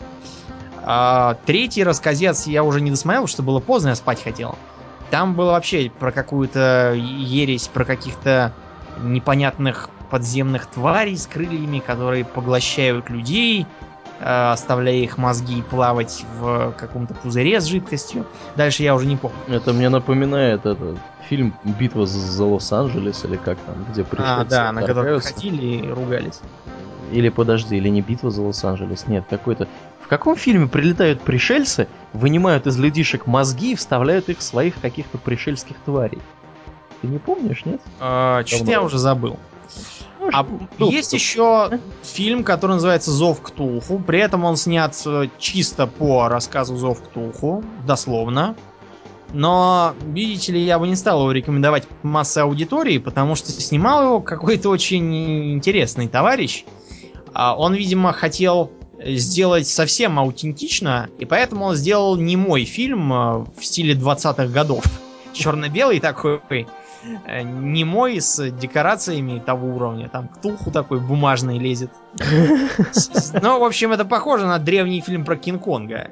А 0.83 1.39
третий 1.47 1.83
рассказец 1.83 2.47
я 2.47 2.62
уже 2.62 2.83
не 2.83 2.91
досмотрел, 2.91 3.26
что 3.26 3.43
было 3.43 3.61
поздно, 3.61 3.91
я 3.91 3.95
спать 3.95 4.22
хотел. 4.22 4.57
Там 5.11 5.35
было 5.35 5.53
вообще 5.53 5.91
про 5.99 6.12
какую-то 6.12 6.93
ересь, 6.95 7.68
про 7.68 7.87
каких-то 7.87 8.53
непонятных 9.03 9.89
подземных 10.11 10.66
тварей 10.66 11.16
с 11.16 11.26
крыльями, 11.26 11.79
которые 11.79 12.26
поглощают 12.26 13.09
людей, 13.09 13.66
оставляя 14.20 14.96
их 14.96 15.18
мозги 15.18 15.62
плавать 15.62 16.24
в 16.38 16.72
каком-то 16.72 17.14
пузыре 17.14 17.60
с 17.60 17.64
жидкостью. 17.66 18.26
Дальше 18.56 18.82
я 18.82 18.94
уже 18.94 19.06
не 19.06 19.16
помню. 19.16 19.38
Это 19.48 19.72
мне 19.72 19.88
напоминает 19.88 20.66
этот 20.66 20.98
фильм 21.28 21.54
«Битва 21.64 22.06
за 22.06 22.44
Лос-Анджелес» 22.44 23.24
или 23.24 23.36
как 23.36 23.58
там, 23.58 23.84
где 23.90 24.02
пришельцы 24.04 24.40
А, 24.40 24.44
да, 24.44 24.72
на 24.72 24.82
который 24.82 25.20
ходили 25.20 25.86
и 25.86 25.90
ругались. 25.90 26.40
Или 27.12 27.28
подожди, 27.28 27.76
или 27.76 27.88
не 27.88 28.00
«Битва 28.00 28.30
за 28.30 28.42
Лос-Анджелес», 28.42 29.06
нет, 29.06 29.24
какой-то... 29.28 29.68
В 30.02 30.08
каком 30.08 30.36
фильме 30.36 30.66
прилетают 30.66 31.20
пришельцы, 31.20 31.86
вынимают 32.14 32.66
из 32.66 32.78
людишек 32.78 33.26
мозги 33.26 33.72
и 33.72 33.74
вставляют 33.74 34.30
их 34.30 34.38
в 34.38 34.42
своих 34.42 34.80
каких-то 34.80 35.18
пришельских 35.18 35.76
тварей? 35.84 36.18
Ты 37.02 37.08
не 37.08 37.18
помнишь, 37.18 37.64
нет? 37.66 37.80
А, 38.00 38.42
Что-то 38.46 38.70
я 38.70 38.82
уже 38.82 38.98
забыл. 38.98 39.38
А 40.33 40.47
ну, 40.79 40.91
есть 40.91 41.12
еще 41.12 41.81
фильм, 42.03 42.45
который 42.45 42.72
называется 42.72 43.11
Зов 43.11 43.41
Ктулху. 43.41 43.99
При 43.99 44.20
этом 44.20 44.45
он 44.45 44.57
снят 44.57 44.95
э, 45.07 45.29
чисто 45.39 45.87
по 45.87 46.29
рассказу 46.29 46.76
Зов 46.76 47.03
Ктулху, 47.03 47.64
дословно. 47.87 48.57
Но, 49.33 49.95
видите 50.07 50.53
ли, 50.53 50.61
я 50.61 50.79
бы 50.79 50.89
не 50.89 50.97
стал 50.97 51.20
его 51.20 51.33
рекомендовать 51.33 51.87
массе 52.03 52.41
аудитории, 52.41 52.99
потому 52.99 53.35
что 53.35 53.53
снимал 53.53 54.05
его 54.05 54.20
какой-то 54.20 54.70
очень 54.70 55.53
интересный 55.53 56.09
товарищ. 56.09 56.64
А 57.35 57.57
он, 57.57 57.74
видимо, 57.74 58.12
хотел 58.12 58.72
сделать 58.99 59.68
совсем 59.68 60.18
аутентично, 60.18 61.09
и 61.18 61.24
поэтому 61.24 61.66
он 61.66 61.76
сделал 61.76 62.16
не 62.16 62.37
мой 62.37 62.64
фильм 62.64 63.12
э, 63.12 63.45
в 63.57 63.64
стиле 63.64 63.95
20-х 63.95 64.47
годов. 64.47 64.85
Черно-белый 65.33 66.01
такой, 66.01 66.66
немой 67.42 68.20
с 68.20 68.51
декорациями 68.51 69.38
того 69.38 69.68
уровня. 69.68 70.09
Там 70.09 70.28
ктулху 70.28 70.70
такой 70.70 71.01
бумажный 71.01 71.59
лезет. 71.59 71.90
Ну, 73.40 73.61
в 73.61 73.64
общем, 73.64 73.92
это 73.92 74.05
похоже 74.05 74.46
на 74.46 74.59
древний 74.59 75.01
фильм 75.01 75.24
про 75.24 75.36
Кинг-Конга. 75.36 76.11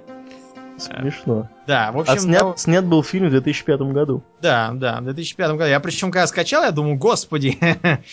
Смешно. 0.79 1.49
Да, 1.67 1.91
в 1.93 1.99
общем... 1.99 2.13
А 2.13 2.19
снят, 2.19 2.43
да... 2.43 2.57
снят 2.57 2.85
был 2.85 3.03
фильм 3.03 3.29
в 3.29 3.31
2005 3.31 3.81
году. 3.81 4.23
Да, 4.41 4.73
да, 4.75 5.01
в 5.01 5.05
2005 5.05 5.51
году. 5.53 5.65
Я 5.65 5.81
причем, 5.81 6.11
когда 6.11 6.27
скачал, 6.27 6.63
я 6.63 6.71
думаю, 6.71 6.97
господи, 6.97 7.59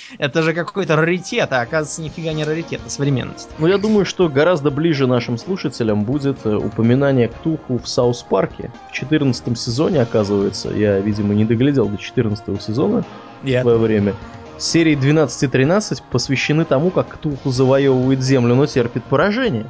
это 0.17 0.41
же 0.41 0.53
какой-то 0.53 0.95
раритет, 0.95 1.51
а 1.51 1.61
оказывается, 1.61 2.01
нифига 2.01 2.33
не 2.33 2.43
раритет, 2.45 2.81
а 2.85 2.89
современность. 2.89 3.49
Ну, 3.57 3.67
я 3.67 3.77
думаю, 3.77 4.05
что 4.05 4.29
гораздо 4.29 4.71
ближе 4.71 5.07
нашим 5.07 5.37
слушателям 5.37 6.03
будет 6.03 6.45
э, 6.45 6.55
упоминание 6.55 7.27
Ктулху 7.27 7.77
в 7.77 7.87
South 7.87 8.23
Park 8.23 8.55
е. 8.55 8.71
В 8.89 8.93
14 8.93 9.57
сезоне, 9.59 10.01
оказывается, 10.01 10.69
я, 10.69 10.99
видимо, 10.99 11.33
не 11.33 11.45
доглядел 11.45 11.87
до 11.87 11.97
14 11.97 12.61
сезона 12.61 13.03
в 13.43 13.61
свое 13.61 13.77
время. 13.77 14.15
Серии 14.57 14.95
12 14.95 15.43
и 15.43 15.47
13 15.47 16.03
посвящены 16.03 16.63
тому, 16.63 16.91
как 16.91 17.09
Ктулху 17.09 17.49
завоевывает 17.49 18.21
землю, 18.21 18.55
но 18.55 18.65
терпит 18.65 19.03
поражение. 19.03 19.65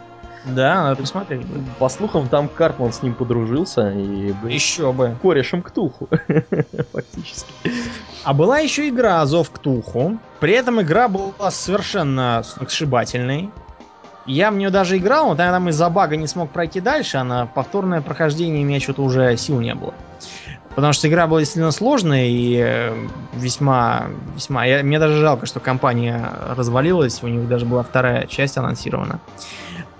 Да, 0.46 0.84
надо 0.84 1.02
посмотреть. 1.02 1.46
По 1.80 1.88
слухам, 1.88 2.28
там 2.28 2.50
Картман 2.50 2.91
с 2.91 3.02
ним 3.02 3.14
подружился 3.14 3.91
и 3.91 4.34
был 4.34 4.50
еще 4.50 4.91
бы 4.91 5.16
корешем 5.22 5.62
Ктулху. 5.62 6.10
Фактически. 6.91 7.54
А 8.24 8.34
была 8.34 8.60
еще 8.60 8.89
игра 8.89 9.26
Зов 9.26 9.52
Ктулху. 9.52 10.18
При 10.39 10.54
этом 10.54 10.82
игра 10.82 11.08
была 11.08 11.50
совершенно 11.50 12.41
сногсшибательной. 12.44 13.52
Я 14.26 14.52
в 14.52 14.56
нее 14.56 14.70
даже 14.70 14.98
играл, 14.98 15.30
но 15.30 15.36
там 15.36 15.70
из-за 15.70 15.89
бага 15.89 16.16
не 16.16 16.28
смог 16.28 16.50
пройти 16.52 16.80
дальше, 16.80 17.18
а 17.18 17.24
на 17.24 17.46
повторное 17.46 18.02
прохождение 18.02 18.64
у 18.64 18.68
меня 18.68 18.80
что-то 18.80 19.02
уже 19.02 19.36
сил 19.38 19.60
не 19.60 19.76
было. 19.76 19.94
Потому 20.76 20.94
что 20.94 21.08
игра 21.08 21.28
была 21.28 21.39
действительно 21.39 21.72
сложная 21.72 22.26
и 22.26 22.58
э, 22.58 23.08
весьма... 23.34 24.08
весьма... 24.36 24.66
Я, 24.66 24.82
мне 24.82 24.98
даже 24.98 25.20
жалко, 25.20 25.46
что 25.46 25.60
компания 25.60 26.32
развалилась, 26.56 27.22
у 27.22 27.28
них 27.28 27.48
даже 27.48 27.66
была 27.66 27.84
вторая 27.84 28.26
часть 28.26 28.58
анонсирована. 28.58 29.20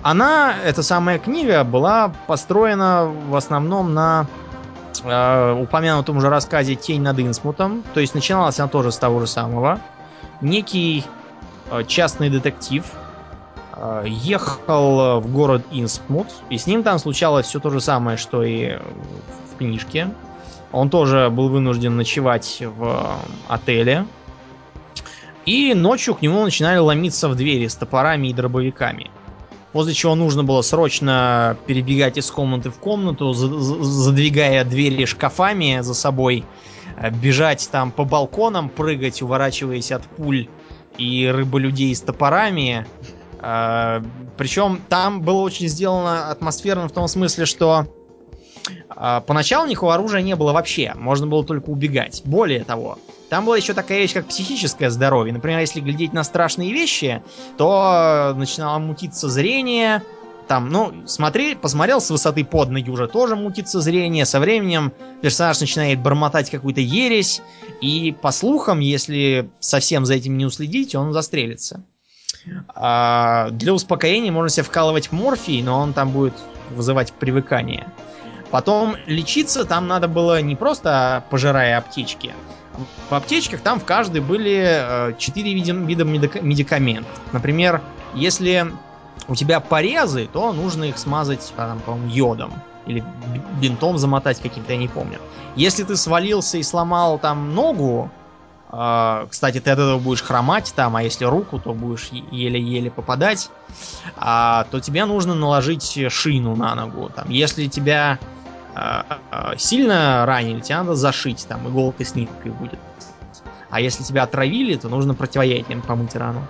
Она, 0.04 0.54
эта 0.62 0.84
самая 0.84 1.18
книга, 1.18 1.64
была 1.64 2.12
построена 2.28 3.06
в 3.06 3.36
основном 3.38 3.94
на 3.94 4.28
э, 5.02 5.54
упомянутом 5.54 6.18
уже 6.18 6.30
рассказе 6.30 6.76
«Тень 6.76 7.02
над 7.02 7.20
Инсмутом». 7.20 7.84
То 7.94 8.02
есть 8.02 8.14
начиналась 8.14 8.60
она 8.60 8.68
тоже 8.68 8.92
с 8.92 8.98
того 8.98 9.22
же 9.22 9.28
самого. 9.28 9.80
Некий 10.42 11.06
э, 11.72 11.86
частный 11.86 12.30
детектив 12.30 12.84
э, 13.78 14.04
ехал 14.06 15.22
в 15.22 15.32
город 15.32 15.64
Инсмут, 15.72 16.28
и 16.50 16.58
с 16.58 16.68
ним 16.68 16.84
там 16.84 17.00
случалось 17.00 17.46
все 17.46 17.62
то 17.62 17.70
же 17.70 17.80
самое, 17.80 18.18
что 18.18 18.44
и 18.44 18.78
в 19.54 19.58
книжке. 19.58 20.10
Он 20.74 20.90
тоже 20.90 21.30
был 21.30 21.48
вынужден 21.48 21.96
ночевать 21.96 22.62
в 22.76 23.16
отеле. 23.48 24.06
И 25.46 25.74
ночью 25.74 26.16
к 26.16 26.22
нему 26.22 26.44
начинали 26.44 26.80
ломиться 26.80 27.30
в 27.30 27.36
двери 27.36 27.68
с 27.68 27.76
топорами 27.76 28.28
и 28.28 28.34
дробовиками. 28.34 29.12
После 29.74 29.96
чего 29.96 30.14
нужно 30.14 30.44
было 30.44 30.62
срочно 30.62 31.58
перебегать 31.66 32.18
из 32.20 32.30
комнаты 32.30 32.70
в 32.70 32.78
комнату, 32.78 33.34
задвигая 33.34 34.64
двери 34.64 35.06
шкафами 35.06 35.80
за 35.82 35.96
собой, 35.96 36.46
э, 36.96 37.10
бежать 37.10 37.68
там 37.72 37.92
по 37.92 38.06
балконам, 38.06 38.70
прыгать, 38.70 39.24
уворачиваясь 39.24 39.92
от 39.92 40.04
пуль 40.04 40.48
и 41.00 41.28
рыболюдей 41.28 41.96
с 41.96 42.02
топорами. 42.02 42.86
Э, 43.42 44.02
Причем 44.38 44.80
там 44.90 45.22
было 45.22 45.42
очень 45.42 45.68
сделано 45.68 46.30
атмосферно 46.30 46.88
в 46.88 46.92
том 46.92 47.08
смысле, 47.08 47.48
что 47.48 47.88
поначалу 49.28 49.68
никакого 49.68 49.96
оружия 49.96 50.22
не 50.22 50.36
было 50.36 50.54
вообще, 50.54 50.94
можно 50.96 51.28
было 51.28 51.44
только 51.44 51.70
убегать. 51.70 52.22
Более 52.26 52.64
того, 52.64 52.98
там 53.30 53.46
была 53.46 53.58
еще 53.58 53.74
такая 53.74 54.00
вещь, 54.00 54.14
как 54.14 54.28
психическое 54.28 54.90
здоровье. 54.90 55.34
Например, 55.34 55.60
если 55.60 55.80
глядеть 55.80 56.14
на 56.14 56.24
страшные 56.24 56.72
вещи, 56.72 57.22
то 57.58 58.34
начинало 58.36 58.80
мутиться 58.80 59.30
зрение, 59.30 60.04
там, 60.48 60.70
ну, 60.70 60.94
смотри, 61.06 61.56
посмотрел 61.56 62.02
с 62.02 62.10
высоты 62.10 62.44
под 62.44 62.70
ноги 62.70 62.90
уже 62.90 63.08
тоже 63.08 63.36
мутится 63.36 63.82
зрение. 63.82 64.26
Со 64.26 64.40
временем 64.40 64.92
персонаж 65.22 65.60
начинает 65.60 66.00
бормотать 66.00 66.50
какую-то 66.50 66.82
ересь. 66.82 67.42
И 67.82 68.16
по 68.22 68.32
слухам, 68.32 68.80
если 68.80 69.50
совсем 69.60 70.06
за 70.06 70.16
этим 70.16 70.38
не 70.38 70.46
уследить, 70.46 70.96
он 70.96 71.14
застрелится. 71.14 71.84
А 72.76 73.50
для 73.52 73.74
успокоения 73.74 74.32
можно 74.32 74.50
себе 74.50 74.64
вкалывать 74.64 75.12
морфий, 75.12 75.62
но 75.62 75.80
он 75.80 75.94
там 75.94 76.12
будет 76.12 76.34
вызывать 76.72 77.14
привыкание. 77.14 77.88
Потом 78.54 78.98
лечиться 79.08 79.66
там 79.66 79.88
надо 79.88 80.08
было 80.08 80.40
не 80.40 80.56
просто 80.56 81.24
пожирая 81.32 81.76
аптечки. 81.80 82.36
В 83.10 83.14
аптечках 83.16 83.62
там 83.62 83.80
в 83.80 83.84
каждой 83.84 84.22
были 84.22 85.16
4 85.18 85.52
э, 85.52 85.74
вида 85.88 86.04
медикаментов. 86.04 87.10
Например, 87.32 87.82
если 88.14 88.68
у 89.28 89.34
тебя 89.34 89.60
порезы, 89.60 90.30
то 90.32 90.54
нужно 90.54 90.84
их 90.84 91.00
смазать, 91.00 91.52
там, 91.58 91.80
по-моему, 91.80 92.10
йодом. 92.12 92.54
Или 92.86 93.04
бинтом 93.60 93.98
замотать 93.98 94.40
каким-то, 94.40 94.74
я 94.74 94.78
не 94.78 94.88
помню. 94.88 95.18
Если 95.56 95.84
ты 95.84 95.96
свалился 95.96 96.60
и 96.60 96.64
сломал 96.64 97.18
там 97.18 97.56
ногу, 97.56 98.12
э, 98.72 99.26
кстати, 99.32 99.62
ты 99.62 99.72
от 99.72 99.80
этого 99.80 99.98
будешь 99.98 100.22
хромать 100.22 100.72
там, 100.76 100.96
а 100.96 101.02
если 101.02 101.26
руку, 101.26 101.58
то 101.58 101.74
будешь 101.74 102.12
еле-еле 102.30 102.92
попадать, 102.92 103.50
э, 104.16 104.64
то 104.70 104.80
тебе 104.80 105.06
нужно 105.06 105.34
наложить 105.34 106.12
шину 106.12 106.56
на 106.56 106.76
ногу. 106.76 107.10
Там, 107.16 107.32
если 107.32 107.66
тебя 107.66 108.20
сильно 109.58 110.26
ранили, 110.26 110.60
тебе 110.62 110.78
надо 110.78 110.96
зашить, 110.96 111.46
там 111.48 111.68
иголкой 111.68 112.06
с 112.06 112.16
ниткой 112.16 112.52
будет. 112.52 112.80
А 113.74 113.82
если 113.82 114.04
тебя 114.04 114.24
отравили, 114.24 114.76
то 114.76 114.88
нужно 114.88 115.16
противоядием 115.16 115.82
помыть 115.82 116.16
рану. 116.16 116.42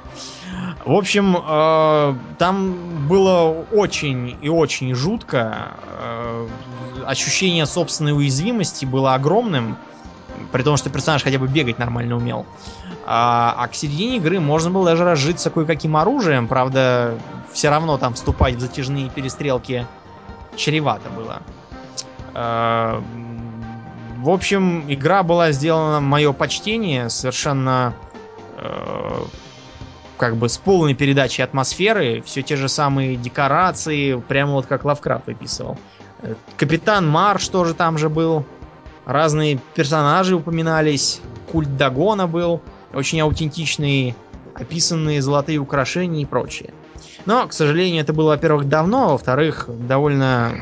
В 0.86 0.92
общем, 0.92 1.38
э, 1.38 2.16
там 2.38 3.08
было 3.08 3.66
очень 3.72 4.38
и 4.42 4.50
очень 4.50 4.94
жутко. 4.94 5.72
Э, 6.00 6.48
ощущение 7.06 7.66
собственной 7.66 8.12
уязвимости 8.12 8.84
было 8.84 9.14
огромным. 9.14 9.78
При 10.52 10.64
том, 10.64 10.76
что 10.76 10.90
персонаж 10.90 11.24
хотя 11.24 11.40
бы 11.40 11.48
бегать 11.48 11.80
нормально 11.80 12.18
умел. 12.18 12.46
А, 13.06 13.56
а 13.58 13.68
к 13.70 13.76
середине 13.76 14.18
игры 14.18 14.42
можно 14.42 14.70
было 14.70 14.84
даже 14.86 15.06
разжиться 15.06 15.50
кое-каким 15.50 15.96
оружием. 15.96 16.50
Правда, 16.50 17.18
все 17.54 17.70
равно 17.70 17.98
там 17.98 18.16
вступать 18.16 18.56
в 18.56 18.60
затяжные 18.60 19.10
перестрелки 19.10 19.88
чревато 20.58 21.10
было. 21.10 21.42
Э, 22.34 23.02
в 24.18 24.30
общем, 24.30 24.86
игра 24.88 25.22
была 25.24 25.52
сделана, 25.52 26.00
мое 26.00 26.32
почтение, 26.32 27.10
совершенно 27.10 27.94
э, 28.58 29.24
как 30.18 30.38
бы 30.38 30.48
с 30.48 30.58
полной 30.58 30.94
передачей 30.94 31.42
атмосферы, 31.42 32.22
все 32.26 32.42
те 32.42 32.56
же 32.56 32.70
самые 32.70 33.18
декорации, 33.18 34.16
прямо 34.16 34.54
вот 34.54 34.66
как 34.66 34.86
Лавкрафт 34.86 35.28
выписывал. 35.28 35.78
Э, 36.22 36.36
Капитан 36.58 37.08
Марш 37.08 37.50
тоже 37.50 37.74
там 37.74 37.98
же 37.98 38.10
был, 38.10 38.46
разные 39.06 39.60
персонажи 39.76 40.36
упоминались, 40.36 41.20
культ 41.52 41.76
Дагона 41.76 42.28
был, 42.28 42.62
очень 42.94 43.20
аутентичные, 43.20 44.16
описанные 44.54 45.22
золотые 45.22 45.58
украшения 45.58 46.22
и 46.22 46.26
прочее. 46.26 46.74
Но, 47.26 47.48
к 47.48 47.54
сожалению, 47.54 48.02
это 48.02 48.14
было, 48.14 48.30
во-первых, 48.30 48.68
давно, 48.68 49.06
а 49.06 49.12
во-вторых, 49.14 49.70
довольно 49.88 50.54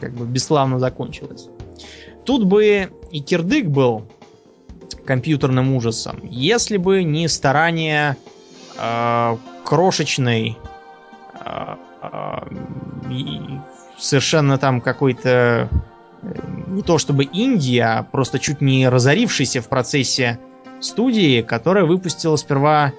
как 0.00 0.12
бы 0.14 0.24
бесславно 0.26 0.78
закончилось. 0.78 1.48
Тут 2.24 2.44
бы 2.44 2.90
и 3.10 3.20
кирдык 3.20 3.66
был 3.66 4.08
компьютерным 5.04 5.74
ужасом, 5.74 6.18
если 6.22 6.76
бы 6.76 7.04
не 7.04 7.28
старание 7.28 8.16
э, 8.78 9.36
крошечной 9.64 10.58
э, 11.44 11.76
э, 12.02 12.38
совершенно 13.98 14.58
там 14.58 14.80
какой-то 14.80 15.68
э, 16.22 16.28
не 16.68 16.82
то 16.82 16.98
чтобы 16.98 17.24
Индия, 17.24 17.98
а 17.98 18.02
просто 18.02 18.38
чуть 18.38 18.60
не 18.60 18.88
разорившийся 18.88 19.60
в 19.60 19.68
процессе 19.68 20.38
студии, 20.80 21.42
которая 21.42 21.84
выпустила 21.84 22.36
сперва 22.36 22.92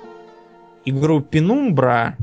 игру 0.86 1.22
Пенумбра. 1.22 2.16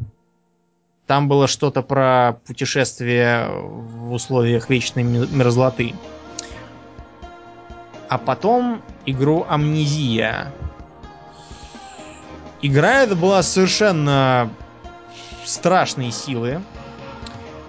Там 1.07 1.29
было 1.29 1.47
что-то 1.47 1.83
про 1.83 2.39
путешествие 2.47 3.49
в 3.49 4.13
условиях 4.13 4.71
вечной 4.71 5.03
мерзлоты 5.03 5.95
а 8.15 8.19
потом 8.19 8.81
игру 9.07 9.45
Амнезия. 9.49 10.53
Игра 12.63 13.03
эта 13.03 13.17
была 13.17 13.43
совершенно 13.43 14.51
страшной 15.45 16.13
силы. 16.13 16.63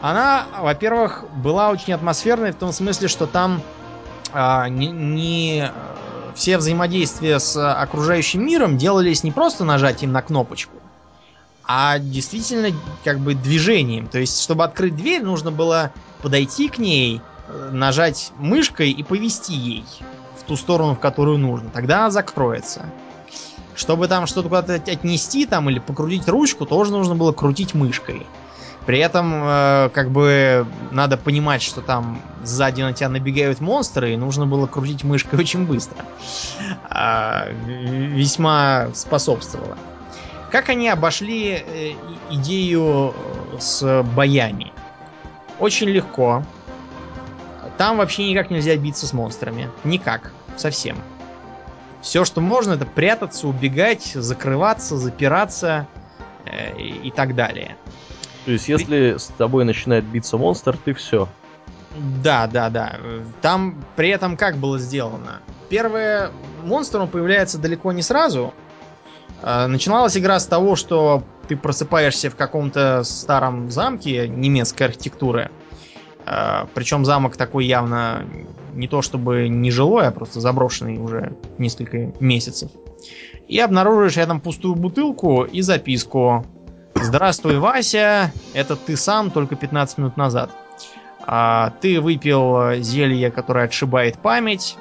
Она, 0.02 0.46
во-первых, 0.60 1.26
была 1.38 1.72
очень 1.72 1.94
атмосферной 1.94 2.52
в 2.52 2.58
том 2.58 2.72
смысле, 2.72 3.08
что 3.08 3.26
там 3.26 3.60
а, 4.32 4.70
не, 4.70 4.88
не 4.88 5.72
все 6.36 6.60
взаимодействия 6.60 7.40
с 7.40 7.58
окружающим 7.82 8.46
миром 8.46 8.78
делались 8.78 9.24
не 9.24 9.32
просто 9.32 9.66
нажатием 9.66 10.12
на 10.12 10.22
кнопочку, 10.22 10.76
а 11.68 12.00
действительно 12.00 12.76
как 13.04 13.20
бы 13.20 13.34
движением. 13.34 14.08
То 14.08 14.20
есть, 14.20 14.44
чтобы 14.44 14.64
открыть 14.64 14.96
дверь, 14.96 15.24
нужно 15.24 15.52
было 15.52 15.92
подойти 16.22 16.70
к 16.70 16.78
ней, 16.78 17.22
нажать 17.72 18.32
мышкой 18.38 18.92
и 18.92 19.04
повести 19.04 19.54
ей 19.54 19.86
ту 20.46 20.56
сторону, 20.56 20.96
в 20.96 21.00
которую 21.00 21.38
нужно. 21.38 21.70
Тогда 21.70 22.00
она 22.00 22.12
закроется. 22.12 22.86
Чтобы 23.76 24.08
там 24.08 24.26
что-то 24.26 24.48
куда-то 24.48 24.74
отнести 24.76 25.46
там 25.46 25.70
или 25.70 25.80
покрутить 25.80 26.28
ручку, 26.30 26.66
тоже 26.66 26.92
нужно 26.92 27.16
было 27.16 27.34
крутить 27.34 27.74
мышкой. 27.74 28.26
При 28.86 29.00
этом, 29.00 29.34
э, 29.44 29.90
как 29.94 30.12
бы, 30.12 30.66
надо 30.92 31.18
понимать, 31.18 31.64
что 31.64 31.82
там 31.82 32.22
сзади 32.44 32.84
на 32.84 32.94
тебя 32.94 33.10
набегают 33.10 33.60
монстры, 33.60 34.14
и 34.14 34.18
нужно 34.18 34.46
было 34.46 34.68
крутить 34.68 35.04
мышкой 35.04 35.40
очень 35.40 35.66
быстро. 35.66 35.98
Э, 36.90 37.52
весьма 37.52 38.90
способствовало. 38.94 39.78
Как 40.56 40.70
они 40.70 40.88
обошли 40.88 41.52
э, 41.52 41.92
идею 42.32 43.14
с 43.60 44.04
боями? 44.16 44.72
Очень 45.60 45.90
легко. 45.90 46.46
Там 47.78 47.98
вообще 47.98 48.30
никак 48.30 48.52
нельзя 48.52 48.78
биться 48.78 49.06
с 49.06 49.12
монстрами. 49.12 49.70
Никак. 49.84 50.32
Совсем. 50.56 50.96
Все, 52.02 52.24
что 52.24 52.40
можно, 52.40 52.72
это 52.72 52.86
прятаться, 52.86 53.50
убегать, 53.50 54.14
закрываться, 54.14 54.96
запираться 54.96 55.88
э, 56.46 56.80
и, 56.80 57.12
так 57.12 57.36
далее. 57.36 57.76
То 58.46 58.52
есть, 58.52 58.70
если 58.70 59.12
ты... 59.12 59.20
с 59.20 59.26
тобой 59.38 59.66
начинает 59.66 60.06
биться 60.06 60.38
монстр, 60.38 60.78
ты 60.78 60.94
все. 60.94 61.28
Да, 62.24 62.48
да, 62.48 62.70
да. 62.70 62.96
Там 63.42 63.84
при 63.98 64.08
этом 64.08 64.38
как 64.38 64.56
было 64.56 64.80
сделано? 64.80 65.42
Первое, 65.68 66.32
монстр 66.64 67.02
он 67.02 67.10
появляется 67.10 67.58
далеко 67.58 67.92
не 67.92 68.02
сразу. 68.02 68.54
Э, 69.46 69.68
начиналась 69.68 70.18
игра 70.18 70.40
с 70.40 70.48
того, 70.48 70.76
что 70.76 71.24
ты 71.48 71.56
просыпаешься 71.56 72.32
в 72.32 72.36
каком-то 72.36 73.04
старом 73.04 73.70
замке 73.70 74.28
немецкой 74.28 74.84
архитектуры. 74.84 75.52
А, 76.26 76.68
Причем 76.74 77.06
замок 77.06 77.38
такой 77.38 77.66
явно 77.66 78.26
не 78.74 78.88
то 78.88 79.04
чтобы 79.04 79.48
не 79.48 79.70
жилой, 79.70 80.08
а 80.08 80.12
просто 80.12 80.40
заброшенный 80.40 80.98
уже 80.98 81.38
несколько 81.60 82.12
месяцев. 82.20 82.72
И 83.48 83.60
обнаружишь 83.60 84.18
рядом 84.18 84.42
пустую 84.42 84.74
бутылку 84.74 85.44
и 85.44 85.62
записку. 85.62 86.44
Здравствуй, 86.96 87.60
Вася, 87.60 88.34
это 88.54 88.76
ты 88.76 88.98
сам 88.98 89.30
только 89.30 89.56
15 89.56 90.00
минут 90.00 90.18
назад. 90.18 90.50
А, 91.28 91.72
ты 91.82 92.02
выпил 92.02 92.82
зелье, 92.82 93.30
которое 93.30 93.66
отшибает 93.66 94.18
память, 94.18 94.76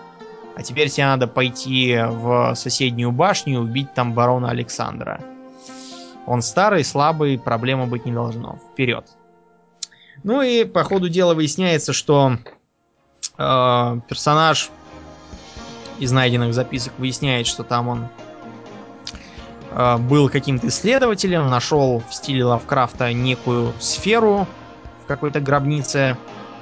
а 0.57 0.63
теперь 0.63 0.89
тебе 0.89 1.07
надо 1.07 1.27
пойти 1.27 1.97
в 1.99 2.55
соседнюю 2.55 3.11
башню 3.11 3.55
и 3.55 3.57
убить 3.57 3.93
там 3.95 4.13
барона 4.13 4.51
Александра. 4.51 5.21
Он 6.27 6.43
старый, 6.43 6.85
слабый, 6.85 7.39
проблема 7.39 7.87
быть 7.87 8.07
не 8.07 8.13
должно. 8.13 8.59
Вперед. 8.73 9.07
Ну 10.23 10.43
и 10.43 10.65
по 10.65 10.85
ходу 10.85 11.09
дела 11.09 11.35
выясняется, 11.35 11.93
что 11.93 12.39
э, 13.37 14.01
персонаж 14.09 14.71
из 15.99 16.13
найденных 16.13 16.55
записок 16.55 16.93
выясняет, 16.99 17.47
что 17.47 17.63
там 17.63 17.89
он 17.89 18.09
э, 19.73 19.97
был 19.99 20.31
каким-то 20.31 20.69
исследователем, 20.69 21.51
нашел 21.51 22.03
в 22.09 22.15
стиле 22.15 22.45
Лавкрафта 22.45 23.13
некую 23.13 23.73
сферу 23.81 24.47
в 25.03 25.07
какой-то 25.07 25.41
гробнице, 25.41 26.17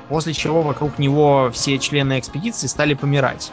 после 0.09 0.32
чего 0.32 0.62
вокруг 0.62 0.99
него 0.99 1.51
все 1.53 1.78
члены 1.78 2.18
экспедиции 2.18 2.66
стали 2.66 2.95
помирать. 2.95 3.53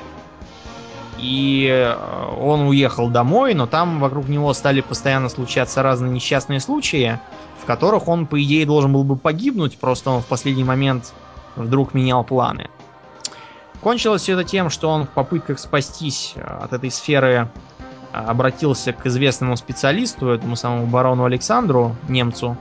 И 1.22 1.68
э, 1.70 1.96
он 2.40 2.62
уехал 2.62 3.10
домой, 3.10 3.54
но 3.54 3.68
там 3.68 4.00
вокруг 4.00 4.28
него 4.28 4.54
стали 4.54 4.82
постоянно 4.82 5.30
случаться 5.30 5.84
разные 5.84 6.12
несчастные 6.12 6.60
случаи, 6.60 7.20
в 7.62 7.66
которых 7.66 8.08
он, 8.08 8.26
по 8.26 8.42
идее, 8.42 8.66
должен 8.66 8.94
был 8.94 9.04
бы 9.04 9.16
погибнуть, 9.16 9.78
просто 9.78 10.10
он 10.12 10.22
в 10.22 10.26
последний 10.26 10.64
момент 10.64 11.14
вдруг 11.56 11.94
менял 11.94 12.24
планы. 12.24 12.70
Кончилось 13.82 14.24
все 14.24 14.34
это 14.34 14.44
тем, 14.44 14.70
что 14.70 14.90
он 14.90 15.06
в 15.06 15.10
попытках 15.10 15.60
спастись 15.60 16.34
э, 16.36 16.42
от 16.42 16.74
этой 16.74 16.92
сферы 16.92 17.50
э, 18.12 18.18
обратился 18.18 18.92
к 18.92 19.06
известному 19.06 19.56
специалисту, 19.56 20.30
этому 20.30 20.56
самому 20.56 20.86
барону 20.88 21.24
Александру, 21.24 21.96
немцу, 22.08 22.58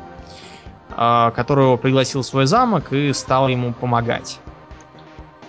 э, 0.96 1.30
которого 1.34 1.76
пригласил 1.76 2.22
в 2.22 2.26
свой 2.26 2.46
замок 2.46 2.92
и 2.92 3.12
стал 3.12 3.48
ему 3.48 3.72
помогать. 3.72 4.38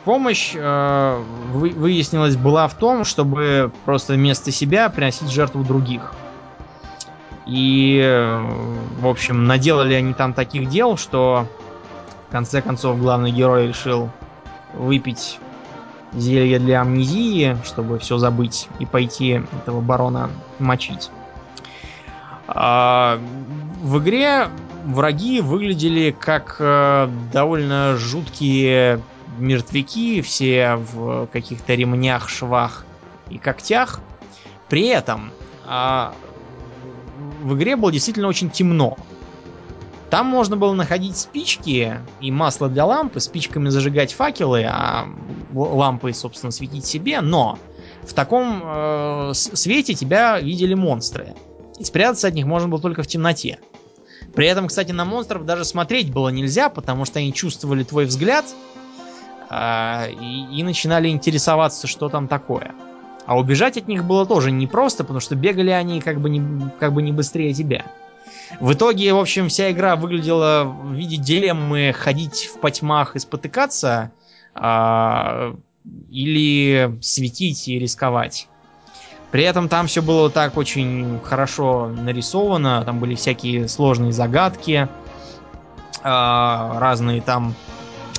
Помощь, 0.05 0.55
выяснилось, 0.55 2.35
была 2.35 2.67
в 2.67 2.73
том, 2.73 3.03
чтобы 3.03 3.71
просто 3.85 4.13
вместо 4.13 4.51
себя 4.51 4.89
приносить 4.89 5.29
жертву 5.29 5.63
других. 5.63 6.13
И, 7.45 8.01
в 8.99 9.07
общем, 9.07 9.45
наделали 9.45 9.93
они 9.95 10.13
там 10.13 10.33
таких 10.33 10.69
дел, 10.69 10.97
что 10.97 11.47
в 12.29 12.31
конце 12.31 12.61
концов 12.61 12.99
главный 12.99 13.31
герой 13.31 13.67
решил 13.67 14.09
выпить 14.73 15.39
зелье 16.13 16.59
для 16.59 16.81
амнезии, 16.81 17.57
чтобы 17.65 17.99
все 17.99 18.17
забыть 18.17 18.67
и 18.79 18.85
пойти 18.85 19.41
этого 19.63 19.81
барона 19.81 20.29
мочить. 20.59 21.09
А, 22.47 23.19
в 23.81 23.99
игре 23.99 24.47
враги 24.85 25.41
выглядели 25.41 26.15
как 26.17 26.57
э, 26.59 27.09
довольно 27.31 27.95
жуткие 27.95 29.01
мертвяки, 29.39 30.21
все 30.21 30.75
в 30.75 31.27
каких-то 31.27 31.73
ремнях, 31.75 32.29
швах 32.29 32.85
и 33.29 33.37
когтях. 33.37 34.01
При 34.67 34.87
этом 34.87 35.31
а, 35.65 36.13
в 37.41 37.55
игре 37.55 37.75
было 37.75 37.91
действительно 37.91 38.27
очень 38.27 38.49
темно. 38.49 38.97
Там 40.09 40.25
можно 40.25 40.57
было 40.57 40.73
находить 40.73 41.17
спички 41.17 41.99
и 42.19 42.31
масло 42.31 42.67
для 42.67 42.85
лампы, 42.85 43.19
спичками 43.19 43.69
зажигать 43.69 44.13
факелы, 44.13 44.65
а 44.67 45.07
лампой, 45.53 46.13
собственно, 46.15 46.51
светить 46.51 46.85
себе, 46.85 47.21
но 47.21 47.59
в 48.01 48.13
таком 48.13 48.61
э, 48.63 49.31
свете 49.33 49.93
тебя 49.93 50.39
видели 50.39 50.73
монстры. 50.73 51.35
И 51.77 51.83
спрятаться 51.83 52.27
от 52.27 52.33
них 52.33 52.47
можно 52.47 52.67
было 52.67 52.81
только 52.81 53.03
в 53.03 53.07
темноте. 53.07 53.59
При 54.33 54.47
этом, 54.47 54.67
кстати, 54.67 54.91
на 54.91 55.05
монстров 55.05 55.45
даже 55.45 55.63
смотреть 55.63 56.11
было 56.11 56.29
нельзя, 56.29 56.69
потому 56.69 57.05
что 57.05 57.19
они 57.19 57.31
чувствовали 57.31 57.83
твой 57.83 58.05
взгляд 58.05 58.45
и, 59.51 60.47
и 60.51 60.63
начинали 60.63 61.09
интересоваться, 61.09 61.87
что 61.87 62.09
там 62.09 62.27
такое. 62.27 62.73
А 63.25 63.37
убежать 63.37 63.77
от 63.77 63.87
них 63.87 64.05
было 64.05 64.25
тоже 64.25 64.51
непросто, 64.51 65.03
потому 65.03 65.19
что 65.19 65.35
бегали 65.35 65.69
они 65.69 66.01
как 66.01 66.19
бы 66.19 66.29
не, 66.29 66.69
как 66.79 66.93
бы 66.93 67.01
не 67.01 67.11
быстрее 67.11 67.53
тебя. 67.53 67.85
В 68.59 68.73
итоге, 68.73 69.13
в 69.13 69.19
общем, 69.19 69.49
вся 69.49 69.71
игра 69.71 69.95
выглядела 69.95 70.63
в 70.63 70.93
виде 70.93 71.17
дилеммы 71.17 71.93
ходить 71.95 72.49
в 72.53 72.59
потьмах 72.59 73.15
и 73.15 73.19
спотыкаться, 73.19 74.11
а, 74.55 75.55
или 76.09 76.97
светить 77.01 77.67
и 77.67 77.79
рисковать. 77.79 78.47
При 79.31 79.43
этом 79.43 79.69
там 79.69 79.87
все 79.87 80.01
было 80.01 80.29
так 80.29 80.57
очень 80.57 81.19
хорошо 81.23 81.87
нарисовано, 81.87 82.83
там 82.83 82.99
были 82.99 83.13
всякие 83.15 83.67
сложные 83.67 84.11
загадки, 84.11 84.89
а, 86.01 86.79
разные 86.79 87.21
там 87.21 87.53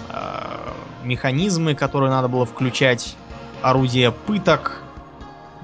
а, 0.09 0.50
механизмы, 1.03 1.75
которые 1.75 2.11
надо 2.11 2.29
было 2.29 2.47
включать, 2.47 3.17
орудия 3.63 4.11
пыток, 4.11 4.83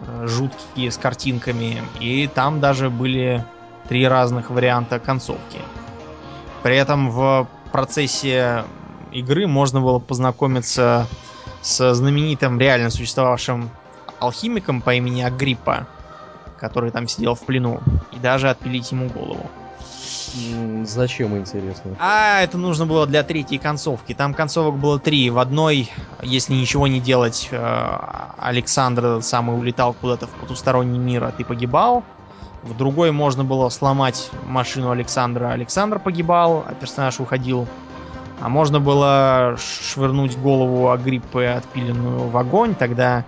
а, 0.06 0.26
жуткие 0.26 0.90
с 0.90 0.98
картинками, 0.98 1.82
и 2.00 2.26
там 2.26 2.60
даже 2.60 2.90
были 2.90 3.44
три 3.88 4.06
разных 4.06 4.50
варианта 4.50 4.98
концовки. 4.98 5.60
При 6.62 6.76
этом 6.76 7.10
в 7.10 7.48
процессе 7.72 8.64
игры 9.12 9.46
можно 9.46 9.80
было 9.80 9.98
познакомиться 9.98 11.06
с 11.62 11.94
знаменитым 11.94 12.58
реально 12.58 12.90
существовавшим 12.90 13.70
алхимиком 14.18 14.80
по 14.82 14.94
имени 14.94 15.22
Агриппа, 15.22 15.86
который 16.58 16.90
там 16.90 17.06
сидел 17.06 17.34
в 17.34 17.44
плену, 17.44 17.80
и 18.12 18.18
даже 18.18 18.48
отпилить 18.50 18.90
ему 18.92 19.08
голову. 19.08 19.50
Зачем, 20.84 21.36
интересно? 21.36 21.96
А, 21.98 22.40
это 22.42 22.58
нужно 22.58 22.86
было 22.86 23.06
для 23.06 23.22
третьей 23.22 23.58
концовки. 23.58 24.12
Там 24.14 24.34
концовок 24.34 24.76
было 24.76 24.98
три. 24.98 25.30
В 25.30 25.38
одной, 25.38 25.90
если 26.22 26.54
ничего 26.54 26.86
не 26.86 27.00
делать, 27.00 27.48
э, 27.50 27.98
Александр 28.38 29.22
самый 29.22 29.58
улетал 29.58 29.94
куда-то 29.94 30.26
в 30.26 30.30
потусторонний 30.30 30.98
мир, 30.98 31.24
а 31.24 31.32
ты 31.32 31.44
погибал. 31.44 32.04
В 32.62 32.76
другой 32.76 33.12
можно 33.12 33.44
было 33.44 33.68
сломать 33.68 34.30
машину 34.44 34.90
Александра. 34.90 35.50
Александр 35.50 35.98
погибал, 35.98 36.64
а 36.66 36.74
персонаж 36.74 37.20
уходил. 37.20 37.68
А 38.40 38.48
можно 38.48 38.80
было 38.80 39.56
швырнуть 39.58 40.36
голову 40.36 40.90
Агриппы, 40.90 41.44
отпиленную 41.44 42.28
в 42.28 42.36
огонь. 42.36 42.74
Тогда 42.74 43.24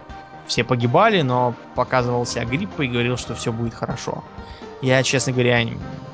все 0.47 0.65
погибали, 0.65 1.23
но 1.23 1.55
показывался 1.75 2.41
Агриппа 2.41 2.83
и 2.83 2.89
говорил, 2.89 3.17
что 3.17 3.35
все 3.35 3.53
будет 3.53 3.75
хорошо. 3.75 4.25
Я, 4.81 5.03
честно 5.03 5.33
говоря, 5.33 5.65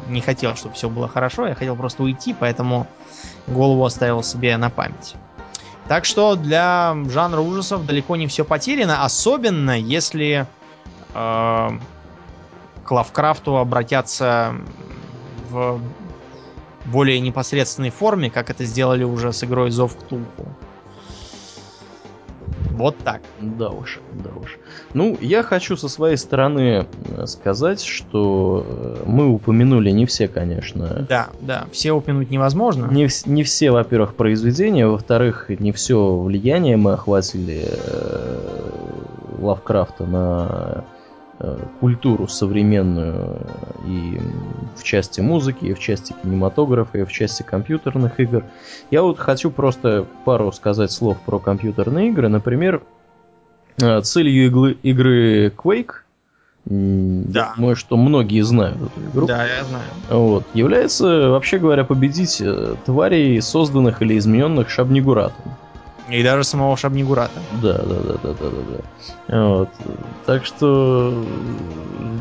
не 0.08 0.20
хотел, 0.20 0.54
чтобы 0.56 0.74
все 0.74 0.88
было 0.88 1.08
хорошо. 1.08 1.46
Я 1.46 1.54
хотел 1.54 1.76
просто 1.76 2.02
уйти, 2.02 2.34
поэтому 2.38 2.86
голову 3.46 3.84
оставил 3.84 4.22
себе 4.22 4.56
на 4.56 4.70
память. 4.70 5.14
Так 5.88 6.04
что 6.04 6.34
для 6.34 6.96
жанра 7.10 7.40
ужасов 7.40 7.84
далеко 7.84 8.16
не 8.16 8.26
все 8.26 8.44
потеряно, 8.44 9.04
особенно 9.04 9.78
если 9.78 10.46
э, 11.14 11.68
к 12.84 12.90
Лавкрафту 12.90 13.58
обратятся 13.58 14.54
в 15.50 15.80
более 16.86 17.20
непосредственной 17.20 17.90
форме, 17.90 18.30
как 18.30 18.50
это 18.50 18.64
сделали 18.64 19.04
уже 19.04 19.32
с 19.32 19.44
игрой 19.44 19.70
Зов 19.70 19.96
Ктулху. 19.96 20.46
Вот 22.70 22.98
так. 22.98 23.22
Да 23.40 23.68
уж, 23.70 24.00
да 24.12 24.30
уж. 24.30 24.58
Ну, 24.94 25.16
я 25.20 25.42
хочу 25.42 25.76
со 25.76 25.88
своей 25.88 26.16
стороны 26.16 26.86
э, 27.16 27.26
сказать, 27.26 27.82
что 27.82 28.64
э, 28.66 29.02
мы 29.06 29.28
упомянули 29.28 29.90
не 29.90 30.06
все, 30.06 30.28
конечно. 30.28 31.04
Да, 31.08 31.28
да, 31.40 31.66
все 31.72 31.92
упомянуть 31.92 32.30
невозможно. 32.30 32.86
Не, 32.90 33.08
не 33.26 33.42
все, 33.42 33.70
во-первых, 33.70 34.14
произведения, 34.14 34.86
во-вторых, 34.86 35.50
не 35.50 35.72
все 35.72 36.16
влияние 36.16 36.76
мы 36.76 36.92
охватили 36.92 37.64
э, 37.66 39.40
Лавкрафта 39.40 40.06
на 40.06 40.84
Э, 41.40 41.58
культуру 41.80 42.28
современную 42.28 43.40
и 43.84 44.20
в 44.76 44.84
части 44.84 45.20
музыки, 45.20 45.64
и 45.64 45.74
в 45.74 45.80
части 45.80 46.14
кинематографа, 46.22 46.98
и 46.98 47.04
в 47.04 47.10
части 47.10 47.42
компьютерных 47.42 48.20
игр. 48.20 48.44
Я 48.92 49.02
вот 49.02 49.18
хочу 49.18 49.50
просто 49.50 50.06
пару 50.24 50.52
сказать 50.52 50.92
слов 50.92 51.18
про 51.26 51.40
компьютерные 51.40 52.10
игры. 52.10 52.28
Например, 52.28 52.76
э, 52.76 53.03
целью 53.78 54.46
иглы, 54.46 54.76
игры 54.82 55.52
Quake 55.56 56.04
да. 56.66 57.52
Думаю, 57.56 57.76
что 57.76 57.96
многие 57.96 58.40
знают 58.42 58.76
эту 58.76 59.10
игру. 59.10 59.26
Да, 59.26 59.46
я 59.46 59.64
знаю. 59.64 59.84
Вот. 60.08 60.44
Является, 60.54 61.28
вообще 61.28 61.58
говоря, 61.58 61.84
победить 61.84 62.40
э, 62.40 62.76
тварей, 62.86 63.40
созданных 63.42 64.00
или 64.00 64.16
измененных 64.16 64.70
Шабнигуратом. 64.70 65.44
И 66.08 66.22
даже 66.22 66.44
самого 66.44 66.76
Шабнигурата. 66.76 67.40
Да, 67.62 67.78
да, 67.78 67.94
да, 67.94 68.14
да, 68.22 68.34
да, 68.34 68.50
да, 68.50 68.78
да. 69.28 69.48
Вот. 69.48 69.68
Так 70.26 70.44
что 70.44 71.24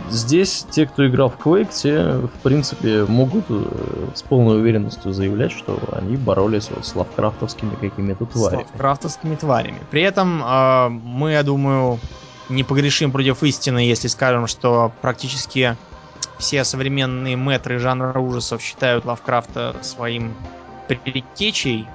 здесь 0.09 0.65
те, 0.71 0.85
кто 0.85 1.05
играл 1.07 1.29
в 1.29 1.37
Quake, 1.37 1.69
те, 1.73 2.13
в 2.13 2.39
принципе, 2.43 3.03
могут 3.05 3.45
э, 3.49 3.63
с 4.15 4.21
полной 4.21 4.59
уверенностью 4.59 5.11
заявлять, 5.11 5.51
что 5.51 5.77
они 5.91 6.15
боролись 6.15 6.69
вот 6.69 6.85
с 6.85 6.95
лавкрафтовскими 6.95 7.75
какими-то 7.75 8.25
тварями. 8.25 8.63
С 8.63 8.71
лавкрафтовскими 8.71 9.35
тварями. 9.35 9.79
При 9.91 10.01
этом 10.01 10.41
э, 10.41 10.89
мы, 10.89 11.31
я 11.31 11.43
думаю, 11.43 11.99
не 12.49 12.63
погрешим 12.63 13.11
против 13.11 13.43
истины, 13.43 13.79
если 13.79 14.07
скажем, 14.07 14.47
что 14.47 14.93
практически 15.01 15.75
все 16.37 16.63
современные 16.63 17.35
мэтры 17.35 17.79
жанра 17.79 18.17
ужасов 18.19 18.61
считают 18.61 19.05
Лавкрафта 19.05 19.75
своим 19.81 20.35
предтечей. 20.87 21.87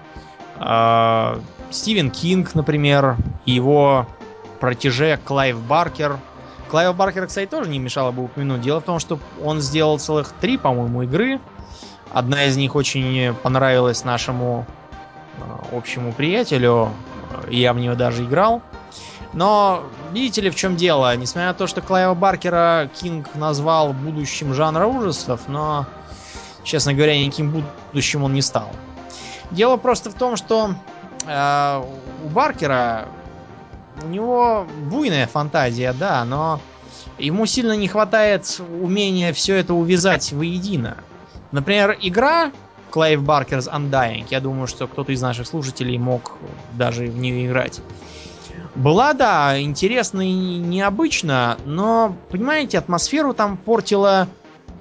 Э, 1.68 1.72
Стивен 1.72 2.10
Кинг, 2.10 2.54
например, 2.54 3.16
и 3.46 3.52
его 3.52 4.06
протеже 4.60 5.18
Клайв 5.24 5.60
Баркер. 5.60 6.18
Клайва 6.68 6.92
Баркера, 6.92 7.26
кстати, 7.26 7.48
тоже 7.48 7.70
не 7.70 7.78
мешало 7.78 8.10
бы 8.10 8.24
упомянуть. 8.24 8.60
Дело 8.60 8.80
в 8.80 8.84
том, 8.84 8.98
что 8.98 9.18
он 9.42 9.60
сделал 9.60 9.98
целых 9.98 10.32
три, 10.40 10.58
по-моему, 10.58 11.02
игры. 11.02 11.40
Одна 12.12 12.44
из 12.44 12.56
них 12.56 12.74
очень 12.74 13.34
понравилась 13.42 14.04
нашему 14.04 14.66
э, 15.38 15.76
общему 15.76 16.12
приятелю. 16.12 16.90
Я 17.48 17.72
в 17.72 17.78
нее 17.78 17.94
даже 17.94 18.24
играл. 18.24 18.62
Но 19.34 19.84
видите 20.12 20.40
ли, 20.40 20.50
в 20.50 20.56
чем 20.56 20.76
дело? 20.76 21.14
Несмотря 21.16 21.48
на 21.48 21.54
то, 21.54 21.66
что 21.66 21.80
Клайва 21.82 22.14
Баркера 22.14 22.90
Кинг 22.98 23.34
назвал 23.34 23.92
будущим 23.92 24.54
жанра 24.54 24.86
ужасов, 24.86 25.42
но, 25.48 25.86
честно 26.64 26.94
говоря, 26.94 27.18
никаким 27.18 27.64
будущим 27.92 28.24
он 28.24 28.32
не 28.32 28.42
стал. 28.42 28.70
Дело 29.50 29.76
просто 29.76 30.10
в 30.10 30.14
том, 30.14 30.36
что 30.36 30.74
э, 31.28 31.82
у 32.24 32.28
Баркера 32.28 33.08
у 34.02 34.08
него 34.08 34.66
буйная 34.90 35.26
фантазия, 35.26 35.92
да, 35.92 36.24
но 36.24 36.60
ему 37.18 37.46
сильно 37.46 37.72
не 37.76 37.88
хватает 37.88 38.60
умения 38.80 39.32
все 39.32 39.56
это 39.56 39.74
увязать 39.74 40.32
воедино. 40.32 40.96
Например, 41.52 41.96
игра 42.00 42.52
Clive 42.90 43.24
Barker's 43.24 43.72
Undying. 43.72 44.26
Я 44.30 44.40
думаю, 44.40 44.66
что 44.66 44.86
кто-то 44.86 45.12
из 45.12 45.20
наших 45.20 45.46
слушателей 45.46 45.98
мог 45.98 46.36
даже 46.74 47.06
в 47.06 47.18
нее 47.18 47.46
играть. 47.46 47.80
Была, 48.74 49.12
да, 49.12 49.60
интересно 49.60 50.20
и 50.20 50.32
необычно, 50.32 51.58
но, 51.64 52.16
понимаете, 52.30 52.78
атмосферу 52.78 53.34
там 53.34 53.56
портила 53.56 54.28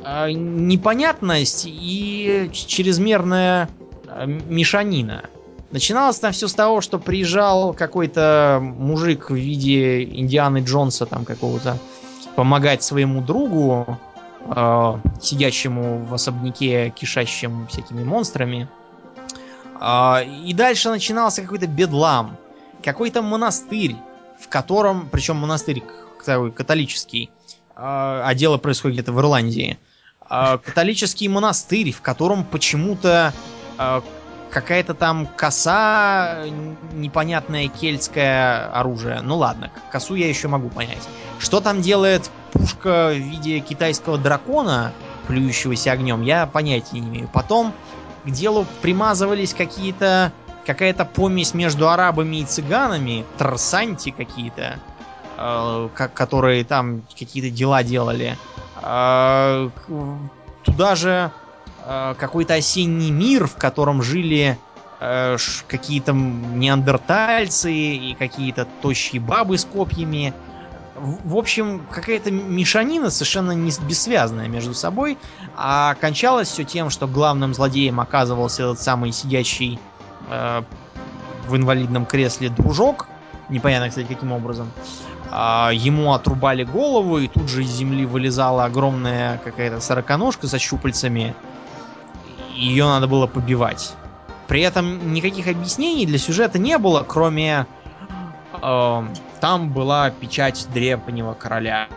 э, 0.04 0.32
непонятность 0.32 1.66
и 1.68 2.50
чрезмерная 2.54 3.70
э, 4.08 4.26
мешанина. 4.28 5.24
Начиналось 5.72 6.20
там 6.20 6.32
все 6.32 6.48
с 6.48 6.54
того, 6.54 6.80
что 6.80 6.98
приезжал 6.98 7.74
какой-то 7.74 8.60
мужик 8.62 9.30
в 9.30 9.36
виде 9.36 10.04
Индианы 10.04 10.60
Джонса 10.60 11.06
там 11.06 11.26
какого-то 11.26 11.78
помогать 12.38 12.84
своему 12.84 13.22
другу, 13.22 14.00
э, 14.46 15.00
сидящему 15.22 16.06
в 16.06 16.14
особняке, 16.14 16.90
кишащим 16.92 17.68
всякими 17.68 18.04
монстрами. 18.04 18.70
Э, 19.82 20.24
и 20.24 20.54
дальше 20.54 20.90
начинался 20.90 21.42
какой-то 21.42 21.68
бедлам. 21.68 22.38
Какой-то 22.82 23.22
монастырь, 23.22 23.98
в 24.40 24.48
котором, 24.48 25.10
причем 25.12 25.36
монастырь 25.36 25.84
такой 26.26 26.52
католический, 26.52 27.30
э, 27.50 27.52
а 27.76 28.34
дело 28.36 28.58
происходит 28.58 28.98
где-то 28.98 29.12
в 29.12 29.20
Ирландии. 29.20 29.78
Э, 30.30 30.60
католический 30.64 31.28
монастырь, 31.28 31.92
в 31.92 32.02
котором 32.02 32.46
почему-то 32.46 33.34
э, 33.78 34.02
какая-то 34.50 34.94
там 34.94 35.28
коса, 35.28 36.46
непонятное 36.94 37.68
кельтское 37.68 38.70
оружие. 38.72 39.22
Ну 39.22 39.38
ладно, 39.38 39.72
косу 39.92 40.16
я 40.16 40.28
еще 40.28 40.48
могу 40.48 40.70
понять. 40.70 41.08
Что 41.40 41.62
там 41.62 41.82
делает 41.82 42.30
пушка 42.52 43.12
в 43.14 43.18
виде 43.18 43.60
китайского 43.60 44.18
дракона, 44.18 44.94
плюющегося 45.28 45.92
огнем, 45.92 46.22
я 46.22 46.48
понятия 46.48 47.00
не 47.00 47.08
имею. 47.08 47.30
Потом 47.32 47.74
к 48.26 48.32
делу 48.32 48.66
примазывались 48.82 49.54
какие-то 49.54 50.32
какая-то 50.66 51.06
помесь 51.06 51.54
между 51.54 51.90
арабами 51.90 52.38
и 52.38 52.46
цыганами, 52.46 53.26
трсанти 53.38 54.12
какие-то, 54.12 54.80
э, 55.38 55.90
которые 55.96 56.66
там 56.66 57.04
какие-то 57.18 57.50
дела 57.50 57.84
делали. 57.84 58.38
Э, 58.82 59.70
туда 60.64 60.96
же 60.96 61.32
какой-то 62.18 62.56
осенний 62.56 63.12
мир, 63.12 63.48
в 63.48 63.56
котором 63.56 64.02
жили 64.02 64.58
э, 65.00 65.38
какие-то 65.68 66.14
неандертальцы 66.14 67.72
и 67.72 68.16
какие-то 68.16 68.68
тощие 68.82 69.22
бабы 69.22 69.58
с 69.58 69.66
копьями. 69.66 70.34
В, 70.96 71.34
в 71.34 71.38
общем, 71.38 71.86
какая-то 71.92 72.32
мешанина 72.32 73.10
совершенно 73.10 73.52
не 73.52 73.72
бессвязная 73.88 74.48
между 74.48 74.74
собой, 74.74 75.18
а 75.56 75.96
кончалось 75.96 76.50
все 76.50 76.64
тем, 76.64 76.90
что 76.90 77.08
главным 77.08 77.54
злодеем 77.54 78.00
оказывался 78.00 78.64
этот 78.64 78.82
самый 78.82 79.12
сидящий 79.12 79.80
э, 80.30 80.64
в 81.48 81.56
инвалидном 81.56 82.06
кресле 82.06 82.50
дружок, 82.50 83.08
непонятно, 83.50 83.90
кстати, 83.90 84.08
каким 84.08 84.32
образом. 84.32 84.72
А, 85.30 85.72
ему 85.74 86.14
отрубали 86.14 86.64
голову, 86.64 87.20
и 87.20 87.28
тут 87.28 87.50
же 87.50 87.64
из 87.64 87.70
земли 87.70 88.06
вылезала 88.06 88.66
огромная 88.66 89.40
какая-то 89.44 89.80
сороконожка 89.80 90.48
со 90.48 90.58
щупальцами, 90.58 91.36
ее 92.58 92.86
надо 92.86 93.08
было 93.08 93.28
побивать. 93.28 93.94
При 94.48 94.62
этом 94.62 95.14
никаких 95.14 95.48
объяснений 95.48 96.06
для 96.06 96.18
сюжета 96.18 96.58
не 96.60 96.78
было, 96.78 97.06
кроме... 97.08 97.68
Э, 98.62 99.04
там 99.40 99.70
была 99.72 100.10
печать 100.10 100.68
древнего 100.74 101.34
короля. 101.34 101.88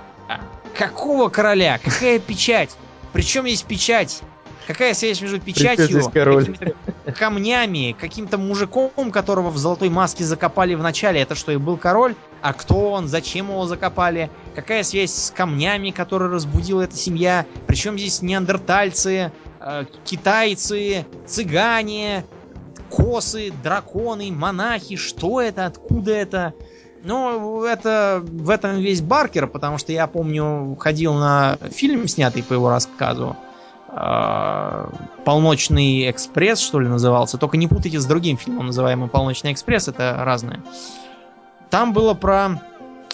Какого 0.77 1.29
короля? 1.29 1.79
Какая 1.83 2.19
печать? 2.19 2.77
Причем 3.13 3.45
есть 3.45 3.65
печать? 3.65 4.23
Какая 4.67 4.95
связь 4.95 5.21
между 5.21 5.41
печатью, 5.41 6.05
какими-то 6.05 7.13
камнями, 7.19 7.97
каким-то 7.99 8.39
мужиком, 8.39 9.11
которого 9.11 9.51
в 9.51 9.57
золотой 9.57 9.89
маске 9.89 10.23
закопали 10.23 10.75
в 10.75 10.83
начале? 10.83 11.21
Это 11.21 11.35
что, 11.35 11.51
и 11.51 11.57
был 11.57 11.77
король? 11.77 12.15
А 12.41 12.53
кто 12.53 12.93
он? 12.93 13.09
Зачем 13.09 13.49
его 13.49 13.67
закопали? 13.67 14.31
Какая 14.55 14.85
связь 14.85 15.13
с 15.13 15.31
камнями, 15.33 15.91
которые 15.91 16.31
разбудила 16.31 16.83
эта 16.83 16.95
семья? 16.95 17.47
Причем 17.67 17.99
здесь 17.99 18.23
неандертальцы, 18.23 19.33
китайцы, 20.05 21.07
цыгане, 21.27 22.25
косы, 22.91 23.53
драконы, 23.63 24.33
монахи? 24.33 24.97
Что 24.97 25.41
это? 25.41 25.67
Откуда 25.67 26.13
это? 26.13 26.55
Ну, 27.03 27.65
это 27.65 28.23
в 28.23 28.51
этом 28.51 28.79
весь 28.79 29.01
Баркер, 29.01 29.47
потому 29.47 29.79
что 29.79 29.93
я 29.93 30.07
помню, 30.07 30.77
ходил 30.79 31.15
на 31.15 31.57
фильм, 31.71 32.07
снятый 32.09 32.43
по 32.43 32.53
его 32.53 32.69
рассказу. 32.69 33.37
Э, 33.89 34.89
Полночный 35.25 36.11
экспресс, 36.11 36.61
что 36.61 36.81
ли, 36.81 36.89
назывался. 36.89 37.39
Только 37.39 37.57
не 37.57 37.69
путайте 37.69 37.99
с 38.01 38.05
другим 38.05 38.37
фильмом, 38.37 38.67
называемым 38.67 39.09
Полночный 39.09 39.53
экспресс, 39.53 39.89
это 39.89 40.17
разное. 40.25 40.63
Там 41.71 41.93
было 41.93 42.15
про 42.15 42.61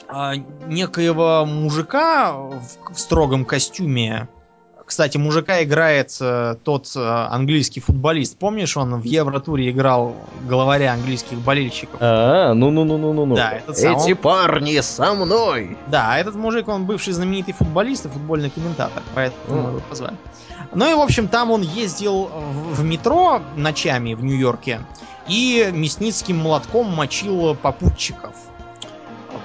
э, 0.09 0.33
некоего 0.67 1.45
мужика 1.47 2.33
в 2.33 2.95
строгом 2.95 3.45
костюме. 3.45 4.29
Кстати, 4.87 5.19
мужика 5.19 5.65
играет 5.65 6.17
э, 6.21 6.55
тот 6.63 6.93
э, 6.95 7.01
английский 7.01 7.81
футболист. 7.81 8.39
Помнишь, 8.39 8.77
он 8.77 8.95
в 9.01 9.05
Евротуре 9.05 9.71
играл 9.71 10.15
главаря 10.49 10.93
английских 10.93 11.39
болельщиков? 11.41 11.97
А, 12.01 12.55
ну-ну-ну-ну-ну. 12.55 13.35
Да, 13.35 13.51
этот 13.51 13.77
сам, 13.77 13.97
Эти 13.97 14.15
парни 14.15 14.79
со 14.81 15.13
мной! 15.15 15.77
Да, 15.89 16.17
этот 16.19 16.37
мужик, 16.37 16.69
он 16.69 16.87
бывший 16.87 17.13
знаменитый 17.15 17.53
футболист 17.53 18.07
и 18.07 18.09
футбольный 18.09 18.49
комментатор, 18.49 19.03
поэтому 19.15 19.59
Mm. 19.59 19.69
его 19.71 19.81
позвали. 19.91 20.17
Ну 20.73 20.89
и, 20.91 20.95
в 20.95 21.01
общем, 21.01 21.27
там 21.29 21.51
он 21.51 21.63
ездил 21.63 22.27
в 22.27 22.81
в 22.81 22.85
метро 22.85 23.41
ночами 23.57 24.15
в 24.15 24.23
Нью-Йорке 24.23 24.81
и 25.27 25.69
мясницким 25.73 26.37
молотком 26.39 26.87
мочил 26.95 27.55
попутчиков. 27.57 28.35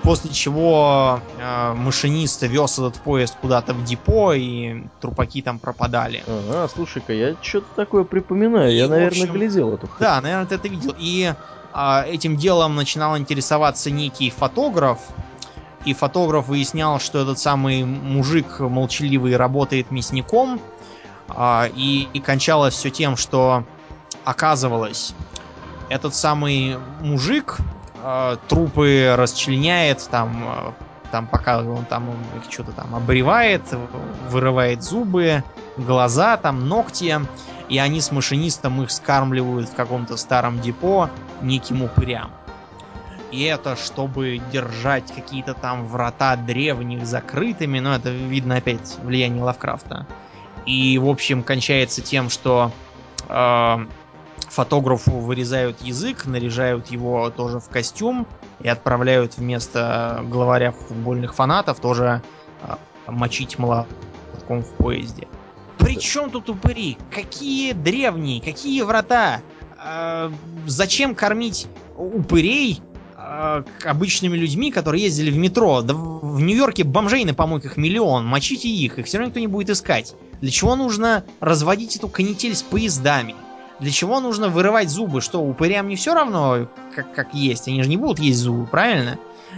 После 0.03 0.31
чего 0.31 1.19
э, 1.37 1.73
машинист 1.73 2.41
вез 2.41 2.79
этот 2.79 2.95
поезд 2.95 3.37
куда-то 3.39 3.73
в 3.73 3.83
депо, 3.83 4.33
и 4.33 4.83
трупаки 4.99 5.43
там 5.43 5.59
пропадали. 5.59 6.23
Ага, 6.25 6.67
слушай-ка, 6.73 7.13
я 7.13 7.35
что-то 7.41 7.67
такое 7.75 8.03
припоминаю. 8.03 8.71
И, 8.71 8.77
Я, 8.77 8.87
наверное, 8.87 9.23
общем, 9.23 9.33
глядел 9.33 9.75
эту 9.75 9.87
Да, 9.99 10.19
наверное, 10.21 10.47
ты 10.47 10.55
это 10.55 10.67
видел. 10.67 10.95
И 10.97 11.31
а, 11.71 12.03
этим 12.07 12.35
делом 12.35 12.75
начинал 12.75 13.17
интересоваться 13.17 13.91
некий 13.91 14.31
фотограф. 14.31 14.99
И 15.85 15.93
фотограф 15.93 16.47
выяснял, 16.47 16.99
что 16.99 17.19
этот 17.19 17.37
самый 17.37 17.83
мужик 17.83 18.59
молчаливый 18.59 19.35
работает 19.35 19.91
мясником. 19.91 20.59
А, 21.27 21.69
и, 21.75 22.07
и 22.13 22.19
кончалось 22.19 22.73
все 22.73 22.89
тем, 22.89 23.17
что 23.17 23.65
оказывалось, 24.23 25.13
этот 25.89 26.15
самый 26.15 26.77
мужик 27.01 27.57
а, 28.03 28.37
трупы 28.47 29.13
расчленяет, 29.17 30.07
там, 30.09 30.43
а, 30.45 30.73
там 31.11 31.27
показывал, 31.27 31.79
он 31.79 31.85
там 31.85 32.09
их 32.09 32.51
что-то 32.51 32.71
там 32.71 32.95
обревает, 32.95 33.61
вырывает 34.29 34.83
зубы, 34.83 35.43
глаза, 35.77 36.37
там 36.37 36.67
ногти, 36.67 37.19
и 37.69 37.77
они 37.77 38.01
с 38.01 38.11
машинистом 38.11 38.81
их 38.81 38.91
скармливают 38.91 39.69
в 39.69 39.75
каком-то 39.75 40.17
старом 40.17 40.59
депо 40.59 41.09
неким 41.41 41.83
упырям. 41.83 42.31
И 43.31 43.43
это 43.43 43.77
чтобы 43.77 44.41
держать 44.51 45.13
какие-то 45.13 45.53
там 45.53 45.87
врата 45.87 46.35
древних 46.35 47.05
закрытыми, 47.05 47.79
но 47.79 47.95
это 47.95 48.09
видно 48.09 48.57
опять 48.57 48.97
влияние 49.01 49.43
Лавкрафта. 49.43 50.05
И, 50.65 50.97
в 50.97 51.07
общем, 51.07 51.41
кончается 51.41 52.01
тем, 52.01 52.29
что 52.29 52.71
э, 53.29 53.85
фотографу 54.51 55.11
вырезают 55.11 55.81
язык, 55.81 56.25
наряжают 56.25 56.87
его 56.87 57.29
тоже 57.29 57.59
в 57.59 57.69
костюм 57.69 58.27
и 58.61 58.67
отправляют 58.67 59.37
вместо 59.37 60.23
главаря 60.27 60.71
футбольных 60.73 61.33
фанатов 61.33 61.79
тоже 61.79 62.21
э, 62.63 62.75
мочить 63.07 63.57
молотком 63.57 64.61
в 64.61 64.69
поезде. 64.73 65.27
Причем 65.77 66.29
тут 66.29 66.49
упыри? 66.49 66.97
Какие 67.09 67.71
древние? 67.71 68.41
Какие 68.41 68.81
врата? 68.81 69.41
Э, 69.81 70.29
зачем 70.67 71.15
кормить 71.15 71.67
упырей 71.95 72.81
э, 73.15 73.63
обычными 73.85 74.35
людьми, 74.35 74.69
которые 74.69 75.05
ездили 75.05 75.31
в 75.31 75.37
метро? 75.37 75.81
Да 75.81 75.93
в 75.93 76.41
Нью-Йорке 76.41 76.83
бомжей 76.83 77.23
на 77.23 77.33
помойках 77.33 77.77
миллион. 77.77 78.25
Мочите 78.27 78.67
их, 78.67 78.99
их 78.99 79.05
все 79.05 79.17
равно 79.17 79.29
никто 79.29 79.39
не 79.39 79.47
будет 79.47 79.69
искать. 79.69 80.13
Для 80.41 80.51
чего 80.51 80.75
нужно 80.75 81.23
разводить 81.39 81.95
эту 81.95 82.09
канитель 82.09 82.53
с 82.53 82.63
поездами? 82.63 83.33
Для 83.81 83.89
чего 83.91 84.19
нужно 84.19 84.49
вырывать 84.49 84.89
зубы? 84.89 85.21
Что, 85.21 85.41
упырям 85.41 85.87
не 85.87 85.95
все 85.95 86.13
равно, 86.13 86.67
как, 86.95 87.11
как 87.13 87.33
есть? 87.33 87.67
Они 87.67 87.81
же 87.81 87.89
не 87.89 87.97
будут 87.97 88.19
есть 88.19 88.39
зубы, 88.39 88.67
правильно? 88.67 89.17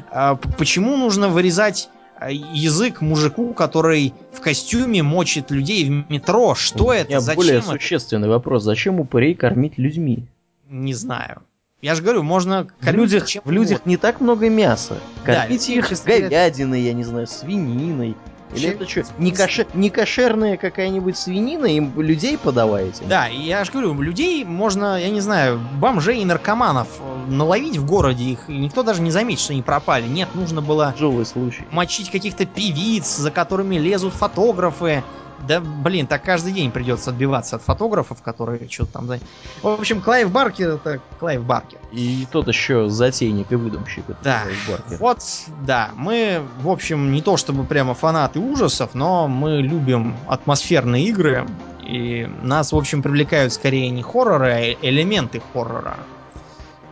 А 0.10 0.36
почему 0.36 0.96
нужно 0.96 1.28
вырезать 1.28 1.90
а, 2.18 2.32
язык 2.32 3.02
мужику, 3.02 3.54
который 3.54 4.14
в 4.32 4.40
костюме 4.40 5.04
мочит 5.04 5.52
людей 5.52 5.84
в 5.86 6.10
метро? 6.10 6.56
Что 6.56 6.86
У 6.86 6.92
это? 6.92 7.10
меня 7.10 7.20
Зачем 7.20 7.36
более 7.36 7.58
это? 7.58 7.68
существенный 7.68 8.30
вопрос. 8.30 8.64
Зачем 8.64 9.02
упырей 9.02 9.36
кормить 9.36 9.78
людьми? 9.78 10.26
Не 10.70 10.94
знаю. 10.94 11.42
Я 11.82 11.96
же 11.96 12.02
говорю, 12.02 12.24
можно 12.24 12.66
В 12.80 12.86
кормить 12.86 13.02
людях, 13.02 13.28
чем 13.28 13.42
в 13.44 13.52
людях 13.52 13.86
не 13.86 13.98
так 13.98 14.22
много 14.22 14.50
мяса. 14.50 14.96
Да, 15.26 15.42
Кормите 15.42 15.76
люди 15.76 15.92
их 15.94 16.06
говядиной, 16.06 16.82
я 16.82 16.94
не 16.94 17.04
знаю, 17.04 17.28
свининой. 17.28 18.16
Или 18.56 18.70
это 18.70 18.88
что, 18.88 19.04
не, 19.18 19.32
каше... 19.32 19.68
не 19.74 19.90
кошерная 19.90 20.58
какая-нибудь 20.58 21.18
свинина, 21.18 21.66
им 21.66 22.00
людей 22.00 22.38
подаваете? 22.38 23.04
Да, 23.06 23.28
и 23.28 23.38
я 23.38 23.64
же 23.64 23.72
говорю, 23.72 24.00
людей 24.02 24.44
можно, 24.44 25.00
я 25.00 25.10
не 25.10 25.22
знаю, 25.22 25.60
бомжей 25.80 26.22
и 26.22 26.26
наркоманов 26.26 26.88
э, 27.00 27.32
наловить 27.32 27.78
в 27.78 27.86
городе 27.86 28.24
их, 28.26 28.50
и 28.50 28.58
никто 28.58 28.84
даже 28.84 29.02
не 29.02 29.12
заметит, 29.12 29.42
что 29.42 29.54
они 29.54 29.62
пропали. 29.62 30.08
Нет, 30.08 30.30
нужно 30.36 30.62
было 30.62 30.94
Тяжелый 30.96 31.26
случай. 31.26 31.64
мочить 31.72 32.12
каких-то 32.12 32.46
певиц, 32.46 33.16
за 33.18 33.32
которыми 33.32 33.78
лезут 33.78 34.14
фотографы, 34.14 35.04
да, 35.48 35.60
блин, 35.60 36.08
так 36.08 36.24
каждый 36.24 36.54
день 36.54 36.72
придется 36.72 37.10
отбиваться 37.10 37.58
от 37.58 37.62
фотографов, 37.62 38.22
которые 38.22 38.68
что-то 38.70 38.94
там... 38.94 39.10
В 39.62 39.68
общем, 39.68 40.02
Клайв 40.02 40.32
Баркер 40.32 40.72
это 40.72 41.00
Клайв 41.20 41.44
Баркер. 41.44 41.80
И 41.92 42.28
тот 42.32 42.48
еще 42.48 42.90
затейник 42.90 43.52
и 43.52 43.56
выдумщик. 43.56 44.06
Да, 44.24 44.44
вот, 45.00 45.20
да, 45.66 45.92
мы, 45.96 46.42
в 46.62 46.70
общем, 46.70 47.12
не 47.12 47.22
то 47.22 47.38
чтобы 47.38 47.64
прямо 47.64 47.94
фанаты 47.94 48.40
ужасов, 48.40 48.94
но 48.94 49.28
мы 49.28 49.62
любим 49.62 50.16
атмосферные 50.28 51.06
игры, 51.06 51.48
и 51.82 52.30
нас, 52.42 52.72
в 52.72 52.78
общем, 52.78 53.02
привлекают 53.02 53.54
скорее 53.54 53.90
не 53.90 54.02
хорроры, 54.02 54.52
а 54.52 54.62
элементы 54.82 55.42
хоррора. 55.54 55.98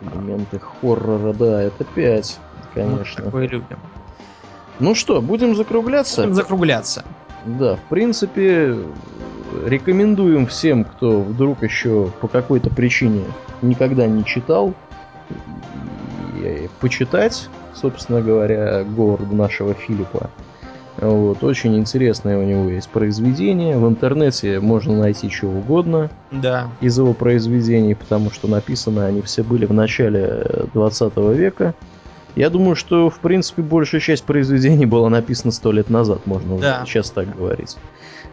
Элементы 0.01 0.59
хоррора, 0.59 1.33
да, 1.33 1.61
это 1.63 1.83
5, 1.83 2.39
конечно. 2.73 3.23
Мы 3.23 3.25
такое 3.25 3.47
любим. 3.47 3.79
Ну 4.79 4.95
что, 4.95 5.21
будем 5.21 5.55
закругляться? 5.55 6.21
Будем 6.21 6.33
закругляться. 6.33 7.05
Да, 7.45 7.75
в 7.75 7.89
принципе, 7.89 8.75
рекомендуем 9.65 10.45
всем, 10.47 10.83
кто 10.83 11.21
вдруг 11.21 11.63
еще 11.63 12.11
по 12.21 12.27
какой-то 12.27 12.69
причине 12.69 13.23
никогда 13.61 14.07
не 14.07 14.23
читал, 14.25 14.73
почитать, 16.79 17.49
собственно 17.73 18.21
говоря, 18.21 18.83
Говарда 18.83 19.35
нашего 19.35 19.73
Филиппа. 19.73 20.29
Вот, 20.97 21.43
очень 21.43 21.77
интересное 21.77 22.37
у 22.37 22.43
него 22.43 22.69
есть 22.69 22.89
произведение. 22.89 23.77
В 23.77 23.87
интернете 23.87 24.59
можно 24.59 24.97
найти 24.97 25.29
чего 25.29 25.57
угодно 25.59 26.09
да. 26.31 26.67
из 26.81 26.97
его 26.97 27.13
произведений, 27.13 27.95
потому 27.95 28.29
что 28.29 28.47
написаны 28.47 29.01
они 29.01 29.21
все 29.21 29.41
были 29.41 29.65
в 29.65 29.73
начале 29.73 30.67
20 30.73 31.17
века. 31.35 31.73
Я 32.35 32.49
думаю, 32.49 32.75
что, 32.75 33.09
в 33.09 33.19
принципе, 33.19 33.61
большая 33.61 34.01
часть 34.01 34.23
произведений 34.23 34.85
была 34.85 35.09
написана 35.09 35.51
сто 35.51 35.71
лет 35.71 35.89
назад, 35.89 36.25
можно 36.25 36.57
да. 36.57 36.83
сейчас 36.85 37.11
так 37.11 37.35
говорить. 37.35 37.77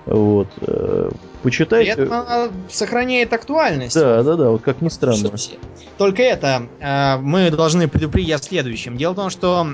Вот. 0.06 0.48
Э, 0.62 1.10
почитайте. 1.42 1.90
Это 1.90 2.50
сохраняет 2.70 3.32
актуальность. 3.32 3.94
Да, 3.94 4.22
да, 4.22 4.36
да, 4.36 4.50
вот 4.50 4.62
как 4.62 4.80
ни 4.80 4.88
странно. 4.88 5.30
Только 5.98 6.22
это, 6.22 6.62
э, 6.80 7.18
мы 7.18 7.50
должны 7.50 7.88
предупредить 7.88 8.32
о 8.32 8.38
следующем. 8.38 8.96
Дело 8.96 9.12
в 9.12 9.16
том, 9.16 9.30
что 9.30 9.66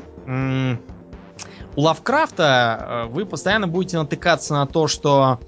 у 1.76 1.80
Лавкрафта 1.80 3.06
э, 3.06 3.12
вы 3.12 3.26
постоянно 3.26 3.68
будете 3.68 3.98
натыкаться 3.98 4.54
на 4.54 4.66
то, 4.66 4.88
что 4.88 5.40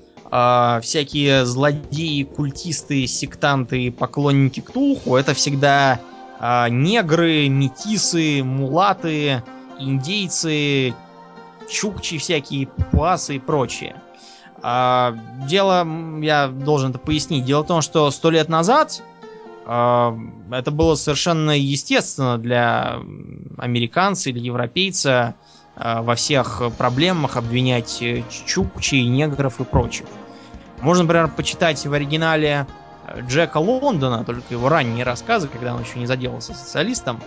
всякие 0.82 1.46
злодеи, 1.46 2.24
культисты, 2.24 3.06
сектанты, 3.06 3.92
поклонники 3.92 4.58
Ктулху 4.58 5.14
это 5.14 5.34
всегда 5.34 6.00
а, 6.38 6.68
негры, 6.68 7.48
метисы, 7.48 8.42
мулаты, 8.42 9.42
индейцы, 9.78 10.94
чукчи 11.70 12.18
всякие, 12.18 12.66
папуасы 12.66 13.36
и 13.36 13.38
прочее. 13.38 13.96
А, 14.62 15.16
дело, 15.48 15.86
я 16.20 16.48
должен 16.48 16.90
это 16.90 16.98
пояснить, 16.98 17.44
дело 17.44 17.62
в 17.62 17.66
том, 17.66 17.82
что 17.82 18.10
сто 18.10 18.30
лет 18.30 18.48
назад 18.48 19.02
а, 19.66 20.16
это 20.50 20.70
было 20.70 20.94
совершенно 20.94 21.58
естественно 21.58 22.38
для 22.38 22.98
американца 23.58 24.30
или 24.30 24.40
европейца 24.40 25.34
во 25.76 26.14
всех 26.14 26.62
проблемах 26.78 27.36
обвинять 27.36 28.02
чукчи, 28.46 28.94
негров 28.94 29.60
и 29.60 29.64
прочих. 29.64 30.06
Можно, 30.80 31.02
например, 31.04 31.28
почитать 31.28 31.84
в 31.84 31.92
оригинале 31.92 32.66
Джека 33.20 33.58
Лондона, 33.58 34.24
только 34.24 34.46
его 34.50 34.68
ранние 34.68 35.04
рассказы, 35.04 35.48
когда 35.48 35.74
он 35.74 35.82
еще 35.82 35.98
не 35.98 36.06
заделался 36.06 36.54
социалистом, 36.54 37.20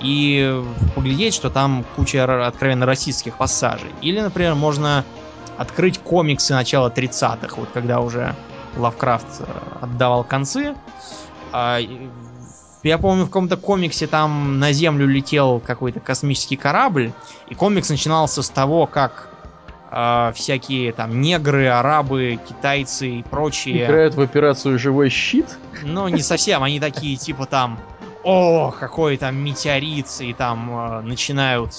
и 0.00 0.62
поглядеть, 0.94 1.34
что 1.34 1.50
там 1.50 1.84
куча 1.96 2.46
откровенно 2.46 2.86
российских 2.86 3.36
пассажей. 3.36 3.90
Или, 4.00 4.20
например, 4.20 4.54
можно 4.54 5.04
открыть 5.58 5.98
комиксы 5.98 6.54
начала 6.54 6.88
30-х, 6.88 7.56
вот 7.56 7.68
когда 7.74 8.00
уже 8.00 8.34
Лавкрафт 8.76 9.40
э, 9.40 9.44
отдавал 9.82 10.24
концы. 10.24 10.74
А, 11.52 11.78
я 12.82 12.98
помню, 12.98 13.24
в 13.24 13.26
каком-то 13.26 13.56
комиксе 13.56 14.06
там 14.06 14.58
на 14.58 14.72
Землю 14.72 15.06
летел 15.06 15.60
какой-то 15.60 16.00
космический 16.00 16.56
корабль, 16.56 17.12
и 17.48 17.54
комикс 17.54 17.90
начинался 17.90 18.42
с 18.42 18.48
того, 18.48 18.86
как 18.86 19.28
э, 19.90 20.32
всякие 20.34 20.92
там 20.92 21.20
негры, 21.20 21.66
арабы, 21.66 22.38
китайцы 22.48 23.08
и 23.08 23.22
прочие. 23.22 23.84
Играют 23.84 24.14
в 24.14 24.20
операцию 24.20 24.78
«Живой 24.78 25.08
щит»? 25.08 25.58
Ну, 25.82 26.08
не 26.08 26.22
совсем, 26.22 26.62
они 26.62 26.80
такие 26.80 27.16
типа 27.16 27.46
там, 27.46 27.78
о, 28.22 28.70
какой 28.70 29.16
там 29.16 29.36
метеорит, 29.36 30.06
и 30.20 30.32
там 30.32 30.70
э, 30.70 31.00
начинают 31.02 31.72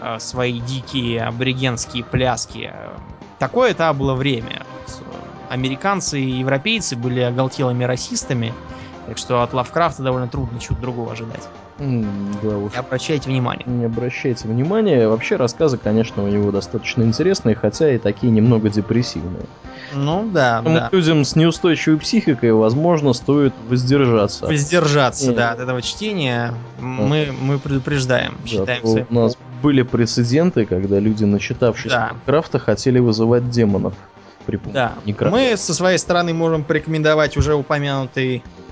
э, 0.00 0.18
свои 0.18 0.60
дикие 0.60 1.22
аборигенские 1.22 2.04
пляски. 2.04 2.72
Такое 3.38 3.70
это 3.70 3.92
было 3.92 4.14
время. 4.14 4.64
Американцы 5.48 6.20
и 6.20 6.30
европейцы 6.40 6.96
были 6.96 7.20
оголтелыми 7.20 7.84
расистами, 7.84 8.52
так 9.08 9.16
что 9.16 9.42
от 9.42 9.54
Лавкрафта 9.54 10.02
довольно 10.02 10.28
трудно 10.28 10.60
чего-то 10.60 10.82
другого 10.82 11.12
ожидать. 11.12 11.48
Да 11.78 12.58
уж. 12.58 12.72
Не 12.72 12.78
обращайте 12.78 13.30
внимания. 13.30 13.64
Не 13.64 13.86
обращайте 13.86 14.46
внимания. 14.46 15.08
Вообще 15.08 15.36
рассказы, 15.36 15.78
конечно, 15.78 16.22
у 16.24 16.28
него 16.28 16.50
достаточно 16.50 17.02
интересные, 17.04 17.54
хотя 17.54 17.90
и 17.90 17.96
такие 17.96 18.30
немного 18.30 18.68
депрессивные. 18.68 19.46
Ну 19.94 20.28
да, 20.30 20.60
Поэтому 20.62 20.76
да. 20.76 20.88
людям 20.92 21.24
с 21.24 21.36
неустойчивой 21.36 21.98
психикой, 21.98 22.52
возможно, 22.52 23.14
стоит 23.14 23.54
воздержаться. 23.66 24.46
Воздержаться, 24.46 25.32
и... 25.32 25.34
да, 25.34 25.52
от 25.52 25.60
этого 25.60 25.80
чтения. 25.80 26.52
Да. 26.78 26.84
Мы, 26.84 27.32
мы 27.40 27.58
предупреждаем. 27.58 28.34
Да, 28.42 28.46
считаем 28.46 28.86
своим... 28.86 29.06
У 29.08 29.14
нас 29.14 29.38
были 29.62 29.80
прецеденты, 29.80 30.66
когда 30.66 30.98
люди, 30.98 31.24
начитавшись 31.24 31.92
да. 31.92 32.12
Крафта, 32.26 32.58
хотели 32.58 32.98
вызывать 32.98 33.48
демонов 33.48 33.94
при 34.44 34.60
да. 34.66 34.92
Мы 35.06 35.56
со 35.56 35.72
своей 35.72 35.96
стороны 35.96 36.34
можем 36.34 36.64
порекомендовать 36.64 37.38
уже 37.38 37.54
упомянутый 37.54 38.42
Э, 38.42 38.67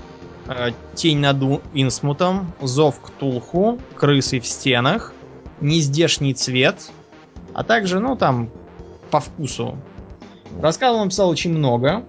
Тень 0.95 1.19
над 1.19 1.37
Инсмутом, 1.73 2.53
Зов 2.61 2.99
к 3.01 3.09
Тулху, 3.11 3.79
Крысы 3.95 4.39
в 4.39 4.47
стенах, 4.47 5.13
Нездешний 5.59 6.33
цвет, 6.33 6.91
а 7.53 7.63
также, 7.63 7.99
ну, 7.99 8.15
там, 8.15 8.49
по 9.09 9.19
вкусу. 9.19 9.77
Рассказов 10.61 11.01
он 11.01 11.09
писал 11.09 11.29
очень 11.29 11.51
много. 11.51 12.03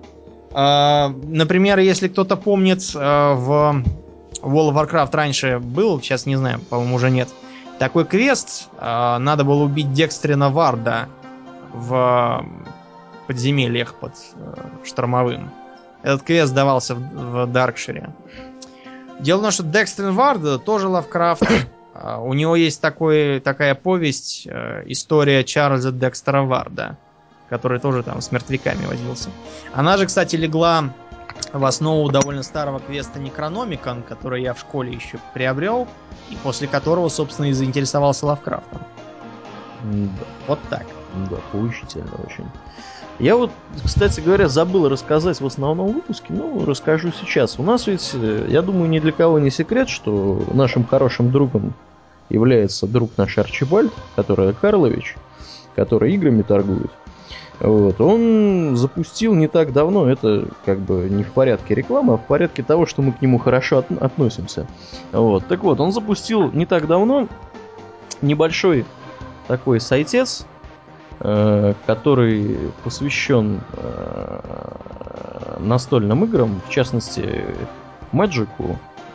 Э, 0.53 1.09
например, 1.09 1.79
если 1.79 2.09
кто-то 2.09 2.37
помнит, 2.37 2.83
э, 2.95 2.99
в 2.99 3.83
World 4.43 4.73
of 4.73 4.91
Warcraft 4.91 5.11
раньше 5.13 5.59
был, 5.59 6.01
сейчас 6.01 6.27
не 6.27 6.37
знаю, 6.37 6.61
по-моему, 6.69 6.97
уже 6.97 7.11
нет. 7.11 7.29
Такой 7.79 8.05
квест, 8.05 8.69
надо 8.81 9.45
было 9.45 9.63
убить 9.63 9.93
Декстрина 9.93 10.51
Варда 10.51 11.09
в 11.73 12.45
подземельях 13.29 13.95
под 13.95 14.15
Штормовым. 14.85 15.53
Этот 16.03 16.23
квест 16.23 16.55
давался 16.55 16.95
в, 16.95 17.45
в 17.45 17.47
Даркшире. 17.47 18.11
Дело 19.21 19.41
в 19.41 19.43
том, 19.43 19.51
что 19.51 19.63
Декстрин 19.65 20.15
Вард 20.15 20.65
тоже 20.65 20.89
Лавкрафт. 20.89 21.43
А, 22.01 22.21
у 22.21 22.33
него 22.33 22.55
есть 22.55 22.81
такой, 22.81 23.41
такая 23.41 23.75
повесть, 23.75 24.47
э, 24.47 24.85
история 24.87 25.43
Чарльза 25.43 25.91
Декстера 25.91 26.43
Варда, 26.43 26.97
который 27.49 27.81
тоже 27.81 28.05
там 28.05 28.21
с 28.21 28.31
мертвяками 28.31 28.87
возился. 28.87 29.31
Она 29.73 29.97
же, 29.97 30.07
кстати, 30.07 30.37
легла 30.37 30.95
в 31.53 31.65
основу 31.65 32.09
довольно 32.09 32.45
старого 32.45 32.79
квеста 32.79 33.19
Некрономикон, 33.19 34.05
который 34.05 34.43
я 34.43 34.55
в 34.55 34.61
школе 34.61 34.93
еще 34.93 35.19
приобрел, 35.35 35.89
и 36.31 36.37
после 36.37 36.69
которого, 36.69 37.09
собственно, 37.09 37.47
и 37.47 37.53
заинтересовался 37.53 38.27
Лавкрафтом. 38.27 38.81
Да. 39.83 40.25
Вот 40.47 40.61
так. 40.71 40.87
Да, 41.31 41.37
поучительно 41.53 42.15
очень. 42.25 42.49
Я 43.19 43.37
вот, 43.37 43.51
кстати 43.85 44.21
говоря, 44.21 44.49
забыл 44.49 44.89
рассказать 44.89 45.41
в 45.41 45.47
основном 45.47 45.93
выпуске, 45.93 46.33
но 46.33 46.65
расскажу 46.65 47.11
сейчас. 47.11 47.59
У 47.59 47.65
нас 47.65 47.89
ведь, 47.89 48.13
э, 48.15 48.47
я 48.49 48.63
думаю, 48.63 48.89
ни 48.89 49.01
для 49.01 49.11
кого 49.11 49.41
не 49.41 49.51
секрет, 49.51 49.89
что 49.89 50.41
нашим 50.53 50.85
хорошим 50.85 51.33
другом 51.33 51.75
является 52.31 52.87
друг 52.87 53.11
наш 53.17 53.37
Арчибальд, 53.37 53.93
который 54.15 54.53
Карлович, 54.55 55.17
который 55.75 56.15
играми 56.15 56.43
торгует. 56.43 56.91
Вот. 57.59 58.01
Он 58.01 58.77
запустил 58.77 59.35
не 59.35 59.49
так 59.49 59.73
давно, 59.73 60.09
это 60.09 60.47
как 60.65 60.79
бы 60.79 61.09
не 61.11 61.25
в 61.25 61.33
порядке 61.33 61.75
рекламы, 61.75 62.15
а 62.15 62.17
в 62.19 62.25
порядке 62.25 62.63
того, 62.63 62.87
что 62.87 63.03
мы 63.03 63.11
к 63.11 63.21
нему 63.21 63.39
хорошо 63.39 63.79
от- 63.79 63.91
относимся. 64.01 64.69
Вот. 65.11 65.45
Так 65.49 65.65
вот, 65.65 65.81
он 65.81 65.91
запустил 65.91 66.53
не 66.53 66.67
так 66.67 66.87
давно 66.87 67.27
небольшой 68.23 68.85
такой 69.49 69.81
сайтец, 69.81 70.47
который 71.21 72.59
посвящен 72.85 73.61
э, 73.73 74.41
настольным 75.59 76.25
играм, 76.25 76.61
в 76.67 76.71
частности, 76.71 77.45
Magic, 78.13 78.49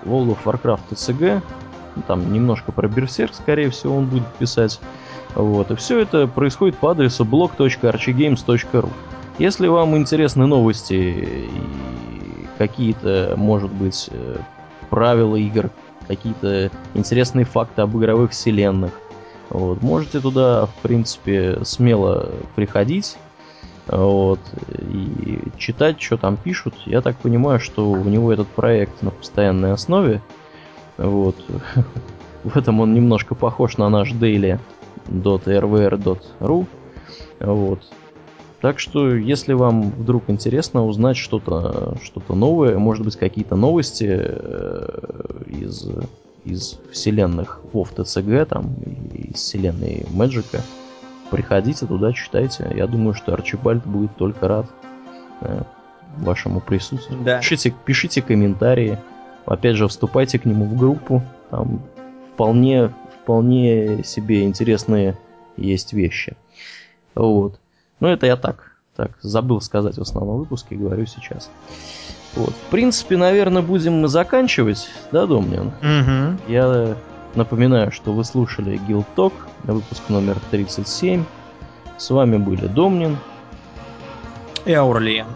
World 0.04 0.36
of 0.36 0.38
Warcraft 0.44 0.82
TCG, 0.92 1.42
там 2.08 2.34
немножко 2.34 2.72
про 2.72 2.88
Берсерк, 2.88 3.34
скорее 3.34 3.70
всего, 3.70 3.98
он 3.98 4.08
будет 4.08 4.28
писать. 4.40 4.80
Вот, 5.36 5.72
и 5.72 5.76
все 5.76 6.00
это 6.00 6.28
происходит 6.28 6.78
по 6.78 6.92
адресу 6.92 7.24
blog.archigames.ru. 7.24 8.90
Если 9.40 9.68
вам 9.68 9.98
интересны 9.98 10.46
новости 10.46 10.94
и 10.94 11.50
какие-то, 12.58 13.34
может 13.36 13.72
быть, 13.72 14.10
э, 14.12 14.38
правила 14.90 15.36
игр, 15.36 15.72
какие-то 16.08 16.70
интересные 16.94 17.46
факты 17.46 17.82
об 17.82 17.98
игровых 17.98 18.32
вселенных, 18.32 18.92
вот, 19.54 19.82
можете 19.84 20.20
туда, 20.20 20.66
в 20.66 20.74
принципе, 20.82 21.60
смело 21.64 22.32
приходить 22.56 23.18
вот, 23.88 24.40
и 24.70 25.40
читать, 25.58 26.02
что 26.02 26.18
там 26.18 26.38
пишут. 26.38 26.74
Я 26.86 27.02
так 27.02 27.18
понимаю, 27.18 27.60
что 27.60 27.92
у 27.92 28.04
него 28.04 28.34
этот 28.34 28.48
проект 28.48 29.04
на 29.04 29.12
постоянной 29.12 29.74
основе. 29.74 30.24
Вот. 30.98 31.36
В 32.44 32.58
этом 32.58 32.80
он 32.82 32.94
немножко 32.94 33.34
похож 33.36 33.78
на 33.78 33.90
наш 33.90 34.12
daily.rvr.ru. 34.14 36.68
Вот. 37.40 37.80
Так 38.60 38.80
что, 38.80 39.16
если 39.16 39.54
вам 39.54 39.92
вдруг 39.92 40.24
интересно 40.28 40.86
узнать 40.86 41.18
что-то 41.18 41.98
что 42.02 42.22
новое, 42.34 42.78
может 42.78 43.04
быть, 43.04 43.18
какие-то 43.18 43.58
новости 43.58 44.08
э, 44.10 45.44
из, 45.48 45.86
из 46.46 46.80
вселенных 46.92 47.62
WoW 47.74 47.96
TCG, 47.96 48.46
там, 48.46 48.74
из 49.14 49.36
вселенной 49.36 50.06
Мэджика, 50.12 50.62
приходите 51.32 51.86
туда, 51.86 52.14
читайте. 52.14 52.72
Я 52.76 52.88
думаю, 52.88 53.14
что 53.14 53.34
Арчибальд 53.34 53.86
будет 53.86 54.16
только 54.18 54.48
рад 54.48 54.66
э, 55.42 55.64
вашему 56.18 56.60
присутствию. 56.60 57.22
Да. 57.24 57.40
Пишите, 57.40 57.74
пишите 57.86 58.22
комментарии. 58.22 58.98
Опять 59.46 59.76
же, 59.76 59.88
вступайте 59.88 60.40
к 60.40 60.46
нему 60.46 60.66
в 60.66 60.78
группу. 60.78 61.24
Там 61.50 61.82
вполне, 62.34 62.94
вполне 63.22 64.04
себе 64.04 64.44
интересные 64.44 65.18
есть 65.58 65.94
вещи. 65.94 66.36
Вот. 67.16 67.60
Ну, 68.00 68.08
это 68.08 68.26
я 68.26 68.36
так, 68.36 68.78
так, 68.96 69.18
забыл 69.22 69.62
сказать 69.62 69.98
в 69.98 70.02
основном 70.02 70.40
выпуске, 70.40 70.76
говорю 70.76 71.06
сейчас. 71.06 71.50
Вот. 72.36 72.52
В 72.52 72.72
принципе, 72.72 73.18
наверное, 73.18 73.62
будем 73.62 74.02
мы 74.02 74.08
заканчивать, 74.08 74.90
да, 75.12 75.26
Домнин? 75.26 75.68
Угу. 75.82 76.52
Я 76.52 76.96
напоминаю, 77.36 77.92
что 77.92 78.12
вы 78.12 78.24
слушали 78.24 78.80
Guild 78.88 79.06
Talk, 79.16 79.34
выпуск 79.64 80.02
номер 80.10 80.38
37. 80.52 81.24
С 81.98 82.10
вами 82.10 82.38
были 82.38 82.68
Домнин. 82.68 83.18
И 84.66 84.74
Аурлиен. 84.74 85.28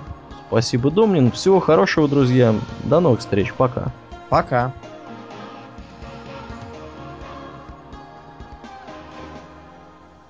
Спасибо, 0.48 0.90
Домнин. 0.90 1.32
Всего 1.32 1.60
хорошего, 1.60 2.08
друзья. 2.08 2.56
До 2.86 3.00
новых 3.00 3.20
встреч. 3.20 3.54
Пока. 3.54 3.92
Пока. 4.30 4.74